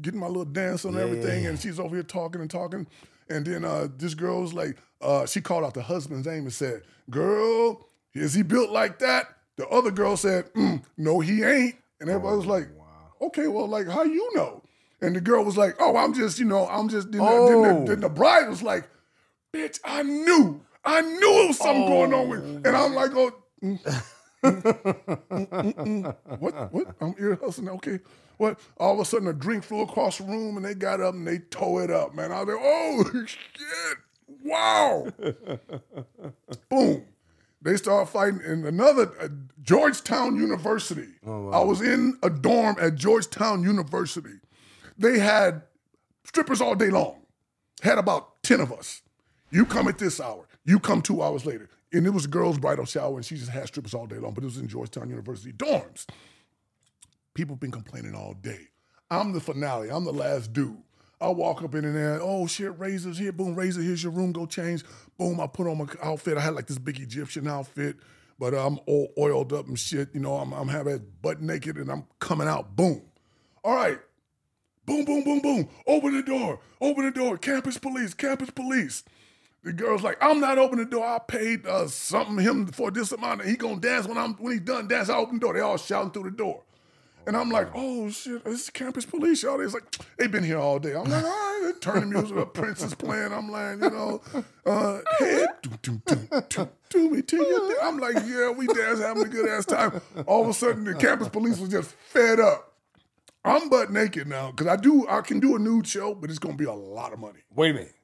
getting 0.00 0.20
my 0.20 0.26
little 0.26 0.44
dance 0.44 0.84
on 0.84 0.94
Yeah, 0.94 1.00
everything, 1.00 1.46
and 1.46 1.58
she's 1.58 1.78
over 1.78 1.94
here 1.94 2.02
talking 2.02 2.40
and 2.40 2.50
talking. 2.50 2.86
And 3.28 3.44
then 3.44 3.64
uh, 3.64 3.88
this 3.96 4.14
girl's 4.14 4.54
like, 4.54 4.76
uh, 5.02 5.26
she 5.26 5.40
called 5.40 5.64
out 5.64 5.74
the 5.74 5.82
husband's 5.82 6.26
name 6.26 6.44
and 6.44 6.52
said, 6.52 6.82
Girl, 7.10 7.88
is 8.14 8.32
he 8.34 8.42
built 8.42 8.70
like 8.70 8.98
that? 9.00 9.26
The 9.56 9.66
other 9.68 9.90
girl 9.90 10.16
said, 10.16 10.52
"Mm, 10.54 10.82
No, 10.96 11.20
he 11.20 11.42
ain't. 11.42 11.76
And 12.00 12.08
everybody 12.10 12.36
was 12.36 12.46
like, 12.46 12.68
wow. 12.78 12.84
Okay, 13.28 13.48
well, 13.48 13.66
like, 13.66 13.88
how 13.88 14.02
you 14.04 14.30
know? 14.34 14.62
And 15.02 15.14
the 15.14 15.20
girl 15.20 15.44
was 15.44 15.56
like, 15.56 15.76
Oh, 15.78 15.96
I'm 15.96 16.14
just, 16.14 16.38
you 16.38 16.44
know, 16.46 16.66
I'm 16.68 16.88
just. 16.88 17.12
Then, 17.12 17.20
the, 17.20 17.26
then, 17.26 17.62
the, 17.62 17.68
Oh. 17.68 17.84
then 17.86 18.00
the 18.00 18.08
bride 18.08 18.48
was 18.48 18.62
like, 18.62 18.88
Bitch, 19.54 19.78
I 19.84 20.02
knew. 20.02 20.60
I 20.84 21.00
knew 21.02 21.42
it 21.44 21.48
was 21.48 21.58
something 21.58 21.86
going 21.86 22.14
on 22.14 22.28
with. 22.28 22.44
And 22.66 22.68
I'm 22.76 22.94
like, 22.94 23.10
Oh, 23.14 23.32
what? 26.38 26.72
What? 26.72 26.96
I'm 27.00 27.14
ear 27.18 27.38
hustling. 27.42 27.68
Okay. 27.70 28.00
What? 28.38 28.58
All 28.78 28.94
of 28.94 29.00
a 29.00 29.04
sudden, 29.04 29.28
a 29.28 29.32
drink 29.32 29.64
flew 29.64 29.80
across 29.82 30.18
the 30.18 30.24
room, 30.24 30.56
and 30.56 30.64
they 30.64 30.74
got 30.74 31.00
up 31.00 31.14
and 31.14 31.26
they 31.26 31.38
tore 31.38 31.82
it 31.84 31.90
up. 31.90 32.14
Man, 32.14 32.32
I 32.32 32.42
was 32.42 32.54
like, 32.54 32.62
"Oh 32.62 33.24
shit! 33.26 33.98
Wow!" 34.44 35.06
Boom. 36.68 37.04
They 37.62 37.76
started 37.76 38.08
fighting 38.10 38.40
in 38.46 38.64
another 38.66 39.10
uh, 39.20 39.28
Georgetown 39.62 40.36
University. 40.36 41.08
Oh. 41.26 41.50
I 41.50 41.64
was 41.64 41.80
in 41.80 42.16
a 42.22 42.30
dorm 42.30 42.76
at 42.80 42.94
Georgetown 42.94 43.62
University. 43.64 44.38
They 44.98 45.18
had 45.18 45.62
strippers 46.24 46.60
all 46.60 46.74
day 46.74 46.90
long. 46.90 47.22
Had 47.82 47.98
about 47.98 48.42
ten 48.42 48.60
of 48.60 48.72
us. 48.72 49.02
You 49.50 49.66
come 49.66 49.88
at 49.88 49.98
this 49.98 50.20
hour. 50.20 50.48
You 50.64 50.80
come 50.80 51.02
two 51.02 51.22
hours 51.22 51.46
later. 51.46 51.68
And 51.92 52.06
it 52.06 52.10
was 52.10 52.24
a 52.24 52.28
girl's 52.28 52.58
bridal 52.58 52.84
shower, 52.84 53.16
and 53.16 53.24
she 53.24 53.36
just 53.36 53.50
had 53.50 53.68
strippers 53.68 53.94
all 53.94 54.06
day 54.06 54.16
long. 54.18 54.34
But 54.34 54.44
it 54.44 54.46
was 54.46 54.58
in 54.58 54.68
Georgetown 54.68 55.08
University 55.10 55.52
dorms 55.52 56.06
People 57.34 57.54
have 57.54 57.60
been 57.60 57.70
complaining 57.70 58.14
all 58.14 58.34
day. 58.34 58.68
I'm 59.10 59.32
the 59.32 59.40
finale. 59.40 59.90
I'm 59.90 60.04
the 60.04 60.12
last 60.12 60.52
dude. 60.52 60.78
I 61.20 61.28
walk 61.28 61.62
up 61.62 61.74
in 61.74 61.94
there. 61.94 62.18
Oh 62.22 62.46
shit, 62.46 62.78
razors 62.78 63.18
here. 63.18 63.32
Boom, 63.32 63.54
razor. 63.54 63.82
Here's 63.82 64.02
your 64.02 64.12
room. 64.12 64.32
Go 64.32 64.46
change. 64.46 64.84
Boom. 65.18 65.40
I 65.40 65.46
put 65.46 65.66
on 65.66 65.78
my 65.78 65.86
outfit. 66.02 66.38
I 66.38 66.40
had 66.40 66.54
like 66.54 66.66
this 66.66 66.78
big 66.78 66.98
Egyptian 67.00 67.46
outfit, 67.46 67.96
but 68.38 68.54
I'm 68.54 68.78
all 68.86 69.12
oiled 69.18 69.52
up 69.52 69.68
and 69.68 69.78
shit. 69.78 70.08
You 70.14 70.20
know, 70.20 70.34
I'm 70.36 70.52
I'm 70.52 70.68
having 70.68 71.06
butt 71.22 71.42
naked 71.42 71.76
and 71.76 71.90
I'm 71.90 72.04
coming 72.20 72.48
out. 72.48 72.74
Boom. 72.76 73.02
All 73.64 73.74
right. 73.74 73.98
Boom, 74.86 75.04
boom, 75.04 75.24
boom, 75.24 75.40
boom. 75.40 75.68
Open 75.86 76.14
the 76.14 76.22
door. 76.22 76.60
Open 76.80 77.04
the 77.04 77.10
door. 77.10 77.36
Campus 77.36 77.76
police. 77.76 78.14
Campus 78.14 78.50
police. 78.50 79.02
The 79.64 79.72
girl's 79.72 80.04
like, 80.04 80.16
I'm 80.20 80.38
not 80.38 80.58
opening 80.58 80.84
the 80.84 80.90
door. 80.92 81.04
I 81.04 81.18
paid 81.18 81.66
uh, 81.66 81.88
something 81.88 82.38
him 82.38 82.68
for 82.68 82.92
this 82.92 83.10
amount. 83.10 83.44
He 83.44 83.56
gonna 83.56 83.80
dance 83.80 84.06
when 84.06 84.16
I'm 84.16 84.34
when 84.34 84.52
he's 84.52 84.60
done 84.60 84.86
dance. 84.86 85.08
I 85.08 85.16
open 85.16 85.36
the 85.36 85.40
door. 85.40 85.54
They 85.54 85.60
all 85.60 85.76
shouting 85.76 86.12
through 86.12 86.30
the 86.30 86.36
door. 86.36 86.62
And 87.26 87.36
I'm 87.36 87.50
like, 87.50 87.68
oh 87.74 88.08
shit, 88.08 88.44
this 88.44 88.62
is 88.62 88.70
campus 88.70 89.04
police, 89.04 89.42
y'all. 89.42 89.60
It's 89.60 89.74
like, 89.74 89.82
they 90.18 90.28
been 90.28 90.44
here 90.44 90.58
all 90.58 90.78
day. 90.78 90.94
I'm 90.94 91.10
like, 91.10 91.24
all 91.24 91.30
right, 91.30 91.72
turn 91.80 92.00
the 92.00 92.06
music 92.06 92.36
up, 92.36 92.54
Prince 92.54 92.84
is 92.84 92.94
playing. 92.94 93.32
I'm 93.32 93.50
like, 93.50 93.82
you 93.82 93.90
know, 93.90 94.20
uh, 94.64 95.00
head, 95.18 95.48
do, 95.62 95.70
do, 95.82 96.00
do, 96.06 96.42
do, 96.48 96.68
do 96.88 97.10
me 97.10 97.22
to 97.22 97.36
you. 97.36 97.78
I'm 97.82 97.98
like, 97.98 98.14
yeah, 98.24 98.50
we 98.50 98.68
dance, 98.68 99.00
having 99.00 99.24
a 99.24 99.28
good 99.28 99.48
ass 99.48 99.66
time. 99.66 100.00
All 100.26 100.42
of 100.42 100.48
a 100.48 100.54
sudden, 100.54 100.84
the 100.84 100.94
campus 100.94 101.28
police 101.28 101.58
was 101.58 101.70
just 101.70 101.90
fed 101.90 102.38
up. 102.38 102.75
I'm 103.46 103.68
butt 103.68 103.90
naked 103.92 104.26
now 104.26 104.50
because 104.50 104.66
I 104.66 104.76
do, 104.76 105.06
I 105.08 105.20
can 105.20 105.40
do 105.40 105.56
a 105.56 105.58
nude 105.58 105.86
show, 105.86 106.14
but 106.14 106.30
it's 106.30 106.38
gonna 106.38 106.56
be 106.56 106.64
a 106.64 106.72
lot 106.72 107.12
of 107.12 107.18
money. 107.18 107.40
Wait 107.54 107.70
a 107.70 107.74
minute. 107.74 107.94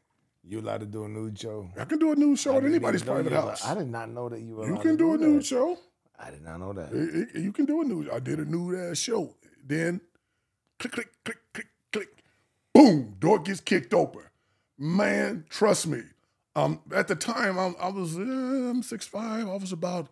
You 0.44 0.60
allowed 0.60 0.80
to 0.80 0.86
do 0.86 1.04
a 1.04 1.08
nude 1.08 1.38
show? 1.38 1.68
I 1.78 1.84
can 1.84 1.98
do 1.98 2.12
a 2.12 2.16
nude 2.16 2.38
show 2.38 2.54
I 2.54 2.56
at 2.58 2.64
anybody's 2.64 3.02
private 3.02 3.32
house. 3.32 3.64
I 3.64 3.74
did 3.74 3.88
not 3.88 4.10
know 4.10 4.28
that 4.28 4.40
you 4.40 4.56
were. 4.56 4.66
You 4.66 4.74
can 4.78 4.92
to 4.92 4.96
do 4.96 5.14
a 5.14 5.18
that. 5.18 5.24
nude 5.24 5.46
show. 5.46 5.78
I 6.18 6.30
did 6.30 6.42
not 6.42 6.58
know 6.58 6.72
that. 6.72 6.92
It- 6.92 7.30
it- 7.36 7.40
you 7.42 7.52
can 7.52 7.64
do 7.64 7.80
a 7.80 7.84
nude. 7.84 8.10
I 8.10 8.18
did 8.18 8.38
a 8.40 8.44
nude 8.44 8.76
ass 8.78 8.98
show. 8.98 9.34
Then 9.64 10.00
click, 10.78 10.92
click, 10.92 11.08
click, 11.24 11.38
click, 11.54 11.68
click. 11.92 12.08
Boom, 12.74 13.16
door 13.18 13.38
gets 13.40 13.60
kicked 13.60 13.94
open. 13.94 14.22
Man, 14.78 15.44
trust 15.48 15.86
me. 15.86 16.02
Um, 16.54 16.80
at 16.94 17.08
the 17.08 17.14
time, 17.14 17.58
I'm, 17.58 17.74
I 17.80 17.88
was 17.88 18.18
uh, 18.18 18.20
I'm 18.20 18.82
six 18.82 19.06
five. 19.06 19.48
I 19.48 19.56
was 19.56 19.72
about 19.72 20.08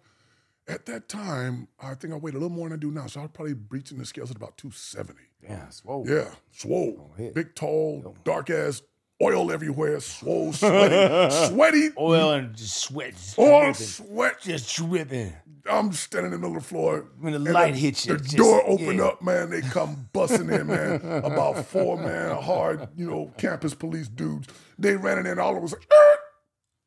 at 0.70 0.86
that 0.86 1.08
time. 1.08 1.68
I 1.82 1.94
think 1.94 2.12
I 2.14 2.16
weighed 2.16 2.34
a 2.34 2.38
little 2.38 2.48
more 2.54 2.68
than 2.68 2.78
I 2.78 2.80
do 2.80 2.90
now. 2.90 3.06
So 3.06 3.20
I 3.20 3.24
was 3.24 3.32
probably 3.32 3.54
breaching 3.54 3.98
the 3.98 4.06
scales 4.06 4.30
at 4.30 4.36
about 4.36 4.56
two 4.56 4.70
seventy. 4.70 5.22
Yeah, 5.42 5.68
swole. 5.70 6.04
Yeah, 6.08 6.30
swole, 6.52 7.12
hit. 7.16 7.34
big, 7.34 7.54
tall, 7.54 8.14
dark 8.24 8.50
ass 8.50 8.82
oil 9.22 9.52
everywhere, 9.52 10.00
swole, 10.00 10.52
sweaty, 10.52 11.30
sweaty, 11.48 11.90
Oil 11.98 12.32
and 12.32 12.54
just 12.56 12.76
sweat. 12.84 13.12
Dripping. 13.34 13.74
sweat. 13.74 14.40
Just 14.40 14.74
dripping. 14.76 15.34
I'm 15.70 15.92
standing 15.92 16.32
in 16.32 16.40
the 16.40 16.46
middle 16.46 16.56
of 16.56 16.62
the 16.62 16.68
floor. 16.68 17.06
When 17.20 17.32
the 17.34 17.38
light 17.38 17.74
hits 17.74 18.06
you, 18.06 18.16
the 18.16 18.22
just- 18.24 18.36
door 18.38 18.62
open 18.66 18.96
yeah. 18.96 19.04
up, 19.04 19.22
man. 19.22 19.50
They 19.50 19.60
come 19.60 20.08
busting 20.12 20.48
in, 20.50 20.66
man. 20.68 20.94
About 21.02 21.66
four 21.66 21.98
man, 21.98 22.34
hard, 22.42 22.88
you 22.96 23.08
know, 23.10 23.30
campus 23.36 23.74
police 23.74 24.08
dudes. 24.08 24.48
They 24.78 24.96
ran 24.96 25.18
in 25.18 25.26
and 25.26 25.38
all 25.38 25.56
of 25.56 25.64
us 25.64 25.72
like, 25.72 25.86
"Er, 25.92 26.16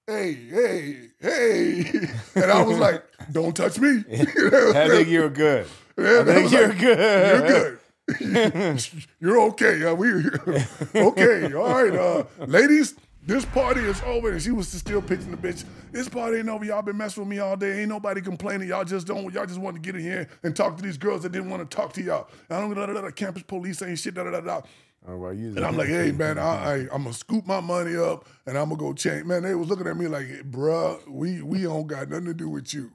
"Hey, 0.08 0.34
hey, 0.34 1.08
hey!" 1.23 2.09
And 2.36 2.51
I 2.51 2.62
was 2.63 2.77
like, 2.77 3.03
"Don't 3.31 3.55
touch 3.55 3.79
me." 3.79 4.03
I 4.12 4.88
think 4.89 5.07
you're 5.09 5.29
good. 5.29 5.65
Yeah, 5.97 6.19
I 6.21 6.23
think 6.23 6.51
you're 6.51 6.69
like, 6.69 6.79
good. 6.79 6.99
You're 6.99 7.47
good. 7.47 7.79
You're 9.21 9.39
okay. 9.41 9.79
Yeah, 9.79 9.93
we 9.93 10.12
okay. 10.93 11.53
All 11.53 11.83
right, 11.83 11.95
uh, 11.95 12.25
ladies. 12.45 12.95
This 13.25 13.45
party 13.45 13.79
is 13.79 14.01
over, 14.01 14.31
and 14.31 14.41
she 14.41 14.51
was 14.51 14.67
still 14.67 15.01
pitching 15.01 15.31
the 15.31 15.38
bitch. 15.38 15.63
This 15.93 16.09
party 16.09 16.39
ain't 16.39 16.49
over. 16.49 16.65
Y'all 16.65 16.81
been 16.81 16.97
messing 16.97 17.23
with 17.23 17.29
me 17.29 17.39
all 17.39 17.55
day. 17.55 17.79
Ain't 17.79 17.88
nobody 17.88 18.19
complaining. 18.19 18.67
Y'all 18.67 18.83
just 18.83 19.07
don't. 19.07 19.33
Y'all 19.33 19.45
just 19.45 19.59
want 19.59 19.77
to 19.77 19.81
get 19.81 19.95
in 19.95 20.01
here 20.01 20.27
and 20.43 20.53
talk 20.53 20.75
to 20.75 20.83
these 20.83 20.97
girls 20.97 21.23
that 21.23 21.31
didn't 21.31 21.49
want 21.49 21.69
to 21.69 21.73
talk 21.73 21.93
to 21.93 22.01
y'all. 22.01 22.27
I 22.49 22.59
don't. 22.59 22.73
Da, 22.75 23.09
campus 23.12 23.43
police 23.43 23.81
ain't 23.81 23.97
shit. 23.97 24.15
Da 24.15 24.25
da 24.25 24.31
da 24.31 24.41
da. 24.41 24.62
You 25.08 25.54
And 25.56 25.66
I'm 25.66 25.76
like, 25.78 25.89
hey 25.89 26.12
man, 26.12 26.38
I, 26.38 26.42
I 26.44 26.74
I'm 26.92 27.04
gonna 27.04 27.13
scoop 27.13 27.46
my 27.46 27.60
money 27.60 27.96
up 27.96 28.26
and 28.46 28.58
I'm 28.58 28.70
gonna 28.70 28.80
go 28.80 28.94
change. 28.94 29.26
Man, 29.26 29.44
they 29.44 29.56
was 29.56 29.68
looking 29.68 29.88
at 29.88 29.98
me 29.98 30.08
like, 30.08 30.28
bruh, 30.50 31.06
we 31.10 31.42
we 31.42 31.63
don't 31.63 31.88
got 31.88 32.10
nothing 32.10 32.26
to 32.26 32.34
do 32.34 32.50
with 32.50 32.74
you, 32.74 32.92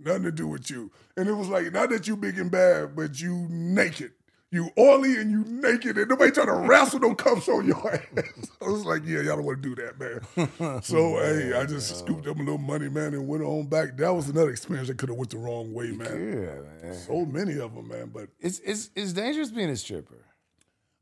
nothing 0.00 0.22
to 0.24 0.32
do 0.32 0.46
with 0.48 0.70
you. 0.70 0.90
And 1.16 1.28
it 1.28 1.32
was 1.34 1.48
like, 1.48 1.72
not 1.72 1.90
that 1.90 2.08
you 2.08 2.16
big 2.16 2.38
and 2.38 2.50
bad, 2.50 2.96
but 2.96 3.20
you 3.20 3.46
naked, 3.50 4.12
you 4.50 4.70
oily 4.78 5.16
and 5.16 5.30
you 5.30 5.44
naked, 5.46 5.98
and 5.98 6.08
nobody 6.08 6.30
trying 6.30 6.46
to 6.46 6.54
wrestle 6.54 7.00
no 7.00 7.14
cups 7.14 7.48
on 7.48 7.66
your 7.66 7.92
ass. 7.94 8.50
I 8.62 8.70
was 8.70 8.84
like, 8.86 9.02
yeah, 9.04 9.20
y'all 9.20 9.36
don't 9.36 9.44
want 9.44 9.62
to 9.62 9.74
do 9.74 9.82
that, 9.82 9.98
man. 10.00 10.82
so 10.82 11.18
hey, 11.18 11.52
I 11.54 11.66
just 11.66 11.98
scooped 11.98 12.26
up 12.26 12.36
a 12.36 12.42
little 12.42 12.56
money, 12.58 12.88
man, 12.88 13.12
and 13.12 13.28
went 13.28 13.42
on 13.42 13.66
back. 13.66 13.96
That 13.98 14.14
was 14.14 14.30
another 14.30 14.50
experience 14.50 14.88
that 14.88 14.96
could 14.96 15.10
have 15.10 15.18
went 15.18 15.30
the 15.30 15.38
wrong 15.38 15.74
way, 15.74 15.90
man. 15.90 16.08
yeah, 16.08 16.88
man. 16.88 16.94
So 16.94 17.26
many 17.26 17.58
of 17.58 17.74
them, 17.74 17.88
man. 17.88 18.10
But 18.12 18.30
It's 18.40 18.58
it's 18.60 18.90
it's 18.96 19.12
dangerous 19.12 19.50
being 19.50 19.68
a 19.68 19.76
stripper. 19.76 20.16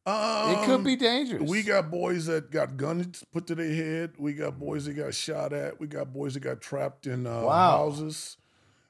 Um, 0.07 0.51
It 0.55 0.65
could 0.67 0.85
be 0.85 0.97
dangerous. 0.97 1.43
We 1.49 1.63
got 1.63 1.91
boys 1.91 2.27
that 2.27 2.51
got 2.51 2.77
guns 2.77 3.25
put 3.33 3.47
to 3.49 3.55
their 3.55 3.73
head. 3.73 4.13
We 4.19 4.33
got 4.33 4.59
boys 4.59 4.87
that 4.87 4.95
got 4.95 5.15
shot 5.15 5.53
at. 5.53 5.79
We 5.81 5.87
got 5.87 6.13
boys 6.13 6.35
that 6.35 6.41
got 6.41 6.61
trapped 6.61 7.07
in 7.07 7.27
uh, 7.27 7.43
Wow. 7.43 7.79
houses. 7.79 8.37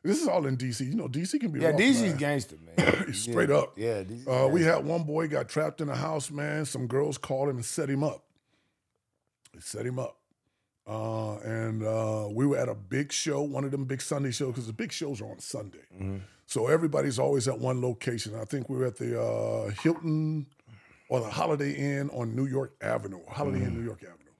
This 0.02 0.22
is 0.22 0.28
all 0.28 0.46
in 0.46 0.56
DC. 0.56 0.80
You 0.86 0.94
know, 0.94 1.08
DC 1.08 1.38
can 1.40 1.50
be 1.50 1.60
yeah, 1.60 1.70
rough, 1.70 1.80
DC's 1.80 2.00
man. 2.02 2.16
gangster, 2.16 2.56
man. 2.76 3.12
Straight 3.12 3.50
yeah. 3.50 3.56
up. 3.56 3.72
Yeah, 3.76 4.02
Uh, 4.26 4.48
we 4.48 4.62
had 4.62 4.84
one 4.84 5.02
boy 5.04 5.28
got 5.28 5.48
trapped 5.48 5.80
in 5.82 5.88
a 5.90 5.96
house, 5.96 6.30
man. 6.30 6.64
Some 6.64 6.86
girls 6.86 7.18
called 7.18 7.50
him 7.50 7.56
and 7.56 7.64
set 7.64 7.90
him 7.90 8.02
up. 8.02 8.24
They 9.52 9.60
set 9.60 9.84
him 9.84 9.98
up. 9.98 10.16
Uh, 10.86 11.36
and 11.40 11.82
uh, 11.84 12.28
we 12.32 12.46
were 12.46 12.56
at 12.56 12.68
a 12.68 12.74
big 12.74 13.12
show, 13.12 13.42
one 13.42 13.64
of 13.64 13.70
them 13.70 13.84
big 13.84 14.00
Sunday 14.00 14.30
shows, 14.30 14.48
because 14.52 14.66
the 14.66 14.72
big 14.72 14.90
shows 14.90 15.20
are 15.20 15.26
on 15.30 15.38
Sunday. 15.38 15.84
So 16.46 16.66
everybody's 16.66 17.18
always 17.18 17.46
at 17.46 17.58
one 17.60 17.80
location. 17.82 18.34
I 18.34 18.44
think 18.44 18.68
we 18.70 18.76
were 18.78 18.86
at 18.86 18.96
the 18.96 19.20
uh, 19.20 19.70
Hilton 19.82 20.46
or 21.10 21.20
the 21.20 21.28
Holiday 21.28 21.72
Inn 21.72 22.08
on 22.10 22.36
New 22.36 22.46
York 22.46 22.72
Avenue, 22.80 23.18
Holiday 23.28 23.64
Inn, 23.64 23.74
New 23.74 23.84
York 23.84 24.02
Avenue. 24.02 24.30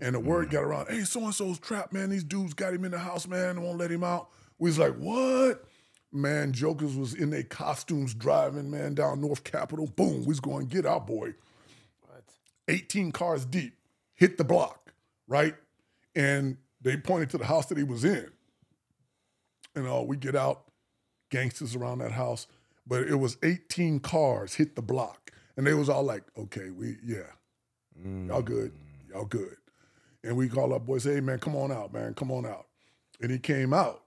And 0.00 0.14
the 0.14 0.20
word 0.20 0.48
got 0.48 0.62
around, 0.62 0.86
hey, 0.88 1.02
so 1.02 1.24
and 1.24 1.34
so's 1.34 1.58
trapped, 1.58 1.92
man. 1.92 2.08
These 2.08 2.22
dudes 2.22 2.54
got 2.54 2.72
him 2.72 2.84
in 2.84 2.92
the 2.92 3.00
house, 3.00 3.26
man. 3.26 3.56
They 3.56 3.62
won't 3.62 3.78
let 3.78 3.90
him 3.90 4.04
out. 4.04 4.30
We 4.58 4.70
was 4.70 4.78
like, 4.78 4.94
what? 4.94 5.64
Man, 6.12 6.52
jokers 6.52 6.94
was 6.94 7.14
in 7.14 7.30
their 7.30 7.42
costumes 7.42 8.14
driving, 8.14 8.70
man, 8.70 8.94
down 8.94 9.20
North 9.20 9.42
Capitol. 9.42 9.88
Boom, 9.88 10.20
we 10.20 10.28
was 10.28 10.40
going 10.40 10.68
to 10.68 10.72
get 10.72 10.86
our 10.86 11.00
boy. 11.00 11.34
What? 12.02 12.22
18 12.68 13.10
cars 13.10 13.44
deep, 13.44 13.74
hit 14.14 14.38
the 14.38 14.44
block, 14.44 14.94
right? 15.26 15.56
And 16.14 16.58
they 16.80 16.96
pointed 16.96 17.30
to 17.30 17.38
the 17.38 17.46
house 17.46 17.66
that 17.66 17.76
he 17.78 17.84
was 17.84 18.04
in. 18.04 18.30
And 19.74 19.86
uh, 19.86 20.02
we 20.06 20.16
get 20.16 20.36
out, 20.36 20.62
gangsters 21.28 21.74
around 21.74 21.98
that 21.98 22.12
house. 22.12 22.46
But 22.86 23.08
it 23.08 23.16
was 23.16 23.36
18 23.42 23.98
cars 23.98 24.54
hit 24.54 24.76
the 24.76 24.82
block. 24.82 25.32
And 25.56 25.66
they 25.66 25.74
was 25.74 25.88
all 25.88 26.02
like, 26.02 26.22
okay, 26.38 26.70
we, 26.70 26.96
yeah, 27.04 27.18
y'all 28.28 28.42
good, 28.42 28.72
y'all 29.08 29.24
good. 29.24 29.56
And 30.22 30.36
we 30.36 30.48
call 30.48 30.74
up 30.74 30.86
boys, 30.86 31.04
hey 31.04 31.20
man, 31.20 31.38
come 31.38 31.56
on 31.56 31.72
out, 31.72 31.92
man, 31.92 32.14
come 32.14 32.30
on 32.30 32.46
out. 32.46 32.66
And 33.20 33.30
he 33.30 33.38
came 33.38 33.72
out. 33.72 34.02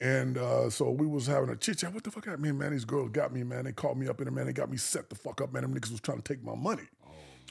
And 0.00 0.36
uh, 0.36 0.68
so 0.68 0.90
we 0.90 1.06
was 1.06 1.28
having 1.28 1.48
a 1.48 1.56
chit 1.56 1.78
chat. 1.78 1.94
What 1.94 2.02
the 2.02 2.10
fuck 2.10 2.24
happened, 2.24 2.42
man? 2.42 2.58
man? 2.58 2.72
These 2.72 2.84
girls 2.84 3.10
got 3.10 3.32
me, 3.32 3.44
man. 3.44 3.64
They 3.64 3.72
called 3.72 3.96
me 3.96 4.08
up 4.08 4.20
in 4.20 4.24
there, 4.24 4.32
man. 4.34 4.46
They 4.46 4.52
got 4.52 4.68
me 4.68 4.76
set 4.76 5.08
the 5.08 5.14
fuck 5.14 5.40
up, 5.40 5.52
man. 5.52 5.62
Them 5.62 5.74
niggas 5.74 5.92
was 5.92 6.00
trying 6.00 6.20
to 6.20 6.24
take 6.24 6.42
my 6.42 6.56
money. 6.56 6.88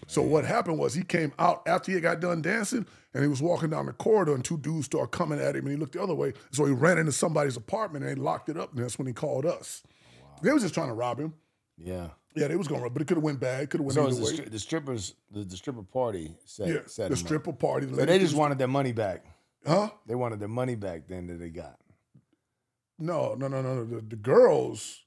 So 0.08 0.22
what 0.22 0.46
happened 0.46 0.78
was 0.78 0.94
he 0.94 1.04
came 1.04 1.32
out 1.40 1.62
after 1.68 1.92
he 1.92 2.00
got 2.00 2.20
done 2.20 2.42
dancing, 2.42 2.86
and 3.14 3.24
he 3.24 3.30
was 3.30 3.42
walking 3.42 3.70
down 3.70 3.86
the 3.86 3.94
corridor, 3.94 4.34
and 4.34 4.44
two 4.44 4.58
dudes 4.58 4.88
started 4.88 5.12
coming 5.12 5.40
at 5.40 5.56
him, 5.56 5.66
and 5.66 5.72
he 5.72 5.78
looked 5.78 5.94
the 5.94 6.02
other 6.02 6.16
way. 6.16 6.34
So 6.52 6.66
he 6.66 6.74
ran 6.74 6.98
into 6.98 7.12
somebody's 7.12 7.56
apartment, 7.56 8.04
and 8.04 8.18
they 8.18 8.22
locked 8.22 8.50
it 8.50 8.58
up, 8.58 8.74
and 8.74 8.84
that's 8.84 8.98
when 8.98 9.08
he 9.08 9.14
called 9.14 9.46
us. 9.46 9.84
They 10.42 10.52
was 10.52 10.64
just 10.64 10.74
trying 10.74 10.88
to 10.88 10.94
rob 10.94 11.20
him. 11.20 11.34
Yeah. 11.84 12.08
Yeah, 12.36 12.48
they 12.48 12.56
was 12.56 12.68
going 12.70 12.82
to 12.84 12.90
but 12.90 13.02
it 13.02 13.06
could 13.10 13.18
have 13.18 13.24
went 13.24 13.40
bad. 13.42 13.70
Could 13.70 13.82
have 13.82 13.86
went 13.86 13.96
So 13.96 14.08
either 14.08 14.16
the, 14.16 14.22
way. 14.24 14.32
stri- 14.32 14.52
the 14.52 14.60
strippers, 14.60 15.16
the, 15.32 15.44
the 15.44 15.58
stripper 15.58 15.84
party 15.84 16.34
set, 16.46 16.68
yeah, 16.70 16.74
set 16.86 17.04
the 17.04 17.04
them 17.04 17.14
up. 17.14 17.18
stripper 17.18 17.54
party. 17.54 17.88
So 17.94 18.06
they 18.06 18.20
just 18.20 18.36
wanted 18.36 18.58
their 18.58 18.70
money 18.70 18.94
back. 18.94 19.26
huh? 19.68 19.90
They 20.08 20.16
wanted 20.16 20.40
their 20.40 20.48
money 20.48 20.76
back 20.76 21.08
then 21.10 21.28
that 21.28 21.40
they 21.40 21.50
got. 21.50 21.78
No, 22.98 23.34
no, 23.34 23.48
no, 23.48 23.62
no, 23.62 23.76
no. 23.76 23.86
The, 23.86 24.02
the 24.02 24.16
girls, 24.16 25.02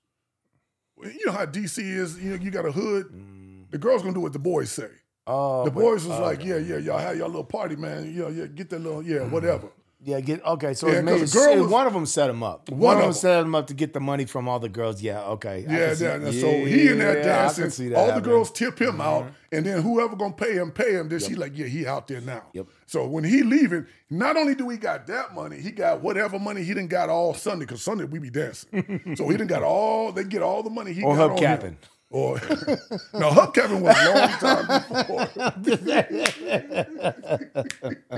you 1.02 1.26
know 1.26 1.32
how 1.32 1.46
DC 1.46 1.78
is. 1.78 2.18
You 2.22 2.30
know, 2.37 2.42
you 2.44 2.50
got 2.50 2.66
a 2.66 2.72
hood. 2.72 3.06
Mm. 3.06 3.70
The 3.70 3.78
girls 3.78 4.02
gonna 4.02 4.14
do 4.14 4.20
what 4.20 4.32
the 4.32 4.38
boys 4.38 4.70
say. 4.70 4.90
Oh, 5.26 5.64
The 5.64 5.70
but- 5.70 5.80
boys 5.80 6.04
was 6.06 6.18
oh, 6.18 6.22
like, 6.22 6.44
yeah, 6.44 6.58
yeah, 6.58 6.76
y'all 6.76 6.98
have 6.98 7.16
your 7.16 7.28
little 7.28 7.44
party, 7.44 7.76
man. 7.76 8.12
Yeah, 8.14 8.28
yeah, 8.28 8.46
get 8.46 8.68
that 8.70 8.80
little, 8.80 9.02
yeah, 9.02 9.20
mm. 9.20 9.30
whatever. 9.30 9.68
Yeah, 10.06 10.20
get 10.20 10.44
okay. 10.44 10.74
So 10.74 10.86
Yeah, 10.88 10.98
it 10.98 11.04
'cause 11.06 11.20
made, 11.20 11.28
the 11.28 11.32
girl 11.32 11.52
it- 11.56 11.60
was- 11.62 11.70
one 11.70 11.86
of 11.86 11.94
them 11.94 12.04
set 12.04 12.28
him 12.28 12.42
up. 12.42 12.68
One, 12.68 12.78
One 12.80 12.96
of 12.96 13.00
them 13.00 13.08
of 13.08 13.14
'em. 13.16 13.20
set 13.20 13.40
him 13.42 13.54
up 13.54 13.66
to 13.68 13.74
get 13.74 13.94
the 13.94 14.00
money 14.00 14.26
from 14.26 14.48
all 14.48 14.58
the 14.60 14.68
girls. 14.68 15.00
Yeah, 15.00 15.22
okay. 15.22 15.64
I 15.66 15.72
Yeah, 15.72 15.86
can 15.88 15.96
see- 15.96 16.04
yeah. 16.04 16.30
So 16.42 16.50
he 16.66 16.88
in 16.88 16.98
there 16.98 17.14
yeah, 17.14 17.20
I 17.20 17.22
can 17.22 17.24
dancing. 17.24 17.70
see 17.70 17.88
that 17.88 17.96
All 17.96 18.06
the 18.08 18.12
happening. 18.12 18.30
girls 18.34 18.50
tip 18.50 18.78
him 18.78 19.00
out, 19.00 19.22
mm-hmm. 19.22 19.32
and 19.52 19.64
then 19.64 19.80
whoever 19.82 20.14
gonna 20.14 20.34
pay 20.34 20.52
him, 20.54 20.72
pay 20.72 20.92
him. 20.92 21.08
Then 21.08 21.20
she 21.20 21.34
like, 21.36 21.56
yeah, 21.56 21.66
he 21.66 21.86
out 21.86 22.06
there 22.06 22.20
now. 22.20 22.42
Yep. 22.52 22.66
So 22.86 23.06
when 23.06 23.24
he 23.24 23.42
leaving, 23.42 23.86
not 24.10 24.36
only 24.36 24.54
do 24.54 24.66
we 24.66 24.76
got 24.76 25.06
that 25.06 25.34
money, 25.34 25.56
he 25.56 25.70
got 25.70 26.02
whatever 26.02 26.38
money 26.38 26.62
he 26.64 26.74
didn't 26.74 26.90
got 26.90 27.08
all 27.08 27.32
Sunday, 27.32 27.64
because 27.64 27.80
Sunday 27.80 28.04
we 28.04 28.18
be 28.18 28.28
dancing. 28.30 29.14
so 29.16 29.24
he 29.28 29.38
didn't 29.38 29.48
got 29.48 29.62
all. 29.72 30.12
They 30.12 30.24
get 30.24 30.42
all 30.42 30.62
the 30.62 30.68
money 30.70 30.92
he 30.92 31.02
Or 31.02 31.16
got 31.16 31.30
on 31.30 31.38
him. 31.38 31.44
hubcapping. 31.44 31.76
Or 32.10 32.34
no, 33.18 33.30
hubcapping 33.30 33.80
was 33.80 33.96
a 33.98 34.14
long 34.14 34.28
time 34.38 34.66
before. 34.92 35.28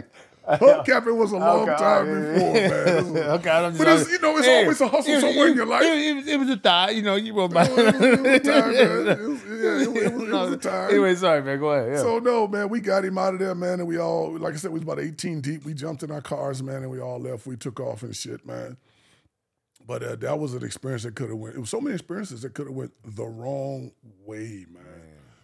hubcapping 0.60 1.16
was 1.16 1.32
a 1.32 1.36
long 1.38 1.68
Okay, 1.68 1.76
time 1.76 2.06
yeah, 2.06 2.32
before, 2.32 2.52
man. 2.52 3.16
okay, 3.30 3.50
I'm 3.50 3.72
just 3.72 3.78
But 3.78 3.88
it's, 4.00 4.10
you 4.10 4.18
know, 4.20 4.36
it's 4.38 4.46
always 4.46 4.80
a 4.80 4.88
hustle 4.88 5.12
was- 5.14 5.20
somewhere 5.22 5.46
it- 5.46 5.50
in 5.50 5.56
your 5.56 5.66
life. 5.66 5.82
It, 5.82 5.98
it 5.98 6.14
was- 6.14 6.28
it 6.28 6.38
was 6.38 6.50
a 6.50 6.56
thigh, 6.56 6.90
you 6.90 7.02
know. 7.02 7.16
You 7.16 7.34
were 7.34 7.44
about. 7.44 7.68
It 7.68 7.76
was- 7.76 7.94
it 7.94 8.20
was 8.20 8.30
a 8.30 8.38
time, 8.52 8.72
man. 8.72 9.08
It 9.08 9.28
was- 9.28 9.44
yeah, 9.44 9.82
it 9.82 9.88
was- 9.88 9.96
it 9.96 10.14
was- 10.14 10.28
was 10.30 10.52
a 10.52 10.56
time. 10.58 10.90
Anyway, 10.90 11.14
sorry, 11.16 11.42
man. 11.42 11.58
Go 11.58 11.70
ahead. 11.70 11.92
Yeah. 11.94 11.98
So 11.98 12.18
no, 12.20 12.46
man, 12.46 12.68
we 12.68 12.80
got 12.80 13.04
him 13.04 13.18
out 13.18 13.34
of 13.34 13.40
there, 13.40 13.54
man, 13.54 13.80
and 13.80 13.88
we 13.88 13.98
all, 13.98 14.38
like 14.38 14.54
I 14.54 14.56
said, 14.56 14.70
we 14.70 14.78
was 14.78 14.84
about 14.84 15.00
18 15.00 15.40
deep. 15.40 15.64
We 15.64 15.74
jumped 15.74 16.02
in 16.04 16.10
our 16.10 16.22
cars, 16.22 16.62
man, 16.62 16.76
and 16.82 16.90
we 16.90 17.00
all 17.00 17.18
left. 17.18 17.46
We 17.46 17.56
took 17.56 17.80
off 17.80 18.02
and 18.02 18.14
shit, 18.14 18.46
man. 18.46 18.76
But 19.86 20.02
uh, 20.02 20.16
that 20.16 20.38
was 20.38 20.54
an 20.54 20.64
experience 20.64 21.04
that 21.04 21.14
could 21.14 21.28
have 21.28 21.38
went. 21.38 21.54
It 21.56 21.60
was 21.60 21.70
so 21.70 21.80
many 21.80 21.94
experiences 21.94 22.42
that 22.42 22.54
could 22.54 22.66
have 22.66 22.74
went 22.74 22.92
the 23.04 23.24
wrong 23.24 23.92
way, 24.24 24.66
man. 24.68 24.82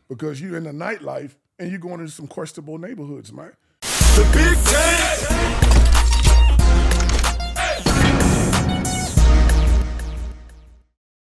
Because 0.08 0.40
you're 0.40 0.56
in 0.56 0.64
the 0.64 0.72
nightlife 0.72 1.36
and 1.60 1.70
you're 1.70 1.78
going 1.78 2.00
into 2.00 2.10
some 2.12 2.26
questionable 2.26 2.76
neighborhoods, 2.76 3.32
man. 3.32 3.52
The 4.14 4.24
Big 4.24 4.58
Ten 4.66 5.61